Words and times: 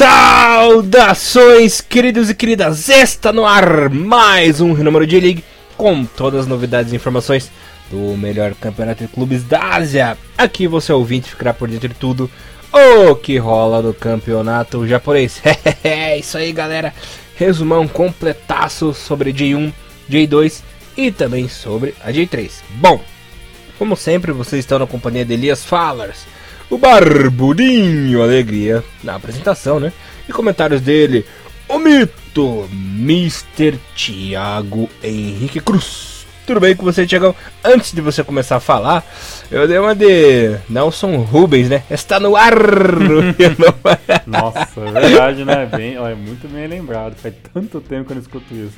Saudações, 0.00 1.82
queridos 1.82 2.30
e 2.30 2.34
queridas! 2.34 2.88
Está 2.88 3.34
no 3.34 3.44
ar 3.44 3.90
mais 3.90 4.58
um 4.58 4.72
número 4.72 5.06
de 5.06 5.20
League 5.20 5.44
com 5.76 6.06
todas 6.06 6.40
as 6.40 6.46
novidades 6.46 6.90
e 6.90 6.96
informações 6.96 7.52
do 7.90 8.16
melhor 8.16 8.54
campeonato 8.54 9.04
de 9.04 9.12
clubes 9.12 9.44
da 9.44 9.74
Ásia. 9.74 10.16
Aqui 10.38 10.66
você 10.66 10.90
ouvinte 10.90 11.28
ficará 11.28 11.52
por 11.52 11.68
dentro 11.68 11.86
de 11.86 11.94
tudo 11.94 12.30
o 12.72 13.14
que 13.14 13.36
rola 13.36 13.82
no 13.82 13.92
campeonato 13.92 14.88
japonês. 14.88 15.42
É 15.84 16.16
isso 16.16 16.38
aí, 16.38 16.50
galera. 16.50 16.94
Resumão 17.36 17.86
completaço 17.86 18.94
sobre 18.94 19.34
J1, 19.34 19.70
J2 20.10 20.62
e 20.96 21.12
também 21.12 21.46
sobre 21.46 21.94
a 22.02 22.10
J3. 22.10 22.50
Bom, 22.70 23.02
como 23.78 23.94
sempre, 23.94 24.32
vocês 24.32 24.60
estão 24.60 24.78
na 24.78 24.86
companhia 24.86 25.26
de 25.26 25.34
Elias 25.34 25.62
Fallers 25.62 26.24
o 26.70 26.78
Barbudinho 26.78 28.22
Alegria 28.22 28.82
na 29.02 29.16
apresentação, 29.16 29.80
né? 29.80 29.92
E 30.28 30.32
comentários 30.32 30.80
dele, 30.80 31.26
o 31.68 31.78
mito, 31.78 32.68
Mr. 32.72 33.78
Thiago 33.96 34.88
Henrique 35.02 35.60
Cruz. 35.60 36.20
Tudo 36.46 36.60
bem 36.60 36.74
com 36.74 36.84
você, 36.84 37.06
Thiagão? 37.06 37.34
Antes 37.62 37.92
de 37.92 38.00
você 38.00 38.24
começar 38.24 38.56
a 38.56 38.60
falar, 38.60 39.04
eu 39.50 39.68
dei 39.68 39.78
uma 39.78 39.94
de 39.94 40.56
Nelson 40.68 41.18
Rubens, 41.18 41.68
né? 41.68 41.82
Está 41.90 42.18
no 42.18 42.34
ar! 42.34 42.54
Nossa, 44.26 44.80
é 44.80 45.00
verdade, 45.00 45.44
né? 45.44 45.66
Bem, 45.66 45.98
ó, 45.98 46.08
é 46.08 46.14
muito 46.14 46.48
bem 46.48 46.66
lembrado. 46.66 47.14
Faz 47.16 47.34
tanto 47.52 47.80
tempo 47.80 48.06
que 48.06 48.12
eu 48.12 48.16
não 48.16 48.22
escuto 48.22 48.52
isso. 48.54 48.74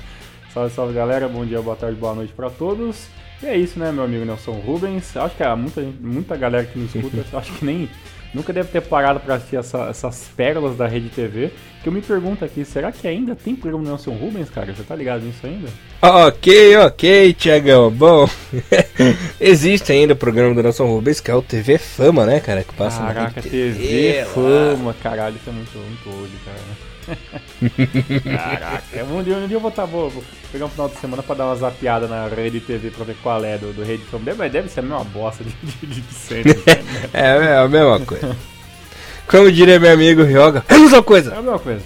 Salve, 0.53 0.75
salve 0.75 0.93
galera, 0.93 1.29
bom 1.29 1.47
dia, 1.47 1.63
boa 1.63 1.77
tarde, 1.77 1.97
boa 1.97 2.15
noite 2.15 2.33
para 2.35 2.51
todos. 2.51 3.07
E 3.43 3.47
é 3.47 3.57
isso, 3.57 3.79
né, 3.79 3.91
meu 3.91 4.05
amigo 4.05 4.25
Nelson 4.25 4.53
Rubens. 4.53 5.17
Acho 5.17 5.35
que 5.35 5.43
há 5.43 5.57
muita, 5.57 5.81
muita 6.01 6.37
galera 6.37 6.65
que 6.65 6.79
nos 6.79 6.95
escuta, 6.95 7.25
acho 7.37 7.53
que 7.55 7.65
nem 7.65 7.89
nunca 8.33 8.53
deve 8.53 8.69
ter 8.69 8.81
parado 8.81 9.21
para 9.21 9.35
assistir 9.35 9.57
essa, 9.57 9.89
essas 9.89 10.31
pérolas 10.37 10.77
da 10.77 10.87
Rede 10.87 11.09
TV. 11.09 11.51
Que 11.83 11.89
eu 11.89 11.93
me 11.93 12.01
pergunto 12.01 12.45
aqui, 12.45 12.65
será 12.65 12.93
que 12.93 13.09
ainda 13.09 13.35
tem 13.35 13.57
programa 13.57 13.85
Nelson 13.85 14.13
Rubens, 14.13 14.49
cara? 14.49 14.73
Você 14.73 14.85
tá 14.85 14.95
ligado 14.95 15.23
nisso 15.23 15.45
ainda? 15.45 15.69
Ok, 16.01 16.77
ok, 16.77 17.35
Tiagão. 17.35 17.91
Bom, 17.91 18.29
existe 19.41 19.91
ainda 19.91 20.13
o 20.13 20.17
programa 20.17 20.55
do 20.55 20.63
Nelson 20.63 20.87
Rubens, 20.87 21.19
que 21.19 21.31
é 21.31 21.35
o 21.35 21.43
TV 21.43 21.79
Fama, 21.79 22.25
né, 22.25 22.39
cara? 22.39 22.63
Que 22.63 22.73
passa 22.75 23.01
Caraca, 23.01 23.43
TV, 23.43 23.51
TV 23.51 24.25
Fama. 24.27 24.95
Caralho, 25.03 25.35
isso 25.35 25.51
é 25.51 25.53
muito, 25.53 25.77
muito 25.77 26.09
hoje, 26.23 26.35
cara. 26.45 26.92
Caraca, 28.25 29.05
um 29.05 29.23
dia, 29.23 29.37
um 29.37 29.47
dia 29.47 29.57
eu 29.57 29.61
vou, 29.61 29.71
tá, 29.71 29.85
vou, 29.85 30.11
vou 30.11 30.25
pegar 30.51 30.67
um 30.67 30.69
final 30.69 30.89
de 30.89 30.97
semana 30.97 31.23
pra 31.23 31.35
dar 31.35 31.47
uma 31.47 31.57
zapiada 31.57 32.07
na 32.07 32.27
rede 32.29 32.61
TV 32.61 32.91
pra 32.91 33.05
ver 33.05 33.17
qual 33.23 33.45
é 33.45 33.59
do, 33.59 33.73
do 33.73 33.83
Rede 33.83 34.05
Fama. 34.05 34.25
Deve, 34.25 34.49
deve 34.49 34.69
ser 34.69 34.81
a 34.81 34.83
mesma 34.83 35.05
bosta 35.05 35.45
de, 35.45 35.53
de, 35.87 36.01
de 36.01 36.15
sempre. 36.15 36.55
Né? 36.55 37.09
é, 37.13 37.27
é 37.27 37.57
a 37.59 37.69
mesma 37.69 38.01
coisa. 38.01 38.37
Como 39.27 39.51
diria 39.51 39.81
meu 39.81 39.93
amigo 39.93 40.23
Ryoga, 40.23 40.65
é 40.69 40.75
a 40.75 40.79
mesma 40.79 41.03
coisa. 41.03 41.35
É 41.35 41.39
a 41.39 41.43
mesma 41.43 41.59
coisa. 41.59 41.83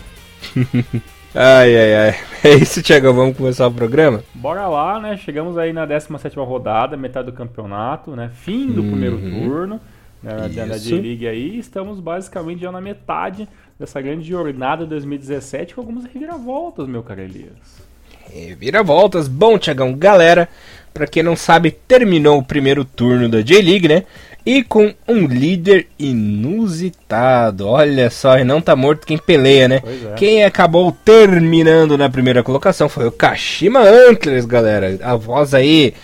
ai, 1.35 1.77
ai, 1.77 1.95
ai. 1.95 2.17
É 2.45 2.55
isso, 2.55 2.83
Thiago. 2.83 3.13
Vamos 3.13 3.37
começar 3.37 3.67
o 3.67 3.73
programa? 3.73 4.23
Bora 4.35 4.67
lá, 4.69 5.01
né? 5.01 5.17
Chegamos 5.17 5.59
aí 5.59 5.73
na 5.73 5.85
17 5.85 6.37
rodada, 6.39 6.97
metade 6.97 7.27
do 7.27 7.33
campeonato, 7.33 8.15
né? 8.15 8.31
Fim 8.35 8.69
do 8.69 8.83
uhum. 8.83 8.91
primeiro 8.91 9.19
turno 9.19 9.81
né, 10.23 10.49
da 10.49 10.79
J-League 10.79 11.27
aí. 11.27 11.59
Estamos 11.59 12.01
basicamente 12.01 12.61
já 12.63 12.73
na 12.73 12.81
metade 12.81 13.49
dessa 13.79 14.01
grande 14.01 14.29
jornada 14.29 14.87
2017 14.87 15.75
com 15.75 15.81
algumas 15.81 16.05
reviravoltas, 16.05 16.89
meu 16.89 17.03
caro 17.03 17.21
Elias. 17.21 17.87
Reviravoltas. 18.33 19.29
Bom, 19.29 19.59
Tiagão, 19.59 19.95
galera, 19.95 20.49
para 20.93 21.07
quem 21.07 21.23
não 21.23 21.37
sabe, 21.37 21.71
terminou 21.71 22.39
o 22.39 22.45
primeiro 22.45 22.85
turno 22.85 23.29
da 23.29 23.41
J-League, 23.41 23.89
né? 23.89 24.05
E 24.45 24.63
com 24.63 24.95
um 25.09 25.27
líder 25.27 25.89
inusitado. 25.99 27.67
Olha 27.67 28.09
só, 28.11 28.39
e 28.39 28.45
não 28.45 28.61
tá 28.61 28.77
morto 28.77 29.07
quem 29.07 29.19
peleia, 29.19 29.69
né? 29.69 29.83
É. 29.85 30.15
Quem 30.15 30.45
acabou 30.45 30.93
terminando 31.05 31.99
na 31.99 32.09
primeira 32.09 32.43
colocação 32.43 32.89
foi 32.89 33.07
o 33.07 33.13
Kashima 33.13 33.81
Antlers, 33.81 34.45
galera. 34.45 34.99
A 35.03 35.17
voz 35.17 35.53
aí 35.53 35.95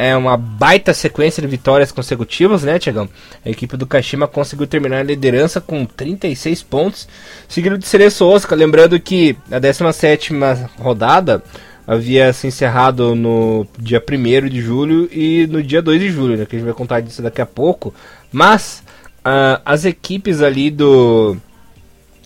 é 0.00 0.16
uma 0.16 0.34
baita 0.34 0.94
sequência 0.94 1.42
de 1.42 1.46
vitórias 1.46 1.92
consecutivas, 1.92 2.62
né, 2.62 2.78
Tiagão? 2.78 3.06
A 3.44 3.50
equipe 3.50 3.76
do 3.76 3.86
Kashima 3.86 4.26
conseguiu 4.26 4.66
terminar 4.66 5.00
a 5.00 5.02
liderança 5.02 5.60
com 5.60 5.84
36 5.84 6.62
pontos, 6.62 7.06
seguido 7.46 7.76
de 7.76 7.86
Cereço 7.86 8.24
Osaka. 8.24 8.54
Lembrando 8.54 8.98
que 8.98 9.36
a 9.50 9.58
17 9.58 10.32
rodada 10.78 11.42
havia 11.86 12.32
se 12.32 12.46
encerrado 12.46 13.14
no 13.14 13.66
dia 13.78 14.02
1 14.02 14.48
de 14.48 14.62
julho 14.62 15.06
e 15.12 15.46
no 15.48 15.62
dia 15.62 15.82
2 15.82 16.00
de 16.00 16.10
julho, 16.10 16.38
né, 16.38 16.46
que 16.46 16.56
a 16.56 16.58
gente 16.58 16.66
vai 16.66 16.74
contar 16.74 17.00
disso 17.00 17.20
daqui 17.20 17.42
a 17.42 17.46
pouco. 17.46 17.92
Mas 18.32 18.82
uh, 19.18 19.60
as 19.66 19.84
equipes 19.84 20.40
ali 20.40 20.70
do, 20.70 21.36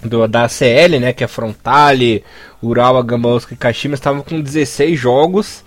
do 0.01 0.29
da 0.29 0.45
ACL, 0.45 1.01
né, 1.01 1.13
que 1.13 1.25
é 1.25 1.27
Frontale, 1.27 2.23
Urawa, 2.63 3.03
Gambausca 3.03 3.53
e 3.53 3.57
Kashima, 3.57 3.97
estavam 3.97 4.23
com 4.23 4.41
16 4.41 4.97
jogos 4.97 5.65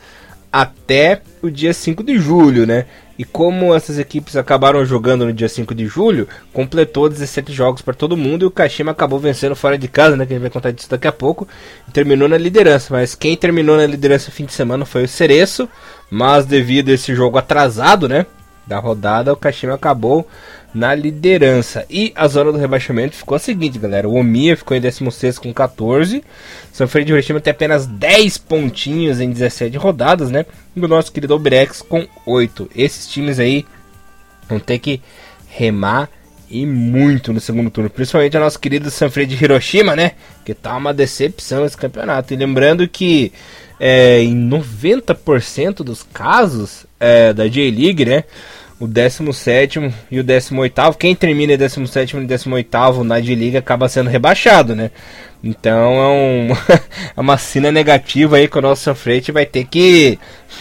até 0.52 1.22
o 1.41 1.50
dia 1.50 1.74
5 1.74 2.03
de 2.03 2.18
julho, 2.18 2.66
né? 2.66 2.85
E 3.18 3.24
como 3.24 3.74
essas 3.74 3.97
equipes 3.97 4.35
acabaram 4.35 4.85
jogando 4.85 5.25
no 5.25 5.34
dia 5.34 5.50
5 5.50 5.74
de 5.74 5.88
julho, 5.88 6.28
completou 6.53 7.09
17 7.09 7.52
jogos 7.52 7.81
para 7.81 7.96
todo 7.96 8.16
mundo 8.16 8.44
e 8.44 8.46
o 8.46 8.52
Kashima 8.52 8.91
acabou 8.91 9.18
vencendo 9.18 9.56
fora 9.56 9.78
de 9.78 9.88
casa, 9.88 10.16
né? 10.16 10.25
Que 10.25 10.34
a 10.34 10.36
gente 10.36 10.44
vai 10.44 10.52
contar 10.52 10.72
disso 10.72 10.90
daqui 10.90 11.07
a 11.07 11.12
pouco. 11.12 11.47
Terminou 11.91 12.30
na 12.30 12.38
liderança. 12.38 12.94
Mas 12.94 13.16
quem 13.16 13.36
terminou 13.36 13.75
na 13.75 13.88
liderança 13.88 14.28
no 14.28 14.34
fim 14.34 14.46
de 14.46 14.53
semana 14.53 14.86
foi 14.86 15.03
o 15.03 15.07
Cereço. 15.07 15.68
Mas 16.12 16.46
devido 16.46 16.90
a 16.90 16.94
esse 16.94 17.16
jogo 17.16 17.40
atrasado, 17.40 18.07
né? 18.07 18.28
Da 18.67 18.79
rodada, 18.79 19.31
o 19.31 19.38
Kashima 19.38 19.75
acabou 19.75 20.28
na 20.73 20.94
liderança. 20.94 21.85
E 21.89 22.11
a 22.16 22.28
zona 22.28 22.51
do 22.51 22.57
rebaixamento 22.57 23.16
ficou 23.16 23.35
a 23.35 23.39
seguinte, 23.39 23.79
galera. 23.79 24.07
O 24.07 24.16
Omiya 24.16 24.57
ficou 24.57 24.75
em 24.75 24.81
16 24.81 25.39
com 25.39 25.53
14. 25.53 26.23
São 26.72 26.88
Freire 26.88 27.07
de 27.07 27.13
Hiroshima 27.13 27.39
tem 27.39 27.51
apenas 27.51 27.85
10 27.85 28.38
pontinhos 28.39 29.19
em 29.19 29.31
17 29.31 29.77
rodadas, 29.77 30.29
né? 30.29 30.45
E 30.75 30.79
o 30.79 30.88
nosso 30.88 31.11
querido 31.11 31.33
Obrex 31.33 31.81
com 31.81 32.06
8. 32.25 32.69
Esses 32.75 33.07
times 33.07 33.39
aí 33.39 33.66
vão 34.50 34.59
ter 34.59 34.79
que 34.79 35.01
remar 35.47 36.09
e 36.50 36.66
muito 36.66 37.33
no 37.33 37.39
segundo 37.39 37.69
turno. 37.69 37.89
Principalmente 37.89 38.38
a 38.38 38.39
nossa 38.39 38.59
querida 38.59 38.89
Sanfrecce 38.89 39.35
de 39.35 39.44
Hiroshima, 39.44 39.95
né? 39.95 40.13
Que 40.45 40.53
tá 40.53 40.75
uma 40.75 40.94
decepção 40.94 41.66
esse 41.66 41.77
campeonato. 41.77 42.33
E 42.33 42.38
lembrando 42.38 42.88
que 42.88 43.31
é, 43.79 44.22
em 44.22 44.50
90% 44.50 45.83
dos 45.83 46.03
casos 46.03 46.85
é, 47.00 47.34
da 47.34 47.47
J-League, 47.47 48.06
né? 48.06 48.24
o 48.80 48.88
17 48.88 49.94
e 50.12 50.19
o 50.19 50.24
18. 50.24 50.94
Quem 50.97 51.16
termina 51.16 51.53
em 51.53 51.58
17 51.58 52.18
e 52.18 52.25
18 52.25 53.03
na 53.03 53.19
D-League 53.19 53.58
acaba 53.58 53.90
sendo 53.90 54.09
rebaixado, 54.09 54.75
né? 54.75 54.91
Então 55.44 55.94
é, 55.94 56.07
um, 56.07 56.52
é 57.16 57.19
uma 57.22 57.38
cena 57.38 57.72
negativa 57.72 58.38
aí 58.38 58.47
que 58.47 58.57
o 58.57 58.62
nosso 58.62 58.94
frente 58.96 59.31
vai 59.31 59.46
ter 59.46 59.66
que 59.66 60.19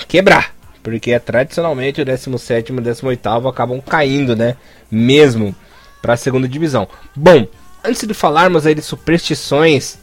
quebrar. 0.09 0.55
Porque 0.83 1.19
tradicionalmente 1.19 2.01
o 2.01 2.05
17 2.05 2.73
e 2.73 2.77
o 2.77 2.81
18 2.81 3.29
acabam 3.49 3.81
caindo, 3.81 4.37
né? 4.37 4.57
Mesmo 4.91 5.55
para 6.01 6.15
a 6.15 6.17
segunda 6.17 6.49
divisão. 6.49 6.89
Bom, 7.15 7.47
antes 7.85 8.07
de 8.07 8.15
falarmos 8.15 8.67
aí 8.67 8.75
de 8.75 8.83
superstições 8.83 9.99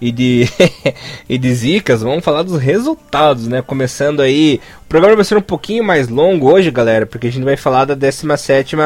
e 0.00 0.12
de, 0.12 0.48
e 1.28 1.38
de 1.38 1.54
zicas, 1.54 2.02
vamos 2.02 2.24
falar 2.24 2.42
dos 2.42 2.60
resultados, 2.60 3.46
né? 3.46 3.62
Começando 3.62 4.20
aí. 4.20 4.60
O 4.84 4.88
programa 4.88 5.16
vai 5.16 5.24
ser 5.24 5.36
um 5.36 5.42
pouquinho 5.42 5.84
mais 5.84 6.08
longo 6.08 6.50
hoje, 6.50 6.70
galera, 6.70 7.06
porque 7.06 7.26
a 7.26 7.32
gente 7.32 7.44
vai 7.44 7.56
falar 7.56 7.84
da 7.84 7.94
17 7.94 8.76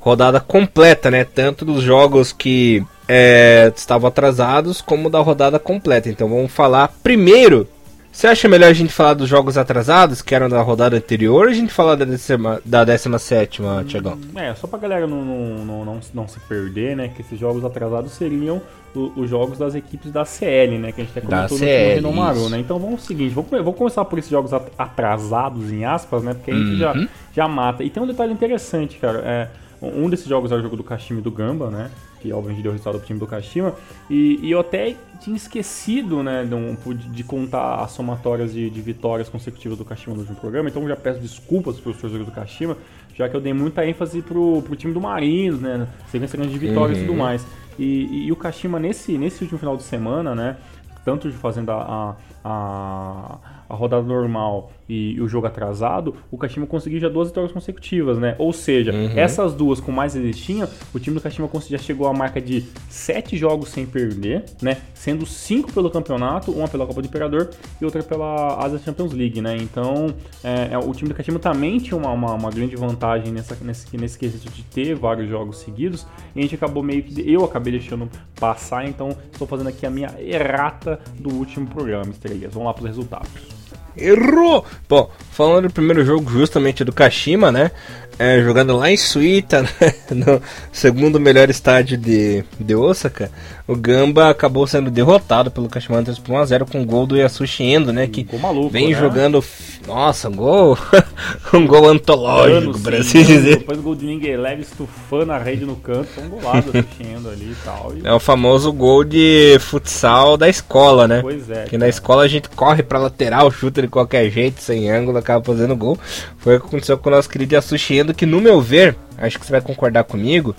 rodada 0.00 0.40
completa, 0.40 1.10
né? 1.10 1.24
Tanto 1.24 1.64
dos 1.64 1.82
jogos 1.82 2.32
que 2.32 2.82
é, 3.08 3.72
estavam 3.74 4.08
atrasados, 4.08 4.80
como 4.80 5.10
da 5.10 5.20
rodada 5.20 5.58
completa. 5.58 6.08
Então 6.08 6.28
vamos 6.28 6.52
falar 6.52 6.94
primeiro 7.02 7.68
você 8.16 8.28
acha 8.28 8.48
melhor 8.48 8.70
a 8.70 8.72
gente 8.72 8.94
falar 8.94 9.12
dos 9.12 9.28
jogos 9.28 9.58
atrasados, 9.58 10.22
que 10.22 10.34
eram 10.34 10.48
da 10.48 10.62
rodada 10.62 10.96
anterior, 10.96 11.44
ou 11.44 11.50
a 11.50 11.52
gente 11.52 11.70
falar 11.70 11.96
da, 11.96 12.06
décima, 12.06 12.62
da 12.64 12.82
17, 12.82 13.60
hum, 13.60 13.84
Tiagão? 13.84 14.18
É, 14.34 14.54
só 14.54 14.66
pra 14.66 14.78
galera 14.78 15.06
não, 15.06 15.22
não, 15.22 15.84
não, 15.84 16.00
não, 16.14 16.26
se 16.26 16.40
perder, 16.40 16.96
né? 16.96 17.08
Que 17.08 17.20
esses 17.20 17.38
jogos 17.38 17.62
atrasados 17.62 18.12
seriam 18.12 18.62
os 18.94 19.28
jogos 19.28 19.58
das 19.58 19.74
equipes 19.74 20.10
da 20.10 20.24
CL, 20.24 20.78
né? 20.78 20.92
Que 20.92 21.02
a 21.02 21.04
gente 21.04 21.10
até 21.10 21.20
comentou 21.20 21.58
no 21.58 21.64
CL, 21.64 21.94
Renomaru, 21.96 22.48
né? 22.48 22.58
Então 22.58 22.78
vamos 22.78 23.02
o 23.02 23.06
seguinte, 23.06 23.34
vamos, 23.34 23.50
vamos 23.50 23.76
começar 23.76 24.02
por 24.06 24.18
esses 24.18 24.30
jogos 24.30 24.50
atrasados, 24.78 25.70
em 25.70 25.84
aspas, 25.84 26.22
né? 26.22 26.32
Porque 26.32 26.50
a 26.50 26.54
gente 26.54 26.70
uhum. 26.70 26.78
já, 26.78 27.08
já 27.34 27.46
mata. 27.46 27.84
E 27.84 27.90
tem 27.90 28.02
um 28.02 28.06
detalhe 28.06 28.32
interessante, 28.32 28.96
cara. 28.96 29.18
É, 29.26 29.48
um 29.82 30.08
desses 30.08 30.26
jogos 30.26 30.50
é 30.50 30.54
o 30.54 30.62
jogo 30.62 30.74
do 30.74 30.82
Kashima 30.82 31.20
e 31.20 31.22
do 31.22 31.30
Gamba, 31.30 31.68
né? 31.68 31.90
Que 32.20 32.32
obviamente 32.32 32.62
deu 32.62 32.72
resultado 32.72 32.98
pro 32.98 33.06
time 33.06 33.18
do 33.18 33.26
Kashima. 33.26 33.74
E, 34.08 34.38
e 34.42 34.50
eu 34.50 34.60
até 34.60 34.96
tinha 35.20 35.36
esquecido, 35.36 36.22
né, 36.22 36.44
de, 36.44 37.08
de 37.08 37.24
contar 37.24 37.76
as 37.76 37.92
somatórias 37.92 38.52
de, 38.52 38.68
de, 38.70 38.80
vitórias 38.80 39.28
consecutivas 39.28 39.78
do 39.78 39.84
Kashima 39.84 40.14
no 40.14 40.20
último 40.20 40.38
programa, 40.38 40.68
então 40.68 40.86
já 40.86 40.96
peço 40.96 41.20
desculpas 41.20 41.80
para 41.80 41.90
os 41.90 41.96
torcedores 41.96 42.26
do 42.26 42.32
Kashima, 42.32 42.76
já 43.14 43.28
que 43.28 43.34
eu 43.34 43.40
dei 43.40 43.54
muita 43.54 43.86
ênfase 43.86 44.20
pro, 44.22 44.62
pro 44.62 44.76
time 44.76 44.92
do 44.92 45.00
Marinos, 45.00 45.60
né, 45.60 45.86
sequência 46.10 46.36
grande 46.36 46.52
de 46.52 46.58
vitórias 46.58 46.98
uhum. 46.98 47.04
e 47.04 47.06
tudo 47.06 47.16
uhum. 47.16 47.24
mais. 47.24 47.46
E, 47.78 47.84
e, 47.84 48.26
e, 48.26 48.32
o 48.32 48.36
Kashima 48.36 48.78
nesse, 48.78 49.18
nesse 49.18 49.42
último 49.42 49.58
final 49.58 49.76
de 49.76 49.82
semana, 49.82 50.34
né, 50.34 50.56
tanto 51.04 51.30
fazendo 51.32 51.70
a, 51.70 52.16
a, 52.44 52.44
a 52.44 53.38
a 53.68 53.74
rodada 53.74 54.02
normal 54.02 54.70
e, 54.88 55.20
o 55.20 55.28
jogo 55.28 55.46
atrasado, 55.46 56.14
o 56.30 56.38
Kashima 56.38 56.66
conseguiu 56.66 57.00
já 57.00 57.08
duas 57.08 57.28
vitórias 57.28 57.52
consecutivas, 57.52 58.18
né? 58.18 58.36
Ou 58.38 58.52
seja, 58.52 58.92
uhum. 58.92 59.10
essas 59.16 59.54
duas 59.54 59.80
com 59.80 59.90
mais 59.90 60.14
eles 60.14 60.38
tinham, 60.38 60.68
o 60.94 60.98
time 60.98 61.16
do 61.16 61.20
Kashima 61.20 61.48
já 61.68 61.78
chegou 61.78 62.06
à 62.06 62.12
marca 62.12 62.40
de 62.40 62.64
sete 62.88 63.36
jogos 63.36 63.70
sem 63.70 63.86
perder, 63.86 64.44
né? 64.62 64.78
Sendo 64.94 65.26
cinco 65.26 65.72
pelo 65.72 65.90
campeonato, 65.90 66.52
uma 66.52 66.68
pela 66.68 66.86
Copa 66.86 67.02
do 67.02 67.08
Imperador 67.08 67.50
e 67.80 67.84
outra 67.84 68.02
pela 68.02 68.64
Asia 68.64 68.78
Champions 68.78 69.12
League, 69.12 69.40
né? 69.40 69.56
Então, 69.56 70.14
é, 70.44 70.68
é, 70.72 70.78
o 70.78 70.92
time 70.92 71.08
do 71.08 71.14
Kashima 71.14 71.38
também 71.38 71.78
tinha 71.78 71.96
uma, 71.96 72.10
uma, 72.10 72.34
uma, 72.34 72.50
grande 72.50 72.76
vantagem 72.76 73.32
nessa, 73.32 73.56
nesse, 73.62 73.96
nesse 73.96 74.18
quesito 74.18 74.50
de 74.50 74.62
ter 74.62 74.94
vários 74.94 75.28
jogos 75.28 75.58
seguidos 75.58 76.06
e 76.34 76.38
a 76.38 76.42
gente 76.42 76.54
acabou 76.54 76.82
meio 76.82 77.02
que. 77.02 77.16
Eu 77.28 77.44
acabei 77.44 77.72
deixando 77.72 78.08
passar, 78.38 78.86
então 78.86 79.08
estou 79.32 79.46
fazendo 79.46 79.68
aqui 79.68 79.84
a 79.84 79.90
minha 79.90 80.14
errata 80.20 81.00
do 81.18 81.34
último 81.34 81.66
programa, 81.66 82.10
estrelas. 82.10 82.52
Vamos 82.52 82.66
lá 82.66 82.74
para 82.74 82.82
os 82.82 82.88
resultados. 82.88 83.55
Errou! 83.96 84.64
Bom, 84.88 85.10
falando 85.32 85.68
do 85.68 85.72
primeiro 85.72 86.04
jogo 86.04 86.30
justamente 86.30 86.84
do 86.84 86.92
Kashima, 86.92 87.50
né? 87.50 87.70
É, 88.18 88.40
jogando 88.42 88.76
lá 88.76 88.90
em 88.90 88.96
Suíta, 88.96 89.62
né? 89.80 89.94
no 90.10 90.40
segundo 90.72 91.20
melhor 91.20 91.50
estádio 91.50 91.98
de, 91.98 92.44
de 92.58 92.74
Osaka, 92.74 93.30
o 93.68 93.74
Gamba 93.74 94.30
acabou 94.30 94.64
sendo 94.64 94.92
derrotado 94.92 95.50
pelo 95.50 95.68
Kashima 95.68 95.98
Antlers 95.98 96.20
por 96.20 96.36
1x0 96.36 96.70
com 96.70 96.82
o 96.82 96.84
gol 96.84 97.04
do 97.04 97.16
Yasushi 97.16 97.64
Endo, 97.64 97.92
né? 97.92 98.06
Que 98.06 98.24
maluco, 98.38 98.70
vem 98.70 98.92
né? 98.92 98.98
jogando. 98.98 99.44
Nossa, 99.86 100.28
um 100.28 100.36
gol. 100.36 100.78
um 101.52 101.66
gol 101.66 101.88
antológico, 101.88 102.78
por 102.78 102.94
assim 102.94 103.24
dizer. 103.24 103.58
Depois 103.58 103.76
do 103.76 103.82
gol 103.82 103.96
de 103.96 104.06
ninguém 104.06 104.36
leve 104.36 104.62
estufando 104.62 105.32
a 105.32 105.38
rede 105.38 105.64
no 105.64 105.74
canto, 105.74 106.08
um 106.20 106.28
golado 106.28 106.70
do 106.70 106.78
Endo 106.78 107.28
ali 107.28 107.50
e 107.50 107.56
tal. 107.64 107.92
E... 107.96 108.06
É 108.06 108.12
o 108.12 108.20
famoso 108.20 108.72
gol 108.72 109.02
de 109.02 109.58
futsal 109.58 110.36
da 110.36 110.48
escola, 110.48 111.08
né? 111.08 111.20
Pois 111.20 111.50
é. 111.50 111.64
Que 111.64 111.76
na 111.76 111.88
escola 111.88 112.22
a 112.22 112.28
gente 112.28 112.48
corre 112.48 112.84
pra 112.84 113.00
lateral, 113.00 113.50
chuta 113.50 113.82
de 113.82 113.88
qualquer 113.88 114.30
jeito, 114.30 114.62
sem 114.62 114.88
ângulo, 114.88 115.18
acaba 115.18 115.44
fazendo 115.44 115.74
gol. 115.74 115.98
Foi 116.38 116.56
o 116.56 116.60
que 116.60 116.66
aconteceu 116.66 116.96
com 116.96 117.08
o 117.08 117.12
nosso 117.12 117.28
querido 117.28 117.52
Yasushi 117.52 117.98
Endo, 117.98 118.05
que 118.14 118.26
no 118.26 118.40
meu 118.40 118.60
ver, 118.60 118.96
acho 119.18 119.38
que 119.38 119.46
você 119.46 119.52
vai 119.52 119.60
concordar 119.60 120.04
comigo, 120.04 120.54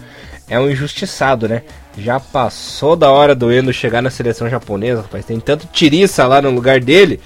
é 0.50 0.60
um 0.60 0.70
injustiçado, 0.70 1.48
né? 1.48 1.64
Já 1.98 2.20
passou 2.20 2.96
da 2.96 3.12
hora 3.12 3.34
do 3.34 3.52
Endo 3.52 3.74
chegar 3.74 4.02
na 4.02 4.10
seleção 4.10 4.50
japonesa, 4.50 5.02
rapaz. 5.02 5.26
Tem 5.26 5.40
tanto 5.40 5.68
tiriça 5.68 6.26
lá 6.28 6.42
no 6.42 6.52
lugar 6.52 6.80
dele. 6.80 7.20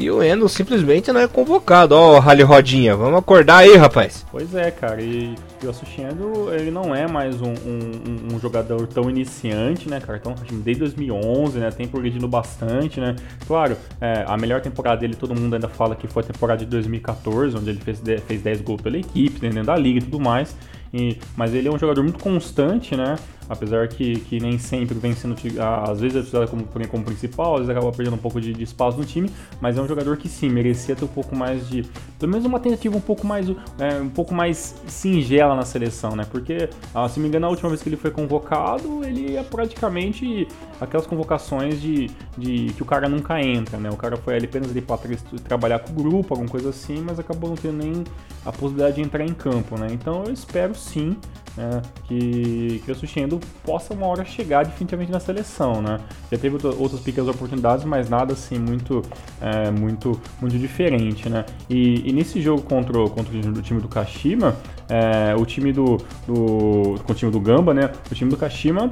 E 0.00 0.08
o 0.12 0.22
Endo 0.22 0.48
simplesmente 0.48 1.10
não 1.10 1.20
é 1.20 1.26
convocado. 1.26 1.92
Ó, 1.92 2.14
oh, 2.14 2.20
Rally 2.20 2.44
Rodinha, 2.44 2.94
vamos 2.94 3.18
acordar 3.18 3.56
aí, 3.56 3.76
rapaz. 3.76 4.24
Pois 4.30 4.54
é, 4.54 4.70
cara. 4.70 5.02
E, 5.02 5.34
o 5.64 5.68
Asushendo, 5.68 6.54
ele 6.54 6.70
não 6.70 6.94
é 6.94 7.08
mais 7.08 7.42
um, 7.42 7.48
um, 7.48 8.32
um, 8.32 8.38
jogador 8.38 8.86
tão 8.86 9.10
iniciante, 9.10 9.88
né, 9.88 9.98
cara? 9.98 10.16
Então, 10.16 10.36
desde 10.62 10.84
2011, 10.84 11.58
né, 11.58 11.72
tem 11.72 11.88
progredindo 11.88 12.28
bastante, 12.28 13.00
né? 13.00 13.16
Claro, 13.44 13.76
é, 14.00 14.24
a 14.24 14.36
melhor 14.36 14.60
temporada 14.60 15.00
dele, 15.00 15.16
todo 15.16 15.34
mundo 15.34 15.54
ainda 15.54 15.68
fala 15.68 15.96
que 15.96 16.06
foi 16.06 16.22
a 16.22 16.26
temporada 16.26 16.60
de 16.60 16.70
2014, 16.70 17.56
onde 17.56 17.70
ele 17.70 17.80
fez, 17.80 18.00
fez 18.24 18.40
10 18.40 18.60
gols 18.60 18.80
pela 18.80 18.96
equipe, 18.96 19.40
dentro 19.40 19.64
da 19.64 19.74
liga 19.74 19.98
e 19.98 20.02
tudo 20.02 20.20
mais. 20.20 20.54
E, 20.94 21.18
mas 21.36 21.52
ele 21.52 21.66
é 21.66 21.72
um 21.72 21.78
jogador 21.78 22.04
muito 22.04 22.20
constante, 22.20 22.94
né? 22.96 23.16
Apesar 23.48 23.88
que, 23.88 24.20
que 24.20 24.40
nem 24.40 24.58
sempre 24.58 24.98
vem 24.98 25.14
sendo 25.14 25.34
às 25.88 26.00
vezes 26.00 26.16
é 26.16 26.20
utilizado 26.20 26.50
como, 26.50 26.88
como 26.88 27.04
principal, 27.04 27.54
às 27.54 27.60
vezes 27.60 27.70
acaba 27.70 27.92
perdendo 27.92 28.14
um 28.14 28.18
pouco 28.18 28.40
de, 28.40 28.52
de, 28.52 28.64
espaço 28.64 28.98
no 28.98 29.04
time, 29.04 29.30
mas 29.60 29.78
é 29.78 29.80
um 29.80 29.88
jogador 29.88 30.16
que 30.16 30.28
sim, 30.28 30.48
merecia 30.48 30.94
ter 30.94 31.04
um 31.04 31.08
pouco 31.08 31.34
mais 31.34 31.68
de, 31.68 31.82
pelo 32.18 32.32
menos 32.32 32.44
uma 32.44 32.60
tentativa 32.60 32.96
um 32.96 33.00
pouco 33.00 33.26
mais, 33.26 33.48
é, 33.78 34.00
um 34.00 34.08
pouco 34.08 34.34
mais 34.34 34.74
singela 34.86 35.54
na 35.54 35.64
seleção, 35.64 36.14
né? 36.14 36.26
Porque, 36.30 36.68
ah, 36.94 37.08
se 37.08 37.20
me 37.20 37.28
engano, 37.28 37.46
a 37.46 37.50
última 37.50 37.68
vez 37.68 37.82
que 37.82 37.88
ele 37.88 37.96
foi 37.96 38.10
convocado, 38.10 39.04
ele 39.04 39.36
é 39.36 39.42
praticamente 39.42 40.46
aquelas 40.80 41.06
convocações 41.06 41.80
de, 41.80 42.10
de 42.36 42.72
que 42.74 42.82
o 42.82 42.86
cara 42.86 43.08
nunca 43.08 43.40
entra, 43.40 43.78
né? 43.78 43.90
O 43.90 43.96
cara 43.96 44.16
foi 44.16 44.36
ali 44.36 44.46
apenas 44.46 44.70
ali 44.70 44.80
para 44.80 44.98
trabalhar 45.44 45.78
com 45.78 45.92
o 45.92 45.94
grupo, 45.94 46.34
alguma 46.34 46.50
coisa 46.50 46.70
assim, 46.70 47.00
mas 47.00 47.18
acabou 47.18 47.50
não 47.50 47.56
tendo 47.56 47.78
nem 47.78 48.04
a 48.44 48.52
possibilidade 48.52 48.96
de 48.96 49.02
entrar 49.02 49.24
em 49.24 49.34
campo, 49.34 49.78
né? 49.78 49.88
Então 49.90 50.24
eu 50.24 50.32
espero 50.32 50.74
sim 50.74 51.16
né, 51.56 51.82
que, 52.04 52.82
que 52.84 52.92
o 52.92 52.94
Sushendo 52.94 53.40
possa 53.64 53.94
uma 53.94 54.06
hora 54.06 54.24
chegar 54.24 54.64
definitivamente 54.64 55.10
na 55.10 55.20
seleção, 55.20 55.82
né? 55.82 56.00
Já 56.30 56.38
teve 56.38 56.56
outras 56.78 57.00
pequenas 57.00 57.28
oportunidades, 57.28 57.84
mas 57.84 58.08
nada 58.08 58.32
assim 58.32 58.58
muito, 58.58 59.02
é, 59.40 59.70
muito, 59.70 60.20
muito 60.40 60.58
diferente, 60.58 61.28
né? 61.28 61.44
E, 61.68 62.08
e, 62.08 62.12
nesse 62.12 62.40
jogo 62.40 62.62
contra, 62.62 62.92
contra 63.08 63.36
o 63.36 63.62
time 63.62 63.80
do 63.80 63.88
Kashima, 63.88 64.56
é, 64.88 65.34
o 65.36 65.44
time 65.44 65.72
do, 65.72 65.96
do, 66.26 67.00
com 67.04 67.12
o 67.12 67.14
time 67.14 67.30
do 67.30 67.40
Gamba, 67.40 67.74
né? 67.74 67.90
O 68.10 68.14
time 68.14 68.30
do 68.30 68.36
Kashima 68.36 68.88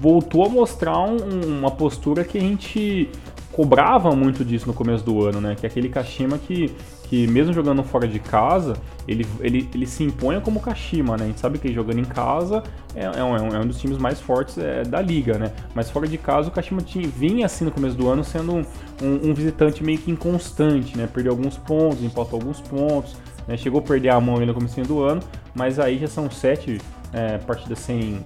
voltou 0.00 0.46
a 0.46 0.48
mostrar 0.48 0.98
um, 0.98 1.58
uma 1.58 1.70
postura 1.70 2.24
que 2.24 2.38
a 2.38 2.40
gente 2.40 3.08
cobrava 3.52 4.10
muito 4.16 4.44
disso 4.44 4.66
no 4.66 4.74
começo 4.74 5.04
do 5.04 5.24
ano, 5.24 5.40
né? 5.40 5.54
Que 5.54 5.66
é 5.66 5.68
aquele 5.68 5.88
Kashima 5.88 6.38
que 6.38 6.74
que 7.12 7.26
mesmo 7.26 7.52
jogando 7.52 7.82
fora 7.82 8.08
de 8.08 8.18
casa, 8.18 8.74
ele, 9.06 9.26
ele, 9.40 9.68
ele 9.74 9.86
se 9.86 10.02
impõe 10.02 10.40
como 10.40 10.58
Kashima, 10.58 11.14
né? 11.14 11.24
A 11.24 11.26
gente 11.26 11.40
sabe 11.40 11.58
que 11.58 11.70
jogando 11.70 11.98
em 11.98 12.06
casa 12.06 12.62
é, 12.94 13.04
é, 13.04 13.22
um, 13.22 13.36
é 13.48 13.58
um 13.58 13.66
dos 13.66 13.78
times 13.78 13.98
mais 13.98 14.18
fortes 14.18 14.56
é, 14.56 14.82
da 14.82 14.98
liga, 15.02 15.36
né? 15.36 15.52
Mas 15.74 15.90
fora 15.90 16.08
de 16.08 16.16
casa 16.16 16.48
o 16.48 16.50
Kashima 16.50 16.80
tinha, 16.80 17.06
vinha 17.06 17.44
assim 17.44 17.66
no 17.66 17.70
começo 17.70 17.94
do 17.94 18.08
ano 18.08 18.24
sendo 18.24 18.54
um, 18.54 18.64
um, 19.02 19.28
um 19.28 19.34
visitante 19.34 19.84
meio 19.84 19.98
que 19.98 20.10
inconstante, 20.10 20.96
né? 20.96 21.06
Perdeu 21.06 21.32
alguns 21.32 21.58
pontos, 21.58 22.02
empatou 22.02 22.40
alguns 22.40 22.62
pontos, 22.62 23.14
né? 23.46 23.58
chegou 23.58 23.80
a 23.80 23.82
perder 23.82 24.08
a 24.08 24.18
mão 24.18 24.36
ali 24.36 24.46
no 24.46 24.54
começo 24.54 24.80
do 24.80 25.02
ano, 25.02 25.20
mas 25.54 25.78
aí 25.78 25.98
já 25.98 26.06
são 26.06 26.30
sete 26.30 26.80
é, 27.12 27.36
partidas 27.36 27.78
sem, 27.78 28.24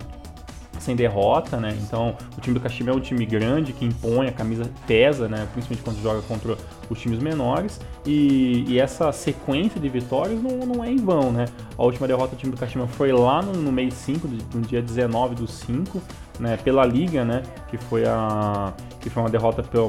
sem 0.80 0.96
derrota, 0.96 1.58
né? 1.58 1.76
Então 1.82 2.16
o 2.36 2.40
time 2.40 2.54
do 2.54 2.60
Kashima 2.60 2.90
é 2.90 2.94
um 2.94 3.00
time 3.00 3.24
grande 3.26 3.72
que 3.72 3.84
impõe, 3.84 4.28
a 4.28 4.32
camisa 4.32 4.70
pesa, 4.86 5.28
né? 5.28 5.46
Principalmente 5.52 5.84
quando 5.84 6.02
joga 6.02 6.22
contra 6.22 6.56
os 6.88 7.00
times 7.00 7.18
menores. 7.18 7.80
E, 8.04 8.64
e 8.68 8.78
essa 8.78 9.10
sequência 9.12 9.80
de 9.80 9.88
vitórias 9.88 10.40
não, 10.40 10.66
não, 10.66 10.84
é 10.84 10.90
em 10.90 10.96
vão, 10.96 11.32
né? 11.32 11.46
A 11.76 11.82
última 11.82 12.06
derrota 12.06 12.34
do 12.34 12.38
time 12.38 12.52
do 12.52 12.58
Kashima 12.58 12.86
foi 12.86 13.12
lá 13.12 13.42
no, 13.42 13.52
no 13.52 13.72
mês 13.72 13.94
5, 13.94 14.28
no 14.54 14.60
dia 14.62 14.80
19 14.80 15.34
do 15.34 15.46
5, 15.46 16.00
né? 16.38 16.56
Pela 16.56 16.84
Liga, 16.84 17.24
né? 17.24 17.42
Que 17.68 17.76
foi 17.76 18.04
a 18.06 18.72
que 19.00 19.10
foi 19.10 19.22
uma 19.22 19.30
derrota 19.30 19.62
pelo, 19.62 19.88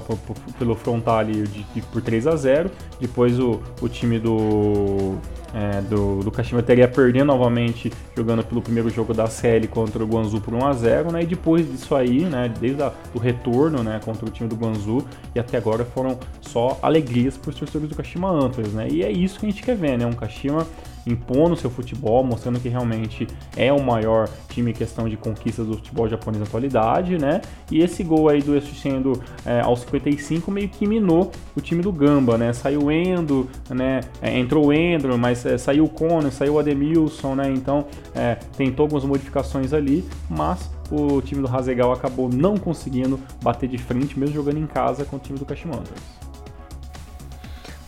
pelo, 0.59 0.75
Frontale 0.75 1.41
de, 1.41 1.63
de, 1.63 1.81
por 1.81 2.03
3 2.03 2.27
a 2.27 2.35
0 2.35 2.69
Depois 2.99 3.39
o, 3.39 3.59
o 3.81 3.89
time 3.89 4.19
do 4.19 5.17
é, 5.55 5.81
do, 5.81 6.19
do 6.19 6.29
Kashima 6.29 6.61
teria 6.61 6.87
perdendo 6.87 7.25
novamente 7.25 7.91
jogando 8.15 8.43
pelo 8.43 8.61
primeiro 8.61 8.89
jogo 8.91 9.13
da 9.13 9.25
série 9.25 9.67
contra 9.67 10.03
o 10.03 10.07
Guangzhou 10.07 10.39
por 10.39 10.53
1 10.53 10.65
a 10.67 10.73
0 10.73 11.11
né? 11.11 11.23
E 11.23 11.25
depois 11.25 11.69
disso 11.69 11.95
aí, 11.95 12.25
né, 12.25 12.51
desde 12.59 12.83
o 13.13 13.17
retorno, 13.17 13.81
né, 13.81 13.99
contra 14.03 14.25
o 14.25 14.29
time 14.29 14.47
do 14.47 14.55
Guangzhou 14.55 15.03
e 15.33 15.39
até 15.39 15.57
agora 15.57 15.83
foram 15.83 16.19
só 16.41 16.77
alegrias 16.81 17.37
para 17.37 17.49
os 17.49 17.55
torcedores 17.55 17.89
do 17.89 17.95
Kashima 17.95 18.29
Antlers, 18.29 18.73
né? 18.73 18.87
E 18.89 19.03
é 19.03 19.11
isso 19.11 19.39
que 19.39 19.47
a 19.47 19.49
gente 19.49 19.63
quer 19.63 19.75
ver, 19.75 19.97
né? 19.97 20.05
Um 20.05 20.13
Kashima 20.13 20.67
impondo 21.07 21.55
seu 21.55 21.69
futebol, 21.69 22.23
mostrando 22.23 22.59
que 22.59 22.69
realmente 22.69 23.27
é 23.55 23.71
o 23.71 23.81
maior 23.81 24.29
time 24.49 24.71
em 24.71 24.73
questão 24.73 25.07
de 25.07 25.15
conquistas 25.15 25.65
do 25.65 25.75
futebol 25.75 26.07
japonês 26.07 26.39
na 26.39 26.47
atualidade, 26.47 27.17
né? 27.17 27.41
E 27.71 27.81
esse 27.81 28.03
gol 28.03 28.29
aí 28.29 28.41
do 28.41 28.55
Esu 28.55 28.75
sendo 28.75 29.21
é, 29.45 29.61
aos 29.61 29.81
55 29.81 30.51
meio 30.51 30.69
que 30.69 30.85
minou 30.85 31.31
o 31.55 31.61
time 31.61 31.81
do 31.81 31.91
Gamba, 31.91 32.37
né? 32.37 32.53
Saiu 32.53 32.91
Endo, 32.91 33.47
né? 33.69 34.01
É, 34.21 34.37
entrou 34.37 34.73
Endo, 34.73 35.17
mas 35.17 35.45
é, 35.45 35.57
saiu 35.57 35.85
o 35.85 35.89
Conan, 35.89 36.31
saiu 36.31 36.53
o 36.53 36.59
Ademilson, 36.59 37.35
né? 37.35 37.51
Então 37.51 37.85
é, 38.13 38.35
tentou 38.57 38.83
algumas 38.83 39.03
modificações 39.03 39.73
ali, 39.73 40.03
mas 40.29 40.69
o 40.91 41.21
time 41.21 41.41
do 41.41 41.47
Hasegal 41.47 41.91
acabou 41.91 42.29
não 42.29 42.57
conseguindo 42.57 43.19
bater 43.41 43.67
de 43.67 43.77
frente, 43.77 44.17
mesmo 44.17 44.35
jogando 44.35 44.57
em 44.57 44.67
casa 44.67 45.05
com 45.05 45.17
o 45.17 45.19
time 45.19 45.37
do 45.37 45.45
Kashimantas. 45.45 46.17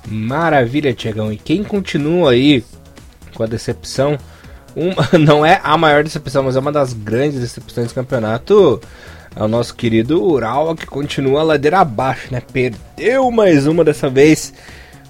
Maravilha, 0.08 0.94
Tiagão. 0.94 1.32
E 1.32 1.38
quem 1.38 1.64
continua 1.64 2.32
aí 2.32 2.64
com 3.34 3.44
a 3.44 3.48
decepção. 3.48 4.18
Uma, 4.76 5.08
não 5.20 5.46
é 5.46 5.60
a 5.64 5.78
maior 5.78 6.04
decepção, 6.04 6.44
mas 6.44 6.56
é 6.56 6.60
uma 6.60 6.72
das 6.72 6.94
grandes 6.94 7.40
decepções 7.40 7.90
do 7.90 7.96
campeonato. 7.96 8.82
É 9.36 9.44
o 9.44 9.48
nosso 9.48 9.76
querido 9.76 10.24
Ural 10.24 10.76
que 10.76 10.86
continua 10.86 11.42
a 11.42 11.44
ladeira 11.44 11.80
abaixo, 11.80 12.28
né? 12.32 12.42
Perdeu 12.52 13.30
mais 13.32 13.68
uma 13.68 13.84
dessa 13.84 14.10
vez. 14.10 14.54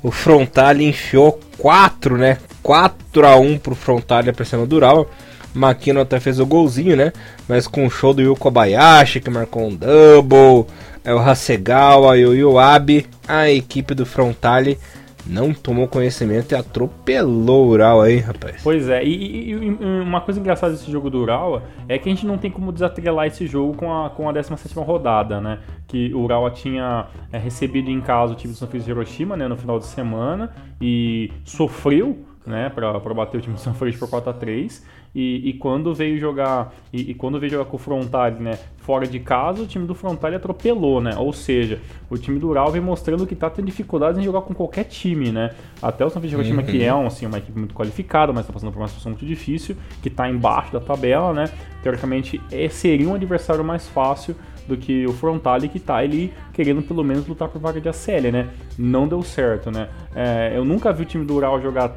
O 0.03 0.11
Frontale 0.11 0.85
enfiou 0.85 1.39
4, 1.57 2.17
né? 2.17 2.37
4 2.61 3.25
a 3.25 3.35
1 3.35 3.57
pro 3.57 3.75
Frontale 3.75 4.31
pra 4.31 4.45
cima 4.45 4.65
do 4.65 4.75
Ural. 4.75 5.09
Makino 5.53 5.99
até 5.99 6.19
fez 6.19 6.39
o 6.39 6.45
golzinho, 6.45 6.95
né? 6.95 7.11
Mas 7.47 7.67
com 7.67 7.85
o 7.85 7.89
show 7.89 8.13
do 8.13 8.21
Yu 8.21 8.35
Kobayashi, 8.35 9.19
que 9.19 9.29
marcou 9.29 9.67
um 9.67 9.75
double. 9.75 10.71
É 11.03 11.13
o 11.13 11.19
Hasegawa 11.19 12.17
e 12.17 12.25
o 12.25 12.33
Yuabi. 12.33 13.07
A 13.27 13.49
equipe 13.49 13.95
do 13.95 14.05
Frontale 14.05 14.77
não 15.29 15.53
tomou 15.53 15.87
conhecimento 15.87 16.51
e 16.51 16.55
atropelou 16.55 17.67
o 17.67 17.69
Ural 17.69 18.01
aí, 18.01 18.17
rapaz. 18.17 18.61
Pois 18.63 18.89
é, 18.89 19.03
e, 19.03 19.51
e, 19.51 19.51
e, 19.51 20.01
uma 20.01 20.21
coisa 20.21 20.39
engraçada 20.39 20.73
desse 20.73 20.91
jogo 20.91 21.09
do 21.09 21.19
Ural 21.19 21.61
é 21.87 21.97
que 21.97 22.09
a 22.09 22.11
gente 22.11 22.25
não 22.25 22.37
tem 22.37 22.49
como 22.49 22.71
desatrelar 22.71 23.27
esse 23.27 23.45
jogo 23.45 23.75
com 23.75 23.93
a, 23.93 24.09
com 24.09 24.27
a 24.27 24.31
17 24.31 24.73
rodada, 24.79 25.39
né? 25.39 25.59
Que 25.87 26.13
o 26.13 26.19
Ural 26.19 26.49
tinha 26.51 27.07
é, 27.31 27.37
recebido 27.37 27.89
em 27.89 28.01
casa 28.01 28.33
o 28.33 28.35
time 28.35 28.53
do 28.53 28.57
Francisco 28.57 28.85
de 28.85 28.91
Hiroshima, 28.91 29.37
né, 29.37 29.47
no 29.47 29.55
final 29.55 29.79
de 29.79 29.85
semana, 29.85 30.51
e 30.81 31.31
sofreu 31.45 32.25
né, 32.45 32.69
para 32.69 32.99
bater 33.13 33.37
o 33.37 33.41
time 33.41 33.55
do 33.55 33.59
Francisco 33.59 33.99
por 33.99 34.09
4 34.09 34.29
a 34.31 34.33
3 34.33 34.83
e, 35.13 35.49
e 35.49 35.53
quando 35.53 35.93
veio 35.93 36.19
jogar 36.19 36.73
e, 36.93 37.11
e, 37.11 37.13
quando 37.13 37.39
veio 37.39 37.51
jogar 37.51 37.65
com 37.65 37.77
o 37.77 37.79
Frontale, 37.79 38.39
né, 38.39 38.57
fora 38.77 39.07
de 39.07 39.19
casa, 39.19 39.61
o 39.63 39.67
time 39.67 39.85
do 39.85 39.95
Frontale 39.95 40.35
atropelou, 40.35 41.01
né? 41.01 41.15
Ou 41.17 41.33
seja, 41.33 41.79
o 42.09 42.17
time 42.17 42.39
do 42.39 42.47
Ural 42.49 42.71
vem 42.71 42.81
mostrando 42.81 43.25
que 43.27 43.35
tá 43.35 43.49
tendo 43.49 43.65
dificuldades 43.65 44.19
em 44.19 44.23
jogar 44.23 44.41
com 44.41 44.53
qualquer 44.53 44.85
time, 44.85 45.31
né? 45.31 45.51
Até 45.81 46.05
o 46.05 46.09
São 46.09 46.21
Francisco 46.21 46.41
uhum. 46.41 46.49
time 46.49 46.63
que 46.63 46.83
é 46.83 46.93
um, 46.93 47.07
assim, 47.07 47.25
uma 47.25 47.37
equipe 47.37 47.57
muito 47.57 47.73
qualificada, 47.73 48.33
mas 48.33 48.45
tá 48.45 48.53
passando 48.53 48.71
por 48.71 48.79
uma 48.79 48.87
situação 48.87 49.11
muito 49.11 49.25
difícil, 49.25 49.75
que 50.01 50.09
tá 50.09 50.29
embaixo 50.29 50.73
da 50.73 50.79
tabela, 50.79 51.33
né? 51.33 51.49
Teoricamente, 51.83 52.41
é, 52.51 52.67
seria 52.69 53.07
um 53.07 53.13
adversário 53.13 53.63
mais 53.63 53.87
fácil 53.87 54.35
do 54.67 54.77
que 54.77 55.05
o 55.07 55.13
Frontale 55.13 55.67
que 55.67 55.79
tá 55.79 55.95
ali 55.95 56.31
querendo 56.53 56.81
pelo 56.81 57.03
menos 57.03 57.27
lutar 57.27 57.49
por 57.49 57.59
vaga 57.59 57.81
de 57.81 57.89
ACL, 57.89 58.31
né? 58.31 58.49
Não 58.77 59.07
deu 59.07 59.23
certo, 59.23 59.71
né? 59.71 59.89
É, 60.15 60.53
eu 60.55 60.63
nunca 60.63 60.93
vi 60.93 61.03
o 61.03 61.05
time 61.05 61.25
do 61.25 61.35
Ural 61.35 61.59
jogar 61.61 61.95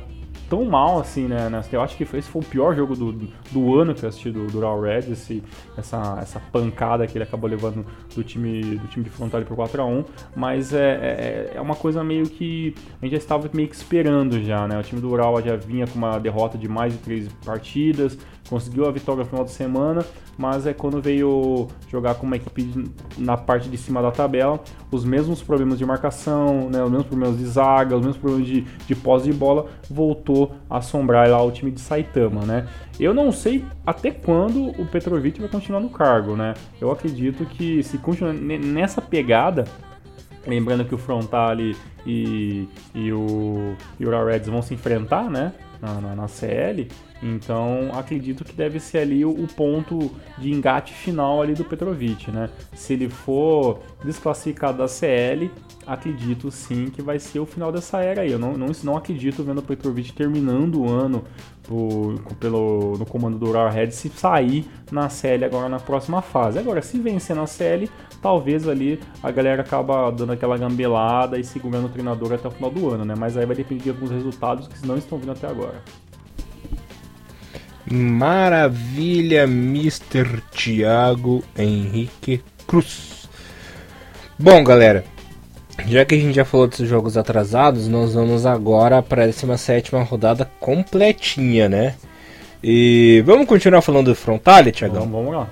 tão 0.53 0.67
mal 0.67 1.01
assim, 1.01 1.29
né? 1.29 1.49
Eu 1.73 1.81
acho 1.81 1.97
que 1.97 2.03
esse 2.03 2.29
foi 2.29 2.43
o 2.43 2.45
pior 2.45 2.77
jogo 2.77 2.95
do, 2.95 3.11
do 3.51 3.75
ano 3.75 3.95
que 3.95 4.05
eu 4.05 4.09
assisti 4.11 4.31
do, 4.31 4.47
do 4.49 4.61
Raw 4.61 4.79
Red, 4.79 5.11
esse, 5.11 5.43
essa, 5.79 6.19
essa 6.21 6.39
pancada 6.53 7.07
que 7.07 7.17
ele 7.17 7.25
acabou 7.25 7.49
levando 7.49 7.87
do 8.15 8.23
time, 8.23 8.77
do 8.77 8.87
time 8.89 9.03
de 9.03 9.09
Frontale 9.09 9.47
por 9.47 9.57
4x1. 9.57 10.05
Mas 10.37 10.75
é, 10.75 10.91
é, 10.91 11.53
é, 11.55 11.61
uma 11.63 11.75
coisa 11.75 12.05
meio 12.05 12.29
que 12.29 12.75
a 13.01 13.07
gente 13.07 13.13
já 13.13 13.19
estava 13.19 13.49
meio 13.55 13.67
que 13.67 13.75
esperando 13.75 14.43
já, 14.45 14.69
né? 14.69 14.79
O 14.79 14.83
time 14.83 15.01
do 15.01 15.09
Ural 15.11 15.41
já 15.41 15.57
vinha 15.57 15.87
com 15.87 15.97
uma 15.97 16.19
derrota 16.19 16.59
de 16.59 16.69
mais 16.69 16.93
de 16.93 16.99
três 16.99 17.29
partidas, 17.47 18.19
conseguiu 18.47 18.87
a 18.87 18.91
vitória 18.91 19.23
no 19.23 19.31
final 19.31 19.45
de 19.47 19.53
semana, 19.53 20.05
mas 20.37 20.67
é 20.67 20.75
quando 20.75 21.01
veio 21.01 21.69
jogar 21.89 22.17
com 22.17 22.27
uma 22.27 22.37
equipe 22.37 22.93
na 23.17 23.37
parte 23.37 23.69
de 23.69 23.79
cima 23.79 24.03
da 24.03 24.11
tabela, 24.11 24.61
os 24.91 25.05
mesmos 25.05 25.43
problemas 25.43 25.79
de 25.79 25.87
marcação, 25.87 26.69
né, 26.69 26.83
os 26.83 26.91
mesmos 26.91 27.07
problemas 27.07 27.39
de 27.39 27.47
zaga, 27.47 27.97
os 27.97 28.03
mesmos 28.05 28.19
problemas 28.19 28.47
de, 28.47 28.61
de 28.61 28.95
pós 28.95 29.23
de 29.23 29.33
bola, 29.33 29.67
voltou 29.89 30.42
a 30.69 30.79
assombrar 30.79 31.29
lá 31.29 31.43
o 31.43 31.51
time 31.51 31.71
de 31.71 31.81
Saitama, 31.81 32.43
né? 32.43 32.67
Eu 32.99 33.13
não 33.13 33.33
sei 33.33 33.65
até 33.87 34.11
quando 34.11 34.69
o 34.81 34.87
Petrovic 34.87 35.41
vai 35.41 35.49
continuar 35.49 35.81
no 35.81 35.91
cargo, 35.91 36.37
né? 36.37 36.55
Eu 36.81 36.91
acredito 36.91 37.45
que 37.45 37.83
se 37.83 37.99
continuar 37.99 38.33
nessa 38.33 39.01
pegada, 39.01 39.65
lembrando 40.47 40.85
que 40.85 40.95
o 40.95 40.99
Frontale 40.99 41.77
e, 42.07 42.69
e 42.95 43.13
o, 43.13 43.77
o 44.01 44.27
Reds 44.27 44.49
vão 44.49 44.63
se 44.63 44.75
enfrentar, 44.75 45.31
né? 45.31 45.53
Na, 45.81 46.01
na, 46.01 46.15
na 46.15 46.29
CL, 46.29 46.87
então 47.21 47.91
acredito 47.95 48.45
que 48.45 48.53
deve 48.53 48.79
ser 48.79 48.99
ali 48.99 49.25
o, 49.25 49.49
ponto 49.57 50.13
de 50.39 50.53
engate 50.53 50.93
final 50.93 51.43
ali 51.43 51.55
do 51.55 51.65
Petrovic, 51.65 52.31
né? 52.31 52.51
Se 52.73 52.93
ele 52.93 53.09
for 53.09 53.81
desclassificado 54.05 54.79
da 54.79 54.87
CL, 54.87 55.51
acredito 55.87 56.51
sim 56.51 56.87
que 56.87 57.03
vai 57.03 57.19
ser 57.19 57.41
o 57.41 57.47
final 57.47 57.73
dessa 57.73 58.01
era 58.01 58.23
aí. 58.23 58.33
Eu 58.33 58.39
não, 58.39 58.57
não, 58.57 58.69
não 58.83 58.97
acredito 58.97 59.43
vendo 59.43 59.59
o 59.59 59.63
Petrovic 59.63 60.13
terminando 60.13 60.81
o 60.81 60.89
ano 60.89 61.25
por, 61.63 62.19
pelo, 62.39 62.97
no 62.99 63.07
comando 63.07 63.39
do 63.39 63.53
Red 63.69 63.91
se 63.91 64.09
sair 64.09 64.67
na 64.91 65.09
CL 65.09 65.45
agora 65.45 65.69
na 65.69 65.79
próxima 65.79 66.21
fase. 66.23 66.59
Agora, 66.59 66.83
se 66.83 66.99
vencer 66.99 67.37
na 67.37 67.47
CL, 67.47 67.91
talvez 68.21 68.69
ali 68.69 69.01
a 69.23 69.31
galera 69.31 69.63
acaba 69.63 70.11
dando 70.11 70.33
aquela 70.33 70.57
gambelada 70.57 71.39
e 71.39 71.45
segurando 71.45 71.87
o 71.87 71.91
treinador 71.91 72.33
até 72.33 72.49
o 72.49 72.51
final 72.51 72.71
do 72.71 72.91
ano, 72.91 73.05
né? 73.05 73.15
Mas 73.17 73.37
aí 73.37 73.47
vai 73.47 73.57
depender 73.57 73.85
de 73.85 73.91
alguns 73.91 74.11
resultados 74.11 74.69
que 74.69 74.87
não 74.87 74.97
estão 74.97 75.19
vindo 75.19 75.33
até 75.33 75.47
agora. 75.47 75.83
Maravilha, 77.91 79.45
Mr. 79.45 80.41
Thiago 80.53 81.43
Henrique 81.57 82.43
Cruz. 82.67 83.29
Bom, 84.39 84.65
galera, 84.65 85.05
já 85.87 86.05
que 86.05 86.15
a 86.15 86.19
gente 86.19 86.35
já 86.35 86.45
falou 86.45 86.67
desses 86.67 86.89
jogos 86.89 87.17
atrasados, 87.17 87.89
nós 87.89 88.15
vamos 88.15 88.47
agora 88.47 89.03
para 89.03 89.25
a 89.25 89.27
17 89.27 89.93
rodada 90.09 90.51
completinha, 90.61 91.69
né? 91.69 91.95
E 92.63 93.23
vamos 93.27 93.47
continuar 93.47 93.83
falando 93.83 94.07
do 94.07 94.15
Frontale, 94.15 94.71
Thiagão? 94.71 95.01
Vamos, 95.01 95.13
vamos 95.13 95.33
lá. 95.33 95.49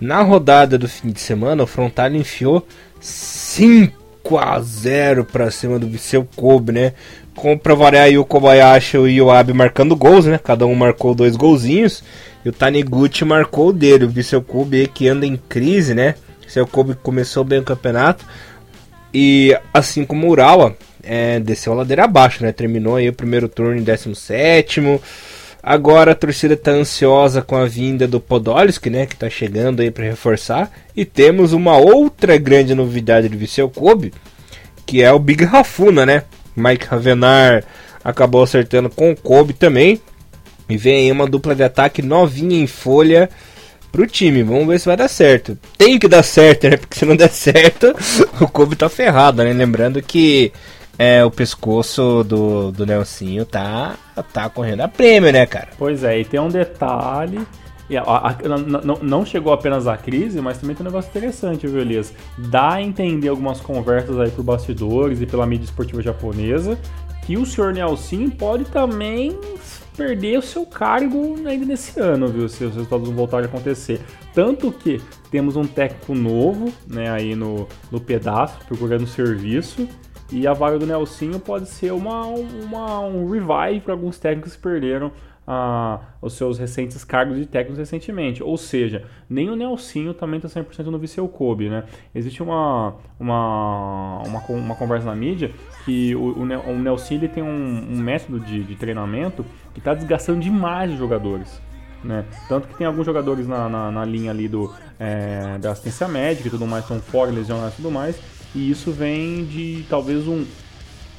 Na 0.00 0.22
rodada 0.22 0.78
do 0.78 0.88
fim 0.88 1.10
de 1.10 1.20
semana, 1.20 1.62
o 1.62 1.66
Frontale 1.66 2.18
enfiou 2.18 2.66
5 3.00 4.38
a 4.38 4.60
0 4.60 5.24
para 5.24 5.50
cima 5.50 5.78
do 5.78 5.86
Viseu 5.86 6.26
Kobe, 6.36 6.72
né? 6.72 6.92
com 7.38 7.56
pra 7.56 7.74
variar 7.74 8.04
aí 8.04 8.18
o 8.18 8.24
Kobayashi 8.24 8.96
e 8.96 9.22
o 9.22 9.30
Abe 9.30 9.52
marcando 9.52 9.94
gols, 9.94 10.26
né? 10.26 10.38
Cada 10.42 10.66
um 10.66 10.74
marcou 10.74 11.14
dois 11.14 11.36
golzinhos. 11.36 12.02
E 12.44 12.48
o 12.48 12.52
Taniguchi 12.52 13.24
marcou 13.24 13.68
o 13.68 13.72
dele. 13.72 14.04
O 14.04 14.10
Viseu 14.10 14.42
Kobe 14.42 14.88
que 14.88 15.08
anda 15.08 15.24
em 15.24 15.36
crise, 15.36 15.94
né? 15.94 16.16
O 16.42 16.46
Viseu 16.46 16.66
Kobe 16.66 16.94
começou 16.96 17.44
bem 17.44 17.60
o 17.60 17.64
campeonato. 17.64 18.26
E 19.12 19.56
assim 19.72 20.04
como 20.04 20.26
o 20.26 20.30
Urawa, 20.30 20.76
é, 21.02 21.40
desceu 21.40 21.72
a 21.72 21.76
ladeira 21.76 22.04
abaixo, 22.04 22.42
né? 22.42 22.52
Terminou 22.52 22.96
aí 22.96 23.08
o 23.08 23.12
primeiro 23.12 23.48
turno 23.48 23.76
em 23.76 23.82
17 23.82 24.80
Agora 25.62 26.12
a 26.12 26.14
torcida 26.14 26.54
está 26.54 26.70
ansiosa 26.70 27.42
com 27.42 27.56
a 27.56 27.66
vinda 27.66 28.06
do 28.06 28.20
Podolski, 28.20 28.88
né? 28.88 29.06
Que 29.06 29.14
está 29.14 29.28
chegando 29.28 29.80
aí 29.80 29.90
para 29.90 30.04
reforçar. 30.04 30.70
E 30.96 31.04
temos 31.04 31.52
uma 31.52 31.76
outra 31.76 32.38
grande 32.38 32.74
novidade 32.74 33.28
do 33.28 33.36
Viseu 33.36 33.68
Kobe, 33.68 34.12
que 34.86 35.02
é 35.02 35.12
o 35.12 35.18
Big 35.18 35.44
Rafuna, 35.44 36.06
né? 36.06 36.22
Mike 36.56 36.86
Ravenar 36.86 37.64
acabou 38.04 38.42
acertando 38.42 38.88
com 38.88 39.10
o 39.10 39.16
Kobe 39.16 39.52
também. 39.52 40.00
E 40.68 40.76
vem 40.76 41.06
aí 41.06 41.12
uma 41.12 41.26
dupla 41.26 41.54
de 41.54 41.62
ataque 41.62 42.02
novinha 42.02 42.58
em 42.58 42.66
folha 42.66 43.28
pro 43.90 44.06
time. 44.06 44.42
Vamos 44.42 44.66
ver 44.66 44.78
se 44.78 44.86
vai 44.86 44.96
dar 44.96 45.08
certo. 45.08 45.58
Tem 45.76 45.98
que 45.98 46.08
dar 46.08 46.22
certo, 46.22 46.68
né? 46.68 46.76
Porque 46.78 46.98
se 46.98 47.04
não 47.04 47.16
der 47.16 47.30
certo, 47.30 47.94
o 48.40 48.48
Kobe 48.48 48.76
tá 48.76 48.88
ferrado, 48.88 49.42
né? 49.42 49.52
Lembrando 49.52 50.02
que 50.02 50.52
é, 50.98 51.24
o 51.24 51.30
pescoço 51.30 52.24
do, 52.24 52.72
do 52.72 52.86
Nelsinho 52.86 53.44
tá, 53.44 53.96
tá 54.32 54.48
correndo 54.48 54.80
a 54.80 54.88
prêmio, 54.88 55.32
né, 55.32 55.46
cara? 55.46 55.68
Pois 55.78 56.02
é, 56.04 56.20
e 56.20 56.24
tem 56.24 56.40
um 56.40 56.48
detalhe 56.48 57.46
a, 57.96 58.28
a, 58.28 58.36
não, 58.84 58.98
não 59.00 59.24
chegou 59.24 59.52
apenas 59.52 59.86
a 59.86 59.96
crise, 59.96 60.40
mas 60.40 60.58
também 60.58 60.76
tem 60.76 60.84
um 60.84 60.90
negócio 60.90 61.08
interessante, 61.08 61.66
viu, 61.66 61.80
Elias? 61.80 62.12
Dá 62.36 62.74
a 62.74 62.82
entender 62.82 63.28
algumas 63.28 63.60
conversas 63.60 64.18
aí 64.18 64.30
por 64.30 64.44
bastidores 64.44 65.22
e 65.22 65.26
pela 65.26 65.46
mídia 65.46 65.64
esportiva 65.64 66.02
japonesa 66.02 66.78
que 67.24 67.36
o 67.36 67.44
senhor 67.44 67.72
Nelson 67.72 68.30
pode 68.30 68.64
também 68.64 69.38
perder 69.98 70.38
o 70.38 70.42
seu 70.42 70.64
cargo 70.64 71.34
ainda 71.44 71.66
nesse 71.66 71.98
ano, 71.98 72.28
viu? 72.28 72.48
Se 72.48 72.64
os 72.64 72.74
resultados 72.74 73.08
não 73.08 73.16
voltarem 73.16 73.46
a 73.46 73.48
acontecer. 73.48 74.00
Tanto 74.32 74.70
que 74.70 75.02
temos 75.28 75.56
um 75.56 75.66
técnico 75.66 76.14
novo, 76.14 76.72
né, 76.86 77.10
aí 77.10 77.34
no, 77.34 77.66
no 77.90 78.00
pedaço, 78.00 78.56
procurando 78.66 79.08
serviço. 79.08 79.88
E 80.30 80.46
a 80.46 80.52
vaga 80.52 80.78
do 80.78 80.86
Nelsinho 80.86 81.40
pode 81.40 81.68
ser 81.68 81.92
uma, 81.92 82.26
uma 82.26 83.00
um 83.00 83.28
revive 83.28 83.80
para 83.80 83.94
alguns 83.94 84.18
técnicos 84.18 84.54
que 84.54 84.62
perderam 84.62 85.10
os 86.20 86.34
seus 86.34 86.58
recentes 86.58 87.02
cargos 87.04 87.38
de 87.38 87.46
técnicos 87.46 87.78
recentemente. 87.78 88.42
Ou 88.42 88.56
seja, 88.58 89.04
nem 89.28 89.48
o 89.48 89.56
Nelsinho 89.56 90.12
também 90.12 90.38
está 90.38 90.48
100% 90.60 90.86
no 90.86 90.98
Viseu 90.98 91.26
Kobe, 91.26 91.70
né? 91.70 91.84
Existe 92.14 92.42
uma, 92.42 92.94
uma, 93.18 94.22
uma, 94.26 94.40
uma, 94.46 94.74
conversa 94.74 95.06
na 95.06 95.14
mídia 95.14 95.50
que 95.84 96.14
o, 96.14 96.38
o, 96.38 96.42
o 96.42 96.78
Nelsinho 96.78 97.20
ele 97.20 97.28
tem 97.28 97.42
um, 97.42 97.86
um 97.90 97.96
método 97.96 98.40
de, 98.40 98.62
de 98.62 98.76
treinamento 98.76 99.44
que 99.72 99.78
está 99.78 99.94
desgastando 99.94 100.40
demais 100.40 100.92
os 100.92 100.98
jogadores. 100.98 101.62
Né? 102.04 102.24
Tanto 102.48 102.68
que 102.68 102.76
tem 102.76 102.86
alguns 102.86 103.06
jogadores 103.06 103.48
na, 103.48 103.68
na, 103.68 103.90
na 103.90 104.04
linha 104.04 104.30
ali 104.30 104.48
do, 104.48 104.72
é, 105.00 105.58
da 105.58 105.72
assistência 105.72 106.06
médica 106.06 106.48
e 106.48 106.50
tudo 106.50 106.66
mais, 106.66 106.84
estão 106.84 107.00
fora, 107.00 107.30
lesionados 107.30 107.72
e 107.72 107.76
tudo 107.76 107.90
mais, 107.90 108.20
e 108.54 108.70
isso 108.70 108.92
vem 108.92 109.44
de 109.44 109.84
talvez 109.88 110.28
um 110.28 110.44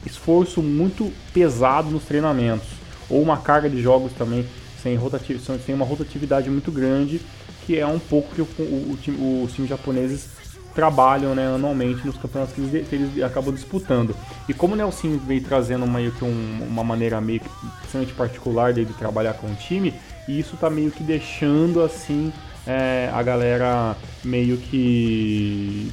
esforço 0.06 0.62
muito 0.62 1.12
pesado 1.34 1.90
nos 1.90 2.06
treinamentos 2.06 2.79
ou 3.10 3.22
uma 3.22 3.38
carga 3.38 3.70
de 3.70 3.82
jogos 3.82 4.12
também 4.14 4.46
sem, 4.82 4.96
rotativo, 4.96 5.40
sem 5.66 5.76
uma 5.76 5.86
rotatividade 5.86 6.50
muito 6.50 6.72
grande, 6.72 7.22
que 7.66 7.78
é 7.78 7.86
um 7.86 8.00
pouco 8.00 8.34
que 8.34 8.42
o, 8.42 8.48
o, 8.60 8.98
o, 9.20 9.44
os 9.44 9.54
times 9.54 9.70
japoneses 9.70 10.30
trabalham 10.74 11.36
né, 11.36 11.48
anualmente 11.48 12.06
nos 12.06 12.16
campeonatos 12.18 12.54
que 12.54 12.62
eles, 12.62 12.94
eles, 12.94 13.24
acabam 13.24 13.54
disputando. 13.54 14.16
E 14.48 14.54
como 14.54 14.74
o 14.74 14.78
Nelson 14.78 15.18
veio 15.18 15.42
trazendo 15.44 15.86
meio 15.86 16.12
que 16.12 16.24
um, 16.24 16.64
uma 16.68 16.84
maneira 16.84 17.20
meio 17.20 17.40
que 17.40 17.50
bastante 17.82 18.14
particular 18.14 18.74
dele 18.74 18.88
de 18.88 18.94
trabalhar 18.94 19.34
com 19.34 19.48
o 19.48 19.56
time, 19.56 19.94
e 20.28 20.40
isso 20.40 20.56
está 20.56 20.70
meio 20.70 20.92
que 20.92 21.04
deixando 21.04 21.82
assim 21.82 22.32
é, 22.66 23.10
a 23.14 23.22
galera 23.24 23.96
meio 24.24 24.58
que 24.58 25.92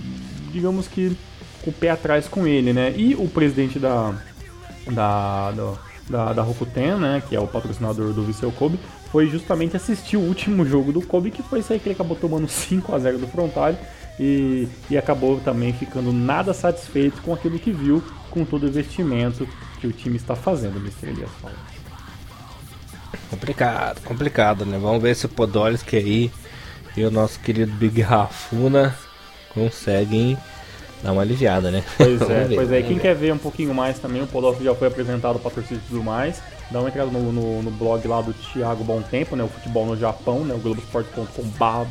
digamos 0.53 0.87
que 0.87 1.17
com 1.63 1.71
o 1.71 1.73
pé 1.73 1.91
atrás 1.91 2.29
com 2.29 2.47
ele, 2.47 2.73
né? 2.73 2.95
E 2.97 3.15
o 3.15 3.29
presidente 3.29 3.79
da, 3.79 4.15
da, 4.91 5.51
da, 6.09 6.33
da 6.33 6.43
Rokuten, 6.43 6.97
né, 6.97 7.23
que 7.29 7.35
é 7.35 7.41
o 7.41 7.47
patrocinador 7.47 8.13
do 8.13 8.23
Viseu 8.25 8.53
Kobe, 8.53 8.79
foi 9.11 9.29
justamente 9.29 9.77
assistir 9.77 10.17
o 10.17 10.21
último 10.21 10.65
jogo 10.65 10.93
do 10.93 11.03
Kobe, 11.03 11.31
que 11.31 11.43
foi 11.43 11.61
isso 11.61 11.73
aí 11.73 11.79
que 11.79 11.89
ele 11.89 11.95
acabou 11.95 12.17
tomando 12.17 12.47
5 12.49 12.95
a 12.95 12.99
0 12.99 13.19
do 13.19 13.27
Frontale 13.27 13.77
e, 14.19 14.69
e 14.91 14.97
acabou 14.97 15.41
também 15.41 15.73
ficando 15.73 16.13
nada 16.13 16.55
satisfeito 16.55 17.21
com 17.23 17.35
aquilo 17.35 17.59
que 17.59 17.71
viu, 17.71 18.03
com 18.31 18.45
todo 18.45 18.65
o 18.65 18.69
investimento 18.69 19.47
que 19.81 19.87
o 19.87 19.93
time 19.93 20.17
está 20.17 20.35
fazendo, 20.35 20.79
Mr. 20.79 21.09
Elias 21.09 21.31
fala. 21.41 21.55
Complicado, 23.31 24.01
complicado, 24.03 24.67
né? 24.67 24.79
Vamos 24.79 25.03
ver 25.03 25.15
se 25.15 25.27
o 25.27 25.29
Podolski 25.29 25.97
aí 25.97 26.31
e 26.97 27.05
o 27.05 27.11
nosso 27.11 27.41
querido 27.41 27.73
Big 27.73 28.01
Rafuna 28.01 28.97
conseguem 29.53 30.39
dá 31.03 31.13
uma 31.13 31.23
aliviada, 31.23 31.71
né? 31.71 31.85
Pois 31.97 32.21
é, 32.29 32.49
pois 32.55 32.73
é. 32.73 32.83
Quem 32.83 32.99
quer 32.99 33.15
ver 33.15 33.33
um 33.33 33.39
pouquinho 33.39 33.75
mais 33.75 33.99
também, 33.99 34.23
o 34.23 34.27
Podolski 34.27 34.65
já 34.65 34.75
foi 34.75 34.89
apresentado 34.89 35.39
para 35.39 35.51
torcida 35.51 35.81
e 35.85 35.89
tudo 35.89 36.03
mais. 36.03 36.43
dá 36.71 36.81
uma 36.81 36.89
entrada 36.89 37.11
no, 37.11 37.33
no, 37.33 37.63
no 37.63 37.71
blog 37.71 38.07
lá 38.07 38.21
do 38.21 38.33
Thiago 38.33 38.85
Bom 38.85 39.03
Tempo, 39.03 39.37
né? 39.37 39.45
O 39.45 39.49
Futebol 39.49 39.87
no 39.87 39.97
Japão, 39.97 40.45
né? 40.45 40.55
O 40.55 40.59
globoesporte.com 40.59 41.43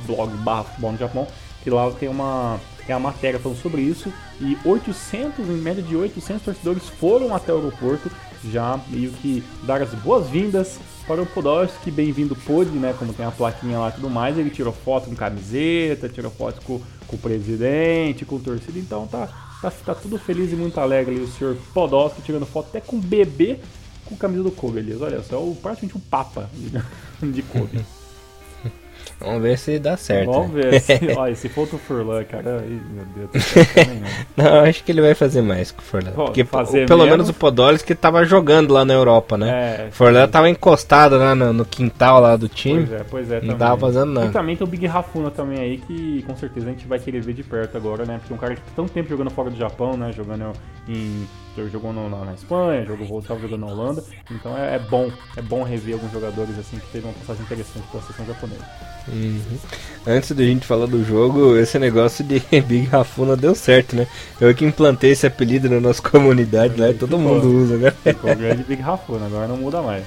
blog 0.06 0.38
barra 0.38 0.64
futebol 0.64 0.92
no 0.92 0.98
Japão, 0.98 1.28
que 1.64 1.70
lá 1.70 1.90
tem 1.92 2.10
uma 2.10 2.60
é 2.88 2.94
a 2.94 3.00
matéria 3.00 3.40
falando 3.40 3.60
sobre 3.60 3.82
isso 3.82 4.14
e 4.40 4.58
800, 4.64 5.50
em 5.50 5.54
média 5.54 5.82
de 5.82 5.96
800 5.96 6.44
torcedores 6.44 6.88
foram 6.88 7.36
até 7.36 7.52
o 7.52 7.58
aeroporto 7.58 8.12
já 8.44 8.80
meio 8.88 9.12
que 9.12 9.44
dar 9.64 9.82
as 9.82 9.90
boas-vindas 9.96 10.80
para 11.08 11.22
o 11.22 11.26
Podolski, 11.26 11.92
bem-vindo 11.92 12.36
pôde, 12.36 12.72
né, 12.72 12.96
como 12.98 13.14
tem 13.14 13.26
a 13.26 13.32
plaquinha 13.32 13.78
lá 13.78 13.90
e 13.90 13.92
tudo 13.94 14.10
mais, 14.10 14.38
ele 14.38 14.50
tirou 14.50 14.74
foto 14.74 15.08
com 15.08 15.16
camiseta, 15.16 16.10
tirou 16.10 16.32
foto 16.32 16.62
com, 16.62 16.82
com 17.08 17.16
o 17.16 17.20
presidente, 17.20 18.26
com 18.26 18.36
o 18.36 18.40
torcida, 18.40 18.80
então 18.80 19.06
tá, 19.06 19.28
tá, 19.62 19.72
tá 19.72 19.96
tudo 19.96 20.18
feliz 20.18 20.52
e 20.52 20.56
muito 20.56 20.80
alegre 20.80 21.16
ali, 21.16 21.24
o 21.24 21.28
senhor 21.28 21.56
Podolski 21.74 22.22
tirando 22.22 22.46
foto 22.46 22.70
até 22.70 22.82
com 22.82 22.96
o 22.96 23.00
bebê 23.00 23.60
com 24.06 24.16
camisa 24.16 24.44
do 24.44 24.52
Kobe. 24.52 24.80
Olha 25.02 25.22
só, 25.24 25.38
é 25.38 25.54
praticamente 25.62 25.98
um 25.98 26.02
papa 26.02 26.50
de, 26.54 26.72
de 27.32 27.42
Kobe. 27.44 27.84
Vamos 29.20 29.42
ver 29.42 29.58
se 29.58 29.80
dá 29.80 29.96
certo. 29.96 30.32
Vamos 30.32 30.52
né? 30.52 30.62
ver. 30.62 30.80
Se, 30.82 31.00
olha, 31.18 31.36
se 31.36 31.50
for 31.50 31.64
o 31.64 31.78
Furlan, 31.78 32.24
cara, 32.26 32.62
ai, 32.62 32.80
meu 32.94 33.28
Deus. 33.32 33.54
Não, 34.36 34.60
acho 34.60 34.84
que 34.84 34.92
ele 34.92 35.02
vai 35.02 35.14
fazer 35.14 35.42
mais 35.42 35.72
com 35.72 35.82
o 35.82 35.84
Furlan. 35.84 36.12
Porque 36.12 36.44
fazer 36.44 36.86
pelo 36.86 37.04
menos, 37.04 37.12
menos 37.12 37.30
o 37.30 37.34
Podolski 37.34 37.96
tava 37.96 38.26
jogando 38.26 38.74
lá 38.74 38.84
na 38.84 38.94
Europa, 38.94 39.38
né? 39.38 39.86
É, 39.86 39.88
o 39.88 39.92
Furlan 39.92 40.28
tava 40.28 40.50
encostado 40.50 41.18
lá 41.18 41.34
no, 41.34 41.54
no, 41.54 41.66
quintal 41.66 42.20
lá 42.20 42.36
do 42.36 42.50
time. 42.50 42.86
Pois 42.86 42.92
é, 42.92 43.06
pois 43.10 43.32
é. 43.32 43.36
Não 43.36 43.42
também. 43.42 43.58
tava 43.58 43.78
fazendo 43.80 44.12
nada. 44.12 44.28
E 44.28 44.32
também 44.32 44.56
tem 44.56 44.68
o 44.68 44.70
Big 44.70 44.86
Rafuna 44.86 45.32
também 45.32 45.60
aí, 45.60 45.78
que 45.78 46.24
com 46.24 46.36
certeza 46.36 46.68
a 46.68 46.72
gente 46.72 46.86
vai 46.86 47.00
querer 47.00 47.22
ver 47.22 47.34
de 47.34 47.44
perto 47.44 47.78
agora, 47.78 48.06
né? 48.06 48.18
Porque 48.20 48.34
um 48.34 48.38
cara 48.38 48.56
que 48.56 48.62
tá 48.62 48.72
tanto 48.76 48.92
tempo 48.92 49.10
jogando 49.10 49.30
fora 49.32 49.50
do 49.50 49.58
Japão, 49.58 49.96
né? 49.96 50.12
Jogando 50.12 50.52
em 50.88 51.26
jogou 51.72 51.94
no, 51.94 52.10
na, 52.10 52.26
na, 52.26 52.34
Espanha, 52.34 52.86
jogou 52.86 53.08
voltava 53.08 53.40
jogando 53.40 53.62
na 53.62 53.68
Holanda. 53.68 54.04
Então 54.32 54.58
é, 54.58 54.76
é, 54.76 54.80
bom, 54.80 55.12
é 55.36 55.42
bom 55.42 55.64
rever 55.64 55.96
alguns 55.96 56.12
jogadores 56.12 56.58
assim 56.58 56.78
que 56.78 56.88
teve 56.88 57.06
uma 57.06 57.14
passagem 57.14 57.44
interessante 57.44 57.86
pela 57.92 58.04
seleção 58.04 58.26
japonesa. 58.26 58.66
Uhum. 59.08 59.58
Antes 60.08 60.32
da 60.32 60.44
gente 60.44 60.66
falar 60.66 60.88
do 60.88 61.04
jogo, 61.04 61.58
esse 61.58 61.78
negócio 61.78 62.24
de 62.24 62.40
Big 62.62 62.88
Rafuna 62.88 63.36
deu 63.36 63.54
certo, 63.54 63.96
né? 63.96 64.08
Eu 64.40 64.54
que 64.54 64.66
implantei 64.66 65.12
esse 65.12 65.28
apelido 65.28 65.70
na 65.70 65.80
nossa 65.80 66.02
comunidade 66.02 66.80
lá, 66.80 66.94
todo 66.94 67.18
mundo 67.18 67.48
usa, 67.48 67.78
né? 67.78 67.92
Ficou 68.04 68.36
grande 68.36 68.64
Big 68.64 68.82
Rafuna, 68.82 69.26
agora 69.28 69.48
não 69.48 69.58
muda 69.58 69.82
mais. 69.82 70.04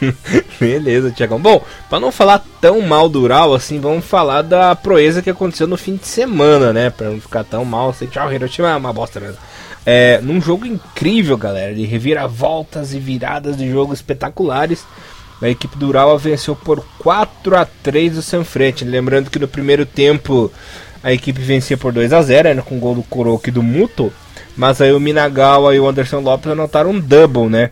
Beleza, 0.58 1.10
Tiagão. 1.10 1.40
Bom, 1.40 1.62
para 1.88 2.00
não 2.00 2.10
falar 2.10 2.44
tão 2.60 2.80
mal 2.80 3.08
do 3.08 3.22
Ural 3.22 3.54
assim, 3.54 3.78
vamos 3.80 4.04
falar 4.04 4.42
da 4.42 4.74
proeza 4.74 5.22
que 5.22 5.30
aconteceu 5.30 5.66
no 5.66 5.76
fim 5.76 5.96
de 5.96 6.06
semana, 6.06 6.72
né? 6.72 6.90
Para 6.90 7.10
não 7.10 7.20
ficar 7.20 7.44
tão 7.44 7.64
mal, 7.64 7.90
assim, 7.90 8.06
tchau, 8.06 8.32
Hiroshima 8.32 8.70
é 8.70 8.76
uma 8.76 8.92
bosta 8.92 9.20
mesmo. 9.20 9.38
É, 9.84 10.20
num 10.22 10.40
jogo 10.40 10.66
incrível, 10.66 11.36
galera, 11.36 11.74
de 11.74 11.84
reviravoltas 11.84 12.92
e 12.92 12.98
viradas 12.98 13.56
de 13.56 13.70
jogo 13.70 13.94
espetaculares. 13.94 14.84
A 15.40 15.48
equipe 15.48 15.76
do 15.78 15.88
Urawa 15.88 16.18
venceu 16.18 16.54
por 16.54 16.84
4 16.98 17.56
a 17.56 17.64
3 17.64 18.18
o 18.18 18.22
Sanfrete. 18.22 18.84
Lembrando 18.84 19.30
que 19.30 19.38
no 19.38 19.48
primeiro 19.48 19.86
tempo 19.86 20.52
a 21.02 21.12
equipe 21.12 21.40
vencia 21.40 21.78
por 21.78 21.92
2 21.92 22.12
a 22.12 22.20
0 22.20 22.54
né, 22.54 22.62
com 22.62 22.76
o 22.76 22.80
gol 22.80 22.94
do 22.94 23.02
Kuroki 23.02 23.48
e 23.48 23.52
do 23.52 23.62
Muto. 23.62 24.12
Mas 24.54 24.80
aí 24.82 24.92
o 24.92 25.00
Minagawa 25.00 25.74
e 25.74 25.80
o 25.80 25.88
Anderson 25.88 26.20
Lopes 26.20 26.52
anotaram 26.52 26.90
um 26.90 27.00
double, 27.00 27.48
né? 27.48 27.70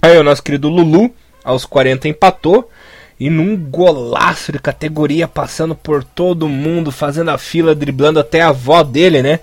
Aí 0.00 0.16
o 0.16 0.22
nosso 0.22 0.42
querido 0.42 0.68
Lulu, 0.68 1.12
aos 1.42 1.64
40, 1.64 2.06
empatou. 2.06 2.70
E 3.18 3.28
num 3.30 3.56
golaço 3.56 4.52
de 4.52 4.58
categoria, 4.58 5.26
passando 5.26 5.74
por 5.74 6.04
todo 6.04 6.48
mundo, 6.48 6.92
fazendo 6.92 7.30
a 7.30 7.38
fila, 7.38 7.74
driblando 7.74 8.20
até 8.20 8.42
a 8.42 8.48
avó 8.48 8.84
dele, 8.84 9.22
né? 9.22 9.40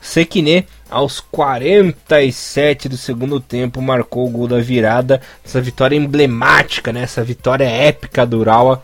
Sekine 0.00 0.64
aos 0.90 1.20
47 1.20 2.88
do 2.88 2.96
segundo 2.96 3.40
tempo, 3.40 3.82
marcou 3.82 4.26
o 4.26 4.30
gol 4.30 4.48
da 4.48 4.60
virada. 4.60 5.20
Essa 5.44 5.60
vitória 5.60 5.96
emblemática, 5.96 6.92
né? 6.92 7.02
essa 7.02 7.22
vitória 7.22 7.64
épica 7.64 8.24
do 8.24 8.38
Urawa 8.38 8.82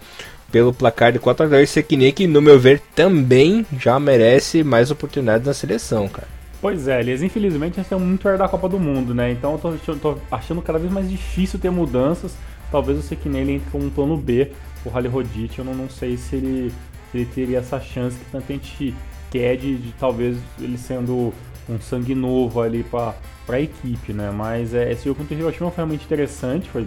pelo 0.50 0.74
placar 0.74 1.12
de 1.12 1.18
4 1.18 1.46
a 1.46 1.48
2 1.48 1.70
Sekine, 1.70 2.12
que 2.12 2.26
no 2.26 2.42
meu 2.42 2.60
ver 2.60 2.80
também 2.94 3.66
já 3.78 3.98
merece 3.98 4.62
mais 4.62 4.90
oportunidades 4.90 5.46
na 5.46 5.54
seleção, 5.54 6.06
cara. 6.08 6.28
Pois 6.60 6.86
é, 6.86 7.00
eles 7.00 7.22
infelizmente 7.22 7.80
estão 7.80 7.98
muito 7.98 8.22
perto 8.22 8.38
da 8.38 8.48
Copa 8.48 8.68
do 8.68 8.78
Mundo, 8.78 9.14
né? 9.14 9.32
Então 9.32 9.58
eu 9.64 9.78
tô, 9.78 9.96
tô, 9.96 10.18
achando 10.30 10.62
cada 10.62 10.78
vez 10.78 10.92
mais 10.92 11.10
difícil 11.10 11.58
ter 11.58 11.70
mudanças. 11.70 12.36
Talvez 12.70 12.98
o 12.98 13.02
Sekine 13.02 13.40
entre 13.40 13.70
como 13.70 13.86
um 13.86 13.90
plano 13.90 14.16
B, 14.16 14.52
o 14.84 14.88
Rally 14.88 15.08
Rodite, 15.08 15.58
eu 15.58 15.64
não, 15.64 15.74
não 15.74 15.90
sei 15.90 16.16
se 16.16 16.36
ele, 16.36 16.72
se 17.10 17.18
ele 17.18 17.26
teria 17.26 17.58
essa 17.58 17.80
chance 17.80 18.16
que 18.16 18.30
tanta 18.30 18.52
gente 18.52 18.94
quer 19.30 19.56
de, 19.56 19.76
de 19.76 19.92
talvez 19.98 20.36
ele 20.60 20.78
sendo 20.78 21.32
um 21.68 21.80
sangue 21.80 22.14
novo 22.14 22.60
ali 22.60 22.84
para 22.84 23.14
a 23.48 23.60
equipe, 23.60 24.12
né? 24.12 24.30
Mas 24.30 24.74
é, 24.74 24.90
esse 24.92 25.04
jogo 25.04 25.20
contra 25.20 25.34
o 25.34 25.38
Hiroshima 25.38 25.70
foi 25.70 25.76
realmente 25.76 26.04
interessante, 26.04 26.68
foi 26.68 26.86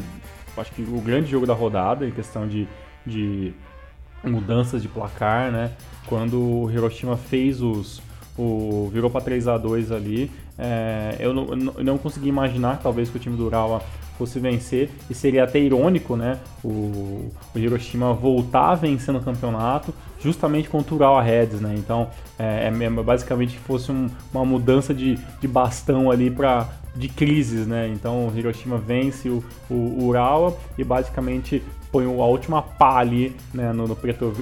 acho 0.57 0.71
que 0.71 0.81
o 0.83 1.01
grande 1.01 1.29
jogo 1.29 1.45
da 1.45 1.53
rodada 1.53 2.07
em 2.07 2.11
questão 2.11 2.47
de, 2.47 2.67
de 3.05 3.53
mudanças 4.23 4.81
de 4.81 4.87
placar, 4.87 5.51
né? 5.51 5.71
Quando 6.07 6.39
o 6.39 6.71
Hiroshima 6.71 7.17
fez 7.17 7.61
os 7.61 8.01
o 8.37 8.89
virou 8.91 9.09
para 9.09 9.21
3 9.21 9.47
a 9.47 9.57
2 9.57 9.93
ali, 9.93 10.29
é, 10.57 11.15
eu, 11.19 11.33
não, 11.33 11.73
eu 11.77 11.83
não 11.83 11.97
consegui 11.97 12.27
imaginar 12.27 12.81
talvez 12.81 13.09
que 13.09 13.15
o 13.15 13.19
time 13.19 13.37
do 13.37 13.45
Urawa 13.45 13.81
fosse 14.17 14.39
vencer 14.39 14.89
e 15.09 15.13
seria 15.13 15.43
até 15.43 15.59
irônico, 15.59 16.15
né? 16.15 16.39
O, 16.63 17.31
o 17.53 17.57
Hiroshima 17.59 18.13
voltar 18.13 18.75
vencendo 18.75 19.17
o 19.19 19.21
campeonato 19.21 19.93
justamente 20.19 20.69
contra 20.69 20.93
o 20.93 20.97
Urawa 20.97 21.21
Reds, 21.21 21.61
né? 21.61 21.75
Então, 21.77 22.09
é, 22.37 22.69
é, 22.69 22.83
é 22.83 22.89
basicamente 22.89 23.57
fosse 23.57 23.91
um, 23.91 24.09
uma 24.33 24.45
mudança 24.45 24.93
de, 24.93 25.17
de 25.39 25.47
bastão 25.47 26.09
ali 26.11 26.29
para 26.29 26.67
de 26.95 27.09
crises, 27.09 27.67
né? 27.67 27.89
Então, 27.89 28.31
Hiroshima 28.33 28.77
vence 28.77 29.29
o, 29.29 29.43
o 29.69 30.05
Urawa 30.05 30.57
e 30.77 30.83
basicamente 30.83 31.61
põe 31.91 32.05
a 32.05 32.25
última 32.25 32.61
pá 32.61 32.99
ali 32.99 33.35
né, 33.53 33.71
no, 33.71 33.87
no, 33.87 33.97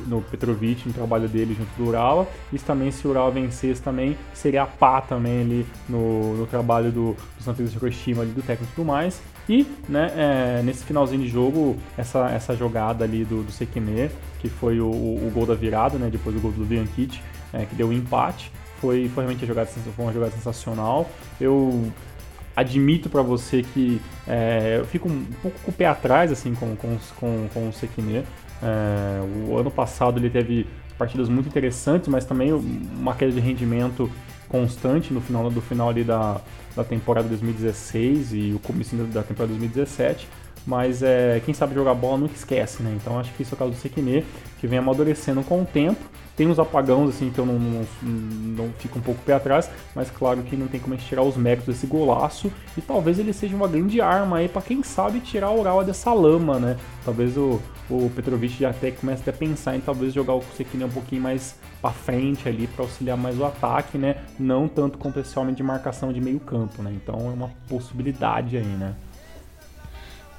no 0.07 0.21
Petrovic, 0.21 0.87
no 0.87 0.93
trabalho 0.93 1.27
dele 1.27 1.55
junto 1.55 1.69
do 1.77 1.87
Urawa. 1.87 2.27
E 2.51 2.57
também, 2.57 2.89
se 2.89 3.07
o 3.07 3.11
Urawa 3.11 3.29
vencesse 3.29 3.81
também, 3.81 4.17
seria 4.33 4.63
a 4.63 4.65
pá 4.65 5.01
também 5.01 5.41
ali 5.41 5.65
no, 5.87 6.35
no 6.35 6.47
trabalho 6.47 6.91
do, 6.91 7.15
do 7.37 7.43
Santa 7.43 7.61
Hiroshima, 7.61 8.23
ali, 8.23 8.31
do 8.31 8.41
técnico 8.41 8.71
e 8.71 8.75
tudo 8.75 8.87
mais. 8.87 9.21
E 9.47 9.67
né, 9.89 10.11
é, 10.15 10.61
nesse 10.63 10.83
finalzinho 10.83 11.21
de 11.21 11.27
jogo, 11.27 11.77
essa, 11.97 12.29
essa 12.29 12.55
jogada 12.55 13.03
ali 13.03 13.25
do, 13.25 13.43
do 13.43 13.51
Sekine, 13.51 14.09
que 14.39 14.47
foi 14.47 14.79
o, 14.79 14.89
o, 14.89 15.31
gol 15.33 15.45
da 15.45 15.53
virada, 15.53 15.97
né, 15.97 16.09
depois 16.09 16.35
do 16.35 16.41
gol 16.41 16.51
do 16.51 16.65
Bianchit, 16.65 17.21
é, 17.51 17.65
que 17.65 17.75
deu 17.75 17.87
o 17.87 17.89
um 17.89 17.93
empate, 17.93 18.51
foi, 18.79 19.09
foi 19.09 19.23
realmente 19.23 19.45
jogada, 19.45 19.67
foi 19.67 20.05
uma 20.05 20.13
jogada 20.13 20.31
sensacional. 20.31 21.09
Eu 21.39 21.91
admito 22.55 23.09
para 23.09 23.21
você 23.21 23.63
que 23.63 23.99
é, 24.27 24.77
eu 24.79 24.85
fico 24.85 25.09
um 25.09 25.25
pouco 25.41 25.59
com 25.59 25.71
o 25.71 25.73
pé 25.73 25.87
atrás 25.87 26.31
assim 26.31 26.53
com, 26.53 26.75
com, 26.75 26.97
com, 27.19 27.47
com 27.53 27.69
o 27.69 27.73
Sekine. 27.73 28.23
É, 28.61 29.21
o 29.49 29.57
ano 29.57 29.71
passado 29.71 30.19
ele 30.19 30.29
teve 30.29 30.67
partidas 30.97 31.27
muito 31.27 31.47
interessantes, 31.47 32.07
mas 32.07 32.25
também 32.25 32.53
uma 32.53 33.15
queda 33.15 33.31
de 33.31 33.39
rendimento 33.39 34.09
constante 34.53 35.11
no 35.11 35.19
final 35.19 35.49
do 35.49 35.59
final 35.59 35.89
ali 35.89 36.03
da, 36.03 36.39
da 36.75 36.83
temporada 36.83 37.27
2016 37.27 38.33
e 38.33 38.53
o 38.53 38.59
começo 38.59 38.95
da 38.95 39.23
temporada 39.23 39.47
2017. 39.47 40.27
Mas 40.65 41.03
é, 41.03 41.41
quem 41.45 41.53
sabe 41.53 41.75
jogar 41.75 41.93
bola 41.93 42.17
nunca 42.17 42.35
esquece, 42.35 42.81
né? 42.81 42.93
Então 42.95 43.19
acho 43.19 43.31
que 43.33 43.43
isso 43.43 43.53
é 43.53 43.55
o 43.55 43.59
caso 43.59 43.71
do 43.71 43.77
Sekine, 43.77 44.25
que 44.59 44.67
vem 44.67 44.79
amadurecendo 44.79 45.43
com 45.43 45.61
o 45.61 45.65
tempo. 45.65 45.99
Tem 46.35 46.47
uns 46.47 46.57
apagãos 46.57 47.09
assim 47.09 47.29
que 47.29 47.37
eu 47.37 47.45
não, 47.45 47.59
não, 47.59 47.85
não 48.01 48.69
fico 48.79 48.97
um 48.97 49.01
pouco 49.01 49.21
pé 49.21 49.33
atrás, 49.33 49.69
mas 49.93 50.09
claro 50.09 50.41
que 50.41 50.55
não 50.55 50.67
tem 50.67 50.79
como 50.79 50.95
a 50.95 50.97
gente 50.97 51.07
tirar 51.07 51.21
os 51.21 51.37
méritos 51.37 51.67
desse 51.67 51.85
golaço. 51.85 52.51
E 52.75 52.81
talvez 52.81 53.19
ele 53.19 53.31
seja 53.33 53.55
uma 53.55 53.67
grande 53.67 54.01
arma 54.01 54.37
aí 54.37 54.47
para 54.47 54.61
quem 54.61 54.81
sabe 54.81 55.19
tirar 55.19 55.51
o 55.51 55.59
Ural 55.59 55.83
dessa 55.83 56.11
lama, 56.11 56.57
né? 56.57 56.77
Talvez 57.05 57.37
o, 57.37 57.61
o 57.87 58.09
Petrovic 58.15 58.57
já 58.57 58.71
até 58.71 58.89
comece 58.89 59.29
a 59.29 59.33
pensar 59.33 59.75
em 59.75 59.79
talvez 59.79 60.11
jogar 60.11 60.33
o 60.33 60.43
Sekine 60.57 60.85
um 60.85 60.89
pouquinho 60.89 61.21
mais 61.21 61.55
para 61.79 61.91
frente 61.91 62.49
ali 62.49 62.65
para 62.65 62.83
auxiliar 62.83 63.17
mais 63.17 63.37
o 63.37 63.45
ataque, 63.45 63.97
né? 63.99 64.15
Não 64.39 64.67
tanto 64.67 64.97
com 64.97 65.11
esse 65.19 65.37
homem 65.37 65.53
de 65.53 65.61
marcação 65.61 66.11
de 66.11 66.19
meio 66.19 66.39
campo, 66.39 66.81
né? 66.81 66.91
Então 66.95 67.29
é 67.29 67.33
uma 67.33 67.51
possibilidade 67.67 68.57
aí, 68.57 68.65
né? 68.65 68.95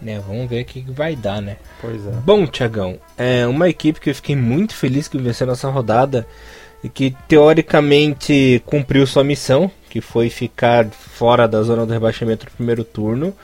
Né? 0.05 0.23
Vamos 0.27 0.49
ver 0.49 0.62
o 0.62 0.64
que 0.64 0.81
vai 0.88 1.17
dar, 1.17 1.40
né? 1.40 1.57
Pois 1.81 2.07
é. 2.07 2.11
Bom, 2.11 2.47
Tiagão, 2.47 2.99
é 3.17 3.47
uma 3.47 3.69
equipe 3.69 3.99
que 3.99 4.11
eu 4.11 4.14
fiquei 4.14 4.37
muito 4.37 4.75
feliz 4.75 5.09
que 5.09 5.19
venceu 5.19 5.47
nessa 5.47 5.69
rodada 5.71 6.27
e 6.83 6.88
que 6.88 7.17
teoricamente 7.27 8.62
cumpriu 8.67 9.07
sua 9.07 9.25
missão, 9.25 9.71
que 9.88 10.01
foi 10.01 10.29
ficar 10.29 10.87
fora 10.90 11.49
da 11.49 11.62
zona 11.62 11.87
do 11.87 11.93
rebaixamento 11.93 12.45
no 12.45 12.53
primeiro 12.53 12.85
turno. 12.85 13.35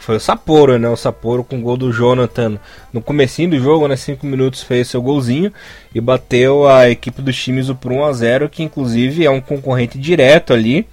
Foi 0.00 0.16
o 0.16 0.20
Sapporo, 0.20 0.78
né? 0.78 0.88
O 0.88 0.96
Sapporo 0.96 1.42
com 1.42 1.58
o 1.58 1.62
gol 1.62 1.76
do 1.76 1.92
Jonathan 1.92 2.58
no 2.92 3.00
comecinho 3.00 3.50
do 3.50 3.60
jogo, 3.60 3.88
né? 3.88 3.96
5 3.96 4.24
minutos 4.26 4.62
fez 4.62 4.88
seu 4.88 5.02
golzinho 5.02 5.52
e 5.94 6.00
bateu 6.00 6.68
a 6.68 6.88
equipe 6.88 7.20
do 7.20 7.32
Shimizu 7.32 7.74
por 7.74 7.92
1 7.92 8.04
a 8.04 8.12
0 8.12 8.48
que 8.48 8.62
inclusive 8.62 9.24
é 9.24 9.30
um 9.30 9.40
concorrente 9.40 9.98
direto 9.98 10.52
ali 10.52 10.86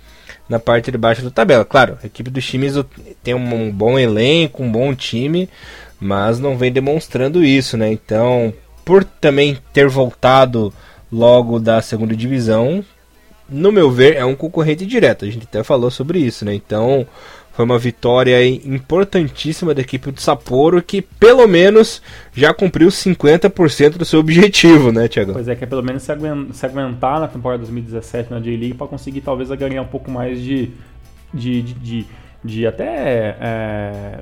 na 0.47 0.59
parte 0.59 0.91
de 0.91 0.97
baixo 0.97 1.23
da 1.23 1.29
tabela. 1.29 1.65
Claro, 1.65 1.97
a 2.03 2.07
equipe 2.07 2.29
do 2.29 2.41
Shimizu 2.41 2.85
tem 3.23 3.33
um 3.33 3.71
bom 3.71 3.97
elenco, 3.97 4.63
um 4.63 4.71
bom 4.71 4.93
time, 4.93 5.49
mas 5.99 6.39
não 6.39 6.57
vem 6.57 6.71
demonstrando 6.71 7.43
isso, 7.43 7.77
né? 7.77 7.91
Então, 7.91 8.53
por 8.83 9.03
também 9.03 9.57
ter 9.73 9.87
voltado 9.87 10.73
logo 11.11 11.59
da 11.59 11.81
segunda 11.81 12.15
divisão, 12.15 12.83
no 13.49 13.71
meu 13.71 13.91
ver, 13.91 14.15
é 14.15 14.25
um 14.25 14.35
concorrente 14.35 14.85
direto. 14.85 15.25
A 15.25 15.29
gente 15.29 15.43
até 15.43 15.63
falou 15.63 15.89
sobre 15.91 16.19
isso, 16.19 16.45
né? 16.45 16.53
Então, 16.53 17.07
Foi 17.55 17.63
uma 17.63 17.79
vitória 17.79 18.45
importantíssima 18.45 19.73
da 19.73 19.79
equipe 19.79 20.11
do 20.11 20.19
Sapporo 20.19 20.81
que 20.81 21.01
pelo 21.01 21.47
menos 21.47 22.01
já 22.33 22.53
cumpriu 22.53 22.89
50% 22.89 23.91
do 23.91 24.03
seu 24.03 24.19
objetivo, 24.19 24.91
né, 24.91 25.07
Thiago? 25.07 25.31
Pois 25.31 25.47
é, 25.47 25.55
que 25.55 25.63
é 25.63 25.67
pelo 25.67 25.81
menos 25.81 26.03
se 26.03 26.11
aguentar 26.11 27.21
na 27.21 27.29
temporada 27.29 27.59
2017 27.59 28.29
na 28.29 28.41
J-League 28.41 28.73
para 28.73 28.87
conseguir 28.87 29.21
talvez 29.21 29.49
ganhar 29.51 29.81
um 29.81 29.87
pouco 29.87 30.11
mais 30.11 30.41
de, 30.41 30.71
de, 31.33 31.61
de, 31.61 31.73
de 31.75 32.05
de 32.45 32.67
até 32.67 33.35
é, 33.41 34.19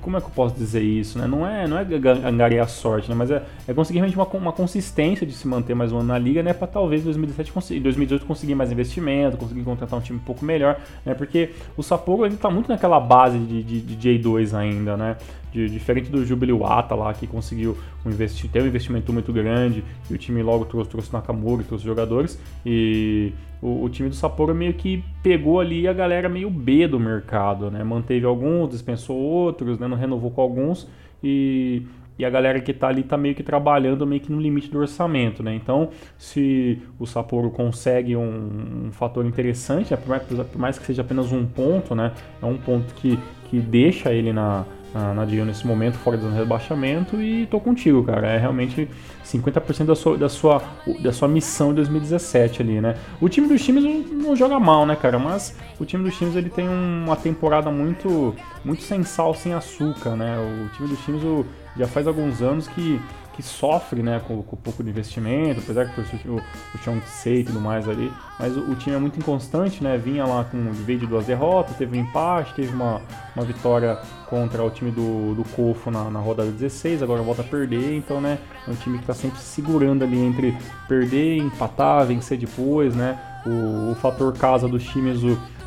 como 0.00 0.16
é 0.16 0.20
que 0.20 0.26
eu 0.26 0.30
posso 0.30 0.54
dizer 0.54 0.80
isso 0.80 1.18
né? 1.18 1.26
Não 1.26 1.46
é 1.46 1.66
não 1.66 1.76
é 1.76 1.82
angariar 2.24 2.68
sorte 2.68 3.08
né? 3.08 3.14
Mas 3.14 3.30
é, 3.30 3.42
é 3.66 3.74
conseguir 3.74 3.98
realmente 3.98 4.16
uma, 4.16 4.26
uma 4.26 4.52
consistência 4.52 5.26
de 5.26 5.32
se 5.32 5.46
manter 5.48 5.74
mais 5.74 5.90
um 5.90 5.98
ano 5.98 6.08
na 6.08 6.18
liga 6.18 6.42
né? 6.42 6.52
Para 6.52 6.68
talvez 6.68 7.02
2017 7.02 7.80
2018 7.80 8.24
conseguir 8.24 8.54
mais 8.54 8.70
investimento 8.70 9.36
conseguir 9.36 9.62
contratar 9.62 9.98
um 9.98 10.02
time 10.02 10.18
um 10.18 10.22
pouco 10.22 10.44
melhor 10.44 10.80
né? 11.04 11.14
Porque 11.14 11.50
o 11.76 11.82
Sapporo 11.82 12.24
ele 12.24 12.36
tá 12.36 12.48
muito 12.48 12.68
naquela 12.68 13.00
base 13.00 13.38
de, 13.38 13.62
de, 13.62 13.80
de 13.80 14.18
J2 14.18 14.56
ainda 14.56 14.96
né 14.96 15.16
de, 15.54 15.70
diferente 15.70 16.10
do 16.10 16.24
Jubiluata 16.26 16.96
lá, 16.96 17.14
que 17.14 17.28
conseguiu 17.28 17.78
um 18.04 18.10
investi 18.10 18.48
ter 18.48 18.60
um 18.60 18.66
investimento 18.66 19.12
muito 19.12 19.32
grande, 19.32 19.84
e 20.10 20.14
o 20.14 20.18
time 20.18 20.42
logo 20.42 20.64
trouxe, 20.64 20.90
trouxe 20.90 21.12
Nakamura, 21.12 21.62
trouxe 21.62 21.84
jogadores, 21.84 22.40
e 22.66 23.32
o, 23.62 23.84
o, 23.84 23.88
time 23.88 24.08
do 24.08 24.16
Sapporo 24.16 24.52
meio 24.52 24.74
que 24.74 25.04
pegou 25.22 25.60
ali 25.60 25.86
a 25.86 25.92
galera 25.92 26.28
meio 26.28 26.50
B 26.50 26.88
do 26.88 26.98
mercado, 26.98 27.70
né? 27.70 27.84
Manteve 27.84 28.26
alguns, 28.26 28.70
dispensou 28.70 29.16
outros, 29.16 29.78
né? 29.78 29.86
não 29.86 29.96
renovou 29.96 30.32
com 30.32 30.40
alguns, 30.40 30.88
e 31.22 31.82
e 32.16 32.24
a 32.24 32.30
galera 32.30 32.60
que 32.60 32.70
está 32.70 32.86
ali 32.88 33.00
está 33.00 33.16
meio 33.16 33.34
que 33.34 33.42
trabalhando 33.42 34.06
meio 34.06 34.20
que 34.20 34.30
no 34.30 34.40
limite 34.40 34.70
do 34.70 34.78
orçamento, 34.78 35.42
né? 35.42 35.52
Então, 35.52 35.88
se 36.16 36.80
o 36.96 37.06
Sapporo 37.06 37.50
consegue 37.50 38.14
um, 38.14 38.84
um 38.86 38.92
fator 38.92 39.26
interessante, 39.26 39.90
né? 39.90 39.96
por, 39.96 40.08
mais, 40.08 40.22
por, 40.22 40.58
mais, 40.58 40.78
que 40.78 40.86
seja 40.86 41.02
apenas 41.02 41.32
um 41.32 41.44
ponto, 41.44 41.92
né? 41.92 42.12
É 42.40 42.46
um 42.46 42.56
ponto 42.56 42.94
que, 42.94 43.18
que 43.50 43.58
deixa 43.58 44.12
ele 44.12 44.32
na, 44.32 44.64
na, 44.94 45.26
nesse 45.44 45.66
momento, 45.66 45.98
fora 45.98 46.16
do 46.16 46.30
rebaixamento, 46.30 47.20
e 47.20 47.46
tô 47.46 47.58
contigo, 47.58 48.04
cara. 48.04 48.28
É 48.28 48.38
realmente 48.38 48.88
50% 49.24 49.84
da 49.84 49.94
sua, 49.96 50.16
da, 50.16 50.28
sua, 50.28 50.62
da 51.00 51.12
sua 51.12 51.26
missão 51.26 51.72
em 51.72 51.74
2017 51.74 52.62
ali, 52.62 52.80
né? 52.80 52.94
O 53.20 53.28
time 53.28 53.48
dos 53.48 53.62
times 53.62 53.82
não, 53.82 53.94
não, 54.00 54.36
joga 54.36 54.60
mal, 54.60 54.86
né, 54.86 54.94
cara? 54.94 55.18
Mas 55.18 55.56
o 55.80 55.84
time 55.84 56.04
dos 56.04 56.16
times 56.16 56.36
ele 56.36 56.48
tem 56.48 56.68
uma 56.68 57.16
temporada 57.16 57.70
muito, 57.70 58.34
muito 58.64 58.82
sem 58.82 59.02
sal, 59.02 59.34
sem 59.34 59.52
açúcar, 59.52 60.10
né? 60.10 60.36
O 60.38 60.68
time 60.76 60.88
dos 60.88 61.04
times 61.04 61.22
o, 61.24 61.44
já 61.76 61.88
faz 61.88 62.06
alguns 62.06 62.40
anos 62.40 62.68
que 62.68 63.00
que 63.34 63.42
sofre 63.42 64.02
né, 64.02 64.20
com, 64.26 64.42
com 64.42 64.56
pouco 64.56 64.82
de 64.82 64.90
investimento, 64.90 65.60
apesar 65.60 65.86
que 65.86 66.00
o, 66.00 66.04
o, 66.34 66.36
o 66.36 66.78
Chong 66.84 67.00
Sei 67.06 67.40
e 67.40 67.44
tudo 67.44 67.60
mais 67.60 67.88
ali, 67.88 68.12
mas 68.38 68.56
o, 68.56 68.60
o, 68.70 68.74
time 68.76 68.94
é 68.94 68.98
muito 68.98 69.18
inconstante, 69.18 69.82
né? 69.82 69.98
Vinha 69.98 70.24
lá 70.24 70.44
com 70.44 70.72
veio 70.72 71.00
de 71.00 71.06
duas 71.06 71.26
derrotas, 71.26 71.76
teve 71.76 71.98
um 71.98 72.00
empate, 72.00 72.54
teve 72.54 72.72
uma, 72.74 73.00
uma 73.34 73.44
vitória 73.44 73.98
contra 74.28 74.62
o 74.62 74.70
time 74.70 74.90
do, 74.90 75.34
do 75.34 75.44
Kofo 75.50 75.90
na, 75.90 76.10
na 76.10 76.20
rodada 76.20 76.50
16, 76.50 77.02
agora 77.02 77.22
volta 77.22 77.42
a 77.42 77.44
perder, 77.44 77.96
então 77.96 78.20
né, 78.20 78.38
é 78.66 78.70
um 78.70 78.74
time 78.74 78.98
que 78.98 79.04
está 79.04 79.14
sempre 79.14 79.38
se 79.38 79.46
segurando 79.46 80.04
ali 80.04 80.18
entre 80.18 80.56
perder, 80.88 81.38
empatar, 81.38 82.06
vencer 82.06 82.38
depois, 82.38 82.94
né? 82.94 83.18
O, 83.44 83.92
o 83.92 83.94
fator 83.96 84.32
casa 84.36 84.68
dos 84.68 84.84
times 84.84 85.20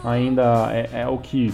ainda 0.04 0.70
é, 0.72 1.02
é 1.02 1.08
o 1.08 1.18
que 1.18 1.54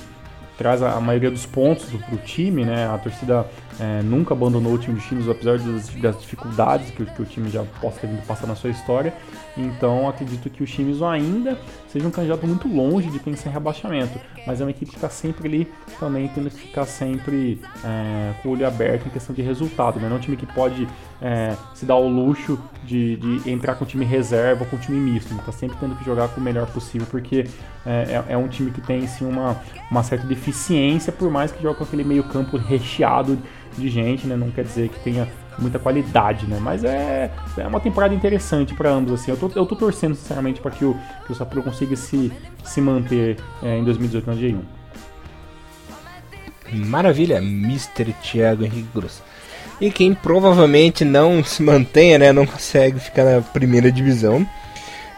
traz 0.57 0.81
a, 0.81 0.99
maioria 0.99 1.31
dos 1.31 1.45
pontos 1.45 1.85
para 1.85 2.15
o 2.15 2.17
time, 2.19 2.63
né? 2.63 2.87
A 2.87 2.97
torcida 2.97 3.45
é, 3.79 4.01
nunca 4.03 4.33
abandonou 4.33 4.73
o 4.73 4.77
time 4.77 4.95
dos 4.95 5.05
times, 5.05 5.27
apesar 5.27 5.57
das, 5.57 5.89
das 5.89 6.19
dificuldades 6.21 6.91
que, 6.91 7.05
que, 7.05 7.21
o 7.21 7.25
time 7.25 7.49
já 7.49 7.63
possa 7.81 8.01
ter 8.01 8.07
vindo 8.07 8.25
passar 8.25 8.47
na 8.47 8.55
sua 8.55 8.69
história. 8.69 9.13
Então 9.57 10.07
acredito 10.07 10.49
que 10.49 10.63
os 10.63 10.71
times 10.71 11.01
ainda 11.01 11.57
sejam 11.87 12.09
um 12.09 12.11
candidato 12.11 12.45
muito 12.45 12.67
longe 12.67 13.09
de 13.09 13.19
pensar 13.19 13.49
em 13.49 13.53
rebaixamento, 13.53 14.19
mas 14.45 14.61
é 14.61 14.63
uma 14.63 14.71
equipe 14.71 14.91
que 14.91 14.97
está 14.97 15.09
sempre 15.09 15.47
ali 15.47 15.71
também 15.99 16.27
tendo 16.27 16.49
que 16.49 16.57
ficar 16.57 16.85
sempre 16.85 17.61
é, 17.83 18.33
com 18.41 18.49
o 18.49 18.51
olho 18.53 18.67
aberto 18.67 19.07
em 19.07 19.09
questão 19.09 19.35
de 19.35 19.41
resultado. 19.41 19.99
Né? 19.99 20.07
Não 20.07 20.15
é 20.15 20.19
um 20.19 20.21
time 20.21 20.37
que 20.37 20.45
pode 20.45 20.87
é, 21.23 21.55
se 21.73 21.85
dar 21.85 21.95
o 21.95 22.07
luxo 22.09 22.59
de, 22.83 23.15
de, 23.15 23.49
entrar 23.49 23.75
com 23.75 23.85
time 23.85 24.03
reserva 24.03 24.65
com 24.65 24.75
o 24.75 24.79
time 24.79 24.99
misto. 24.99 25.33
Está 25.33 25.53
sempre 25.53 25.77
tendo 25.79 25.95
que 25.95 26.03
jogar 26.03 26.27
com 26.27 26.41
o 26.41 26.43
melhor 26.43 26.67
possível, 26.67 27.07
porque 27.09 27.47
é, 27.85 28.23
é, 28.27 28.33
é, 28.33 28.37
um 28.37 28.49
time 28.49 28.71
que 28.71 28.81
tem 28.81 29.07
sim, 29.07 29.25
uma, 29.25 29.55
uma 29.89 30.03
certa 30.03 30.27
deficiência, 30.27 31.13
por 31.13 31.31
mais 31.31 31.49
que 31.49 31.63
jogue 31.63 31.77
com 31.77 31.85
aquele 31.85 32.03
meio 32.03 32.25
campo 32.25 32.57
recheado 32.57 33.39
de 33.77 33.89
gente, 33.89 34.27
né? 34.27 34.35
Não 34.35 34.51
quer 34.51 34.65
dizer 34.65 34.89
que 34.89 34.99
tenha 34.99 35.25
muita 35.57 35.79
qualidade, 35.79 36.45
né? 36.45 36.59
Mas 36.59 36.83
é, 36.83 37.31
é 37.55 37.67
uma 37.67 37.79
temporada 37.79 38.13
interessante 38.13 38.73
para 38.73 38.89
ambos, 38.89 39.13
assim. 39.13 39.31
Eu 39.31 39.37
tô, 39.37 39.49
eu 39.55 39.65
tô 39.65 39.77
torcendo, 39.77 40.15
sinceramente, 40.15 40.59
para 40.59 40.71
que 40.71 40.83
o, 40.83 40.93
que 41.25 41.31
o 41.31 41.63
consiga 41.63 41.95
se, 41.95 42.33
se 42.65 42.81
manter 42.81 43.37
é, 43.61 43.77
em 43.77 43.83
2018 43.85 44.29
na 44.29 44.35
J1. 44.35 44.59
Maravilha, 46.73 47.37
Mr. 47.37 48.13
Thiago 48.21 48.65
Henrique 48.65 48.89
Grosso. 48.93 49.23
E 49.83 49.91
quem 49.91 50.13
provavelmente 50.13 51.03
não 51.03 51.43
se 51.43 51.61
mantenha, 51.61 52.17
né? 52.17 52.31
Não 52.31 52.45
consegue 52.45 53.01
ficar 53.01 53.25
na 53.25 53.41
primeira 53.41 53.91
divisão. 53.91 54.47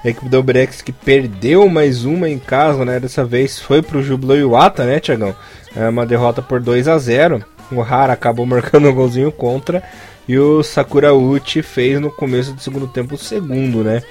É 0.04 0.08
a 0.08 0.10
equipe 0.10 0.28
do 0.28 0.41
Brex 0.41 0.82
que 0.82 0.91
perdeu 0.91 1.69
mais 1.69 2.04
uma 2.04 2.28
em 2.28 2.39
casa, 2.39 2.84
né? 2.84 2.99
Dessa 2.99 3.23
vez 3.23 3.60
foi 3.60 3.84
pro 3.84 4.01
Jubilo 4.01 4.36
Iwata, 4.36 4.84
né, 4.84 4.99
Tiagão? 4.99 5.36
É 5.75 5.88
uma 5.88 6.04
derrota 6.04 6.41
por 6.41 6.60
2 6.60 6.88
a 6.88 6.97
0 6.97 7.45
o 7.71 7.82
Hara 7.82 8.13
acabou 8.13 8.43
marcando 8.47 8.89
um 8.89 8.93
golzinho 8.93 9.32
contra 9.32 9.84
e 10.28 10.38
o 10.39 10.63
Sakura 10.63 11.13
Uchi 11.13 11.62
fez 11.62 11.99
no 11.99 12.10
começo 12.10 12.51
do 12.51 12.62
segundo 12.62 12.88
tempo 12.88 13.13
o 13.13 13.19
segundo, 13.19 13.84
né? 13.84 14.01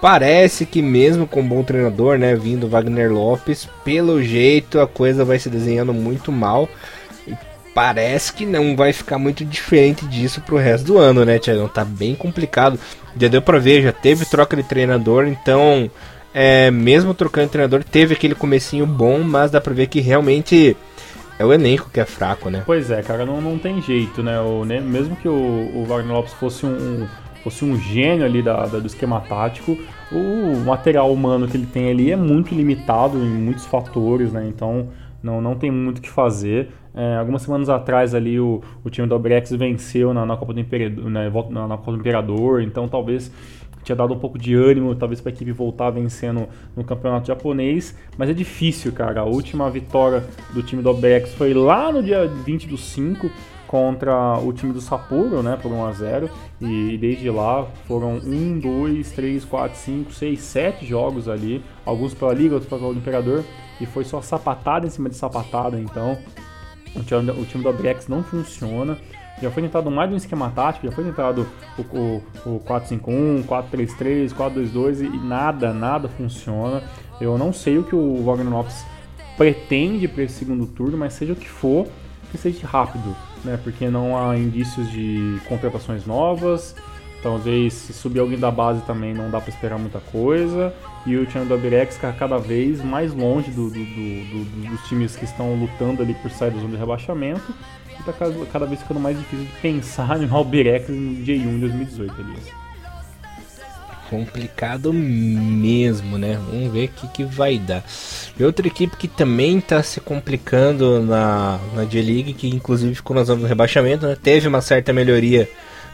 Parece 0.00 0.66
que 0.66 0.82
mesmo 0.82 1.24
com 1.24 1.40
um 1.40 1.48
bom 1.48 1.62
treinador, 1.62 2.18
né, 2.18 2.34
vindo 2.34 2.68
Wagner 2.68 3.12
Lopes, 3.12 3.68
pelo 3.84 4.20
jeito 4.20 4.80
a 4.80 4.88
coisa 4.88 5.24
vai 5.24 5.38
se 5.38 5.48
desenhando 5.48 5.94
muito 5.94 6.32
mal. 6.32 6.68
Parece 7.74 8.32
que 8.32 8.44
não 8.44 8.74
vai 8.76 8.92
ficar 8.92 9.18
muito 9.18 9.44
diferente 9.44 10.04
disso 10.06 10.40
pro 10.40 10.56
resto 10.56 10.86
do 10.86 10.98
ano, 10.98 11.24
né, 11.24 11.38
Tiagão? 11.38 11.68
Tá 11.68 11.84
bem 11.84 12.14
complicado. 12.14 12.78
Já 13.18 13.28
deu 13.28 13.40
pra 13.40 13.58
ver, 13.58 13.82
já 13.82 13.92
teve 13.92 14.24
troca 14.24 14.56
de 14.56 14.62
treinador, 14.62 15.26
então 15.26 15.90
é, 16.34 16.70
mesmo 16.70 17.14
trocando 17.14 17.46
de 17.46 17.52
treinador, 17.52 17.84
teve 17.84 18.14
aquele 18.14 18.34
comecinho 18.34 18.86
bom, 18.86 19.20
mas 19.20 19.50
dá 19.50 19.60
pra 19.60 19.72
ver 19.72 19.86
que 19.88 20.00
realmente 20.00 20.76
é 21.38 21.44
o 21.44 21.52
elenco 21.52 21.90
que 21.92 22.00
é 22.00 22.04
fraco, 22.04 22.50
né? 22.50 22.62
Pois 22.66 22.90
é, 22.90 23.02
cara, 23.02 23.24
não, 23.24 23.40
não 23.40 23.58
tem 23.58 23.80
jeito, 23.80 24.22
né? 24.22 24.40
O, 24.40 24.64
né? 24.64 24.80
Mesmo 24.80 25.16
que 25.16 25.28
o, 25.28 25.70
o 25.74 25.84
Wagner 25.86 26.14
Lopes 26.14 26.32
fosse 26.34 26.66
um, 26.66 27.06
fosse 27.42 27.64
um 27.64 27.78
gênio 27.78 28.24
ali 28.24 28.42
da, 28.42 28.66
da, 28.66 28.78
do 28.78 28.86
esquema 28.86 29.20
tático, 29.20 29.76
o 30.12 30.56
material 30.64 31.12
humano 31.12 31.48
que 31.48 31.56
ele 31.56 31.66
tem 31.66 31.90
ali 31.90 32.12
é 32.12 32.16
muito 32.16 32.54
limitado 32.54 33.18
em 33.18 33.28
muitos 33.28 33.64
fatores, 33.64 34.32
né? 34.32 34.46
Então 34.48 34.88
não, 35.22 35.40
não 35.40 35.54
tem 35.54 35.70
muito 35.70 35.98
o 35.98 36.02
que 36.02 36.10
fazer. 36.10 36.68
É, 36.94 37.16
algumas 37.16 37.42
semanas 37.42 37.68
atrás 37.68 38.14
ali 38.14 38.40
o, 38.40 38.60
o 38.84 38.90
time 38.90 39.06
do 39.06 39.18
Brex 39.18 39.50
venceu 39.52 40.12
na, 40.12 40.26
na 40.26 40.36
Copa 40.36 40.52
do 40.52 40.60
Imperador, 40.60 41.08
né, 41.08 41.30
na, 41.50 41.68
na 41.68 41.76
Copa 41.76 41.92
do 41.92 41.98
Imperador, 41.98 42.62
então 42.62 42.88
talvez 42.88 43.30
tinha 43.82 43.96
dado 43.96 44.12
um 44.12 44.18
pouco 44.18 44.38
de 44.38 44.54
ânimo, 44.54 44.94
talvez 44.94 45.20
para 45.20 45.30
a 45.30 45.34
equipe 45.34 45.52
voltar 45.52 45.90
vencendo 45.90 46.48
no 46.76 46.84
campeonato 46.84 47.28
japonês, 47.28 47.96
mas 48.16 48.28
é 48.28 48.34
difícil, 48.34 48.92
cara. 48.92 49.20
A 49.22 49.24
última 49.24 49.70
vitória 49.70 50.24
do 50.52 50.62
time 50.62 50.82
do 50.82 50.90
OBX 50.90 51.32
foi 51.34 51.54
lá 51.54 51.90
no 51.90 52.02
dia 52.02 52.26
20 52.26 52.66
do 52.66 52.76
5 52.76 53.30
contra 53.66 54.36
o 54.38 54.52
time 54.52 54.72
do 54.72 54.80
Sapporo, 54.80 55.42
né, 55.42 55.56
por 55.60 55.70
1 55.70 55.84
a 55.84 55.92
0 55.92 56.30
e 56.60 56.98
desde 56.98 57.30
lá 57.30 57.66
foram 57.86 58.16
1, 58.16 58.58
2, 58.58 59.12
3, 59.12 59.44
4, 59.44 59.78
5, 59.78 60.12
6, 60.12 60.40
7 60.40 60.86
jogos 60.86 61.28
ali, 61.28 61.62
alguns 61.86 62.12
pela 62.12 62.34
Liga, 62.34 62.54
outros 62.54 62.68
pelo 62.68 62.92
Imperador, 62.92 63.44
e 63.80 63.86
foi 63.86 64.04
só 64.04 64.20
sapatada 64.20 64.86
em 64.86 64.90
cima 64.90 65.08
de 65.08 65.14
sapatada, 65.14 65.78
então 65.78 66.18
o 66.94 67.02
time, 67.02 67.30
o 67.30 67.44
time 67.44 67.62
do 67.62 67.68
OBX 67.70 68.08
não 68.08 68.22
funciona. 68.22 68.98
Já 69.40 69.50
foi 69.50 69.62
tentado 69.62 69.90
mais 69.90 70.08
de 70.08 70.14
um 70.14 70.18
esquema 70.18 70.50
tático, 70.50 70.86
já 70.86 70.92
foi 70.92 71.04
tentado 71.04 71.46
o, 71.78 71.82
o, 71.96 72.22
o 72.56 72.60
4-5-1, 72.60 73.44
4-3-3, 73.44 74.34
4-2-2 74.34 75.00
e 75.00 75.18
nada, 75.18 75.72
nada 75.72 76.08
funciona. 76.08 76.82
Eu 77.20 77.38
não 77.38 77.52
sei 77.52 77.78
o 77.78 77.84
que 77.84 77.94
o 77.94 78.22
Wagner 78.22 78.52
Lopes 78.52 78.84
pretende 79.36 80.06
para 80.06 80.24
esse 80.24 80.34
segundo 80.34 80.66
turno, 80.66 80.98
mas 80.98 81.14
seja 81.14 81.32
o 81.32 81.36
que 81.36 81.48
for, 81.48 81.86
que 82.30 82.36
seja 82.36 82.66
rápido, 82.66 83.16
né? 83.42 83.58
Porque 83.62 83.88
não 83.88 84.18
há 84.18 84.36
indícios 84.36 84.90
de 84.90 85.40
contratações 85.48 86.04
novas. 86.04 86.76
Talvez 87.22 87.72
se 87.72 87.92
subir 87.92 88.20
alguém 88.20 88.38
da 88.38 88.50
base 88.50 88.82
também 88.82 89.14
não 89.14 89.30
dá 89.30 89.40
para 89.40 89.50
esperar 89.50 89.78
muita 89.78 90.00
coisa. 90.00 90.74
E 91.06 91.16
o 91.16 91.22
está 91.22 92.12
cada 92.12 92.38
vez 92.38 92.82
mais 92.82 93.14
longe 93.14 93.50
do, 93.50 93.70
do, 93.70 93.84
do, 93.84 94.68
dos 94.68 94.88
times 94.88 95.16
que 95.16 95.24
estão 95.24 95.54
lutando 95.54 96.02
ali 96.02 96.14
por 96.14 96.30
sair 96.30 96.50
da 96.50 96.60
zona 96.60 96.72
de 96.72 96.76
rebaixamento 96.76 97.54
tá 98.04 98.12
cada, 98.52 98.66
vez 98.66 98.80
ficando 98.80 99.00
mais 99.00 99.18
difícil 99.18 99.46
de 99.46 99.52
pensar 99.60 100.22
em 100.22 100.28
Albirex 100.28 100.88
no 100.88 101.24
J1 101.24 101.44
em 101.44 101.60
2018 101.60 102.14
ali. 102.20 102.34
Complicado 104.08 104.92
mesmo, 104.92 106.18
né? 106.18 106.36
Vamos 106.50 106.72
ver 106.72 106.86
o 106.86 106.88
que, 106.88 107.08
que 107.08 107.24
vai 107.24 107.58
dar. 107.58 107.84
E 108.38 108.42
outra 108.42 108.66
equipe 108.66 108.96
que 108.96 109.06
também 109.06 109.58
está 109.58 109.82
se 109.84 110.00
complicando 110.00 111.00
na, 111.00 111.60
na 111.74 111.84
J-League, 111.84 112.32
que 112.32 112.48
inclusive 112.48 112.94
ficou 112.96 113.14
na 113.14 113.22
zona 113.22 113.42
do 113.42 113.46
rebaixamento, 113.46 114.06
né? 114.06 114.16
teve 114.20 114.48
uma 114.48 114.60
certa 114.60 114.92
melhoria 114.92 115.48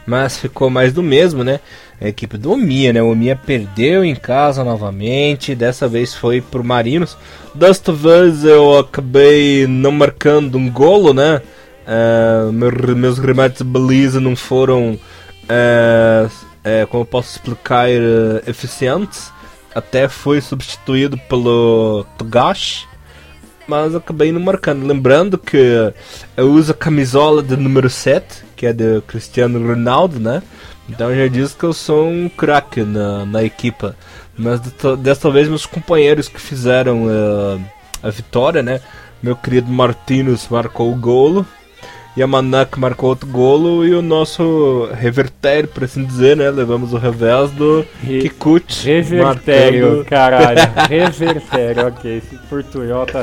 mas 0.07 0.39
ficou 0.39 0.71
mais 0.71 0.93
do 0.93 1.03
mesmo, 1.03 1.43
né? 1.43 1.61
A 2.01 2.09
equipe 2.09 2.37
do 2.39 2.53
Omiya, 2.53 2.93
né? 2.93 3.03
O 3.03 3.11
Omiya 3.11 3.37
perdeu 3.37 4.05
em 4.05 4.15
casa 4.15 4.63
novamente, 4.63 5.55
dessa 5.55 5.89
vez 5.89 6.15
foi 6.15 6.41
pro 6.41 6.63
Marinos. 6.63 7.17
Desta 7.55 7.93
vez 7.93 8.45
eu 8.45 8.79
acabei 8.79 9.67
não 9.67 9.93
marcando 9.93 10.57
um 10.57 10.71
golo, 10.71 11.13
né? 11.13 11.43
Uh, 11.87 12.53
meus 12.53 13.19
remates 13.19 13.59
de 13.59 13.65
baliza 13.65 14.21
não 14.21 14.35
foram, 14.35 14.99
uh, 15.45 16.27
uh, 16.27 16.87
como 16.89 17.03
eu 17.03 17.07
posso 17.07 17.37
explicar, 17.37 17.89
eficientes. 18.47 19.33
Até 19.75 20.09
foi 20.09 20.41
substituído 20.41 21.19
pelo 21.29 22.07
Togashi 22.17 22.87
mas 23.67 23.95
acabei 23.95 24.33
não 24.33 24.41
marcando. 24.41 24.87
Lembrando 24.87 25.39
que 25.39 25.93
eu 26.37 26.51
uso 26.53 26.73
a 26.73 26.75
camisola 26.75 27.43
de 27.43 27.57
número 27.57 27.91
7, 27.91 28.45
que 28.55 28.67
é 28.67 28.73
de 28.73 29.01
Cristiano 29.03 29.67
Ronaldo, 29.67 30.21
né? 30.21 30.43
Então 30.89 31.15
já 31.15 31.27
diz 31.27 31.53
que 31.53 31.65
eu 31.65 31.73
sou 31.73 32.09
um 32.09 32.29
craque 32.29 32.83
na, 32.83 33.27
na 33.27 33.43
equipa. 33.43 33.97
Mas 34.37 34.61
dessa 35.01 35.31
vez 35.31 35.49
meus 35.49 35.67
companheiros 35.67 36.29
que 36.29 36.41
fizeram 36.41 37.07
uh, 37.07 37.61
a 38.03 38.11
vitória, 38.11 38.63
né? 38.63 38.81
Meu 39.23 39.35
querido 39.35 39.71
Martins 39.71 40.47
marcou 40.49 40.93
o 40.93 40.97
golo. 40.97 41.47
Yamanak 42.19 42.79
marcou 42.81 43.11
outro 43.11 43.29
golo 43.29 43.85
e 43.85 43.95
o 43.95 44.01
nosso 44.01 44.89
revertério, 44.95 45.69
por 45.69 45.85
assim 45.85 46.03
dizer, 46.03 46.35
né? 46.35 46.51
Levamos 46.51 46.95
o 46.95 46.97
revés 46.97 47.51
do 47.51 47.85
Re 48.03 48.23
Kikuchi. 48.23 48.87
Revertério, 48.87 49.87
marcando... 49.87 50.05
caralho. 50.07 50.61
revertério, 50.89 51.89
ok. 51.89 52.17
Esse 52.17 52.39
portunhol 52.49 53.05
tá 53.05 53.23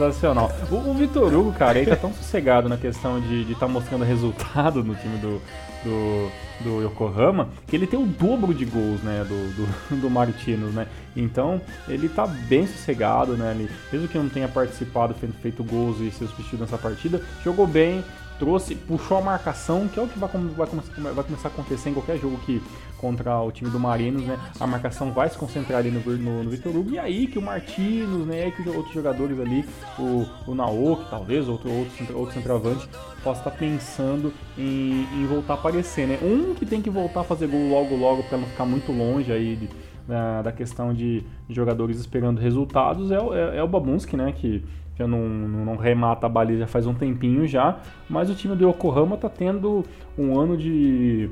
sensacional. 0.00 0.50
O, 0.70 0.76
o 0.76 0.94
Vitor 0.94 1.32
Hugo, 1.32 1.52
cara, 1.52 1.78
ele 1.78 1.90
tá 1.90 1.96
tão 1.96 2.12
sossegado 2.14 2.68
na 2.68 2.76
questão 2.76 3.20
de 3.20 3.42
estar 3.42 3.66
tá 3.66 3.68
mostrando 3.68 4.04
resultado 4.04 4.82
no 4.82 4.94
time 4.94 5.18
do, 5.18 5.40
do, 5.84 6.30
do 6.64 6.86
Yokohama, 6.86 7.50
que 7.66 7.76
ele 7.76 7.86
tem 7.86 8.00
o 8.00 8.06
dobro 8.06 8.54
de 8.54 8.64
gols, 8.64 9.02
né, 9.02 9.24
do, 9.24 9.54
do, 9.54 10.00
do 10.00 10.10
Martins, 10.10 10.72
né? 10.72 10.86
Então, 11.14 11.60
ele 11.86 12.08
tá 12.08 12.26
bem 12.26 12.66
sossegado, 12.66 13.36
né? 13.36 13.52
Ele, 13.52 13.70
mesmo 13.92 14.08
que 14.08 14.16
não 14.16 14.28
tenha 14.28 14.48
participado, 14.48 15.14
feito, 15.14 15.34
feito 15.40 15.64
gols 15.64 16.00
e 16.00 16.10
seus 16.10 16.30
vestidos 16.32 16.60
nessa 16.60 16.78
partida, 16.78 17.20
jogou 17.44 17.66
bem, 17.66 18.02
trouxe, 18.38 18.74
puxou 18.74 19.18
a 19.18 19.20
marcação, 19.20 19.86
que 19.86 20.00
é 20.00 20.02
o 20.02 20.08
que 20.08 20.18
vai, 20.18 20.30
vai, 20.56 21.12
vai 21.12 21.24
começar 21.24 21.48
a 21.48 21.50
acontecer 21.50 21.90
em 21.90 21.94
qualquer 21.94 22.18
jogo 22.18 22.38
que 22.38 22.62
contra 23.00 23.40
o 23.40 23.50
time 23.50 23.70
do 23.70 23.80
Marinos, 23.80 24.22
né? 24.22 24.38
A 24.60 24.66
marcação 24.66 25.10
vai 25.10 25.28
se 25.28 25.38
concentrar 25.38 25.78
ali 25.78 25.90
no, 25.90 26.00
no, 26.18 26.44
no 26.44 26.50
Vitor 26.50 26.76
Hugo, 26.76 26.90
e 26.90 26.98
aí 26.98 27.26
que 27.26 27.38
o 27.38 27.42
Martins, 27.42 28.26
né? 28.26 28.44
aí 28.44 28.52
que 28.52 28.68
outros 28.68 28.92
jogadores 28.92 29.40
ali, 29.40 29.64
o, 29.98 30.26
o 30.46 30.54
Naoki, 30.54 31.08
talvez, 31.08 31.48
outro, 31.48 31.70
outro, 31.72 32.18
outro 32.18 32.34
centroavante, 32.34 32.86
possa 33.24 33.40
estar 33.40 33.52
pensando 33.52 34.32
em, 34.58 35.06
em, 35.14 35.26
voltar 35.26 35.54
a 35.54 35.56
aparecer, 35.56 36.06
né? 36.06 36.18
Um 36.22 36.54
que 36.54 36.66
tem 36.66 36.82
que 36.82 36.90
voltar 36.90 37.20
a 37.20 37.24
fazer 37.24 37.46
gol 37.46 37.70
logo 37.70 37.96
logo 37.96 38.22
para 38.24 38.36
não 38.36 38.46
ficar 38.46 38.66
muito 38.66 38.92
longe 38.92 39.32
aí 39.32 39.56
de, 39.56 39.68
da, 40.06 40.42
da, 40.42 40.52
questão 40.52 40.92
de 40.92 41.24
jogadores 41.48 41.98
esperando 41.98 42.38
resultados 42.38 43.10
é, 43.10 43.16
é, 43.16 43.56
é 43.58 43.62
o 43.62 43.68
Babunski, 43.68 44.16
né? 44.16 44.32
Que 44.32 44.62
já 44.98 45.06
não, 45.06 45.26
não, 45.26 45.76
remata 45.76 46.26
a 46.26 46.28
baliza 46.28 46.66
faz 46.66 46.86
um 46.86 46.92
tempinho 46.92 47.46
já, 47.46 47.80
mas 48.08 48.28
o 48.28 48.34
time 48.34 48.54
do 48.54 48.68
Yokohama 48.68 49.14
está 49.14 49.30
tendo 49.30 49.82
um 50.18 50.38
ano 50.38 50.58
de, 50.58 51.30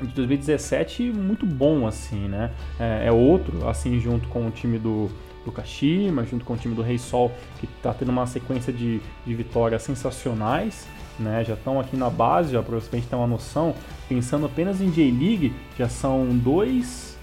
de 0.00 0.08
2017 0.08 1.10
muito 1.12 1.46
bom, 1.46 1.86
assim, 1.86 2.28
né? 2.28 2.50
É, 2.78 3.06
é, 3.06 3.12
outro, 3.12 3.68
assim, 3.68 4.00
junto 4.00 4.28
com 4.28 4.46
o 4.46 4.50
time 4.50 4.78
do, 4.78 5.08
do 5.44 5.52
Kashima, 5.52 6.24
junto 6.24 6.44
com 6.44 6.54
o 6.54 6.56
time 6.56 6.74
do 6.74 6.82
Rei 6.82 6.98
Sol, 6.98 7.32
que 7.60 7.66
está 7.66 7.94
tendo 7.94 8.10
uma 8.10 8.26
sequência 8.26 8.72
de, 8.72 9.00
de 9.24 9.34
vitórias 9.34 9.82
sensacionais. 9.82 10.86
Né, 11.16 11.44
já 11.44 11.54
estão 11.54 11.78
aqui 11.78 11.96
na 11.96 12.10
base, 12.10 12.50
já 12.50 12.60
para 12.60 12.76
gente 12.80 13.06
ter 13.06 13.14
uma 13.14 13.28
noção, 13.28 13.72
pensando 14.08 14.46
apenas 14.46 14.80
em 14.80 14.90
J-League, 14.90 15.54
já 15.78 15.88
são 15.88 16.26
2, 16.36 17.16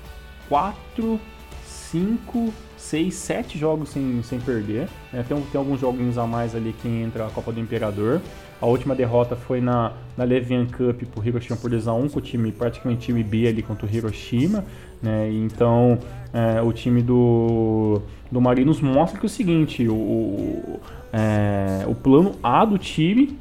4, 0.48 1.20
5, 1.66 2.54
6, 2.78 3.14
7 3.14 3.60
jogos 3.60 3.90
sem, 3.90 4.24
sem 4.24 4.40
perder. 4.40 4.88
Né? 5.12 5.26
Tem, 5.28 5.42
tem 5.42 5.60
alguns 5.60 5.82
joguinhos 5.82 6.18
a 6.18 6.26
mais 6.26 6.56
ali 6.56 6.74
que 6.82 6.88
entra 6.88 7.28
a 7.28 7.30
Copa 7.30 7.52
do 7.52 7.60
Imperador. 7.60 8.22
A 8.62 8.66
última 8.68 8.94
derrota 8.94 9.36
foi 9.36 9.60
na, 9.60 9.94
na 10.16 10.24
Levian 10.24 10.68
Cup 10.68 11.04
por 11.14 11.26
Hiroshima 11.26 11.58
por 11.58 11.72
2x1, 11.72 12.12
com 12.12 12.20
o 12.20 12.22
time, 12.22 12.52
praticamente 12.52 13.08
time 13.08 13.24
B 13.24 13.48
ali 13.48 13.64
contra 13.64 13.88
o 13.88 13.90
Hiroshima. 13.90 14.64
Né? 15.02 15.32
Então 15.32 15.98
é, 16.32 16.62
o 16.62 16.72
time 16.72 17.02
do, 17.02 18.02
do 18.32 18.40
Marinos 18.40 18.80
mostra 18.80 19.20
que 19.20 19.26
é 19.26 19.28
o 19.28 19.30
seguinte: 19.30 19.88
o, 19.88 19.94
o, 19.94 20.80
é, 21.12 21.86
o 21.88 21.96
plano 21.96 22.36
A 22.44 22.64
do 22.64 22.78
time 22.78 23.36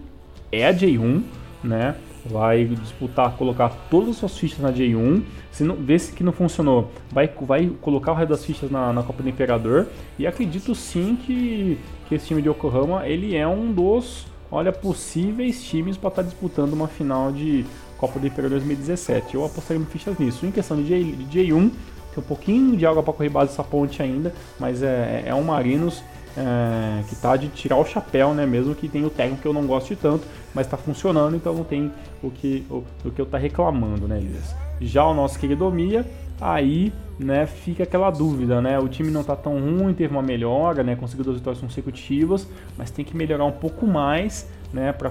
é 0.51 0.67
a 0.67 0.73
J1, 0.73 1.23
né? 1.63 1.97
vai 2.25 2.65
disputar, 2.65 3.33
colocar 3.33 3.71
todas 3.91 4.11
as 4.11 4.17
suas 4.17 4.39
fichas 4.39 4.59
na 4.59 4.73
J1. 4.73 5.23
Se 5.51 5.65
não, 5.65 5.75
vê 5.75 5.99
se 5.99 6.13
que 6.13 6.23
não 6.23 6.33
funcionou, 6.33 6.91
vai, 7.11 7.29
vai 7.43 7.71
colocar 7.81 8.13
o 8.13 8.15
resto 8.15 8.31
das 8.31 8.45
fichas 8.45 8.71
na, 8.71 8.93
na 8.93 9.03
Copa 9.03 9.23
do 9.23 9.29
Imperador. 9.29 9.87
E 10.19 10.27
acredito 10.27 10.75
sim 10.75 11.17
que, 11.17 11.79
que 12.09 12.15
esse 12.15 12.27
time 12.27 12.41
de 12.41 12.49
Yokohama 12.49 13.07
ele 13.07 13.37
é 13.37 13.47
um 13.47 13.73
dos, 13.73 14.27
olha, 14.51 14.73
possíveis 14.73 15.63
times 15.63 15.97
para 15.97 16.09
estar 16.09 16.23
tá 16.23 16.29
disputando 16.29 16.73
uma 16.73 16.89
final 16.89 17.31
de 17.31 17.65
Copa 17.97 18.19
do 18.19 18.27
Imperador 18.27 18.59
2017. 18.59 19.35
Eu 19.35 19.45
apostaria 19.45 19.85
fichas 19.87 20.19
nisso. 20.19 20.47
Em 20.47 20.51
questão 20.51 20.77
de, 20.77 20.85
J, 20.85 21.13
de 21.13 21.39
J1, 21.39 21.71
tem 22.15 22.19
um 22.19 22.23
pouquinho 22.23 22.77
de 22.77 22.87
água 22.87 23.03
para 23.03 23.13
correr 23.13 23.29
base 23.29 23.51
dessa 23.51 23.63
ponte 23.63 24.03
ainda, 24.03 24.35
mas 24.59 24.83
é, 24.83 25.25
é 25.27 25.35
um 25.35 25.43
Marinos 25.43 26.03
é, 26.37 27.03
que 27.09 27.17
tá 27.17 27.37
de 27.37 27.49
tirar 27.49 27.77
o 27.77 27.85
chapéu, 27.85 28.35
né? 28.35 28.47
Mesmo 28.47 28.75
que 28.75 28.89
tenha 28.89 29.07
o 29.07 29.11
técnico 29.11 29.43
que 29.43 29.49
eu 29.49 29.53
não 29.53 29.67
goste 29.67 29.95
tanto, 29.95 30.27
mas 30.55 30.67
está 30.67 30.77
funcionando, 30.77 31.37
então 31.37 31.55
não 31.55 31.65
tem 31.65 31.93
o 32.23 32.31
que, 32.31 32.67
o, 32.71 32.85
o 33.05 33.11
que 33.11 33.21
eu 33.21 33.27
tá 33.27 33.39
reclamando, 33.39 34.09
né, 34.09 34.19
Elias? 34.19 34.55
Já 34.81 35.05
o 35.05 35.15
nosso 35.15 35.39
querido 35.39 35.67
Omia, 35.67 36.07
aí 36.41 36.93
né, 37.19 37.47
fica 37.47 37.83
aquela 37.83 38.11
dúvida, 38.11 38.63
né? 38.63 38.79
O 38.79 38.89
time 38.89 39.11
não 39.11 39.21
está 39.21 39.37
tão 39.37 39.61
ruim, 39.61 39.93
teve 39.93 40.13
uma 40.13 40.23
melhora, 40.23 40.83
né? 40.83 40.97
Conseguiu 40.97 41.25
duas 41.25 41.37
vitórias 41.37 41.61
consecutivas, 41.61 42.49
mas 42.79 42.91
tem 42.91 43.05
que 43.05 43.15
melhorar 43.15 43.45
um 43.45 43.53
pouco 43.53 43.87
mais, 43.87 44.49
né? 44.73 44.93
Para 44.93 45.11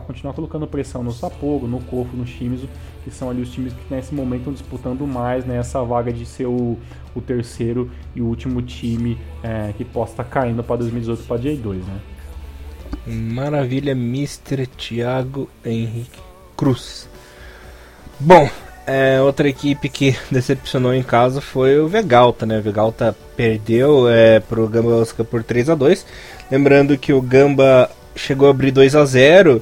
continuar 0.00 0.34
colocando 0.34 0.66
pressão 0.66 1.04
no 1.04 1.12
Sapporo, 1.12 1.68
no 1.68 1.80
Corpo, 1.82 2.16
no 2.16 2.26
Shimizu, 2.26 2.68
que 3.04 3.10
são 3.10 3.30
ali 3.30 3.42
os 3.42 3.52
times 3.52 3.72
que 3.72 3.94
nesse 3.94 4.12
momento 4.12 4.40
estão 4.40 4.52
disputando 4.52 5.06
mais, 5.06 5.44
né? 5.44 5.56
Essa 5.56 5.82
vaga 5.84 6.12
de 6.12 6.26
ser 6.26 6.46
o, 6.46 6.76
o 7.14 7.20
terceiro 7.20 7.90
e 8.14 8.20
o 8.20 8.26
último 8.26 8.60
time 8.60 9.16
é, 9.44 9.72
que 9.76 9.84
possa 9.84 10.14
estar 10.14 10.24
tá 10.24 10.30
caindo 10.30 10.64
para 10.64 10.76
2018 10.76 11.22
para 11.24 11.38
J2, 11.38 11.74
né? 11.84 12.00
Maravilha, 13.06 13.92
Mr. 13.92 14.66
Thiago 14.66 15.48
Henrique 15.64 16.20
Cruz. 16.56 17.08
Bom, 18.18 18.48
é, 18.86 19.20
outra 19.20 19.48
equipe 19.48 19.88
que 19.88 20.16
decepcionou 20.30 20.94
em 20.94 21.02
casa 21.02 21.40
foi 21.40 21.78
o 21.78 21.88
Vegalta, 21.88 22.46
né? 22.46 22.58
O 22.58 22.62
Vegalta 22.62 23.16
perdeu 23.36 24.08
é, 24.08 24.40
pro 24.40 24.68
Gamba 24.68 24.90
Osaka 24.90 25.24
por 25.24 25.42
3 25.42 25.70
a 25.70 25.74
2 25.74 26.06
Lembrando 26.50 26.96
que 26.96 27.12
o 27.12 27.20
Gamba 27.20 27.90
chegou 28.14 28.46
a 28.46 28.50
abrir 28.52 28.70
2 28.70 28.94
a 28.94 29.04
0 29.04 29.60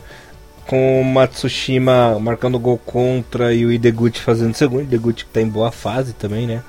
com 0.66 1.00
o 1.00 1.04
Matsushima 1.04 2.18
marcando 2.18 2.58
gol 2.58 2.78
contra 2.78 3.52
e 3.54 3.64
o 3.64 3.72
Ideguchi 3.72 4.20
fazendo 4.20 4.54
segundo. 4.54 4.82
Ideguchi 4.82 5.24
que 5.24 5.30
tá 5.30 5.40
em 5.40 5.48
boa 5.48 5.72
fase 5.72 6.12
também, 6.12 6.46
né? 6.46 6.62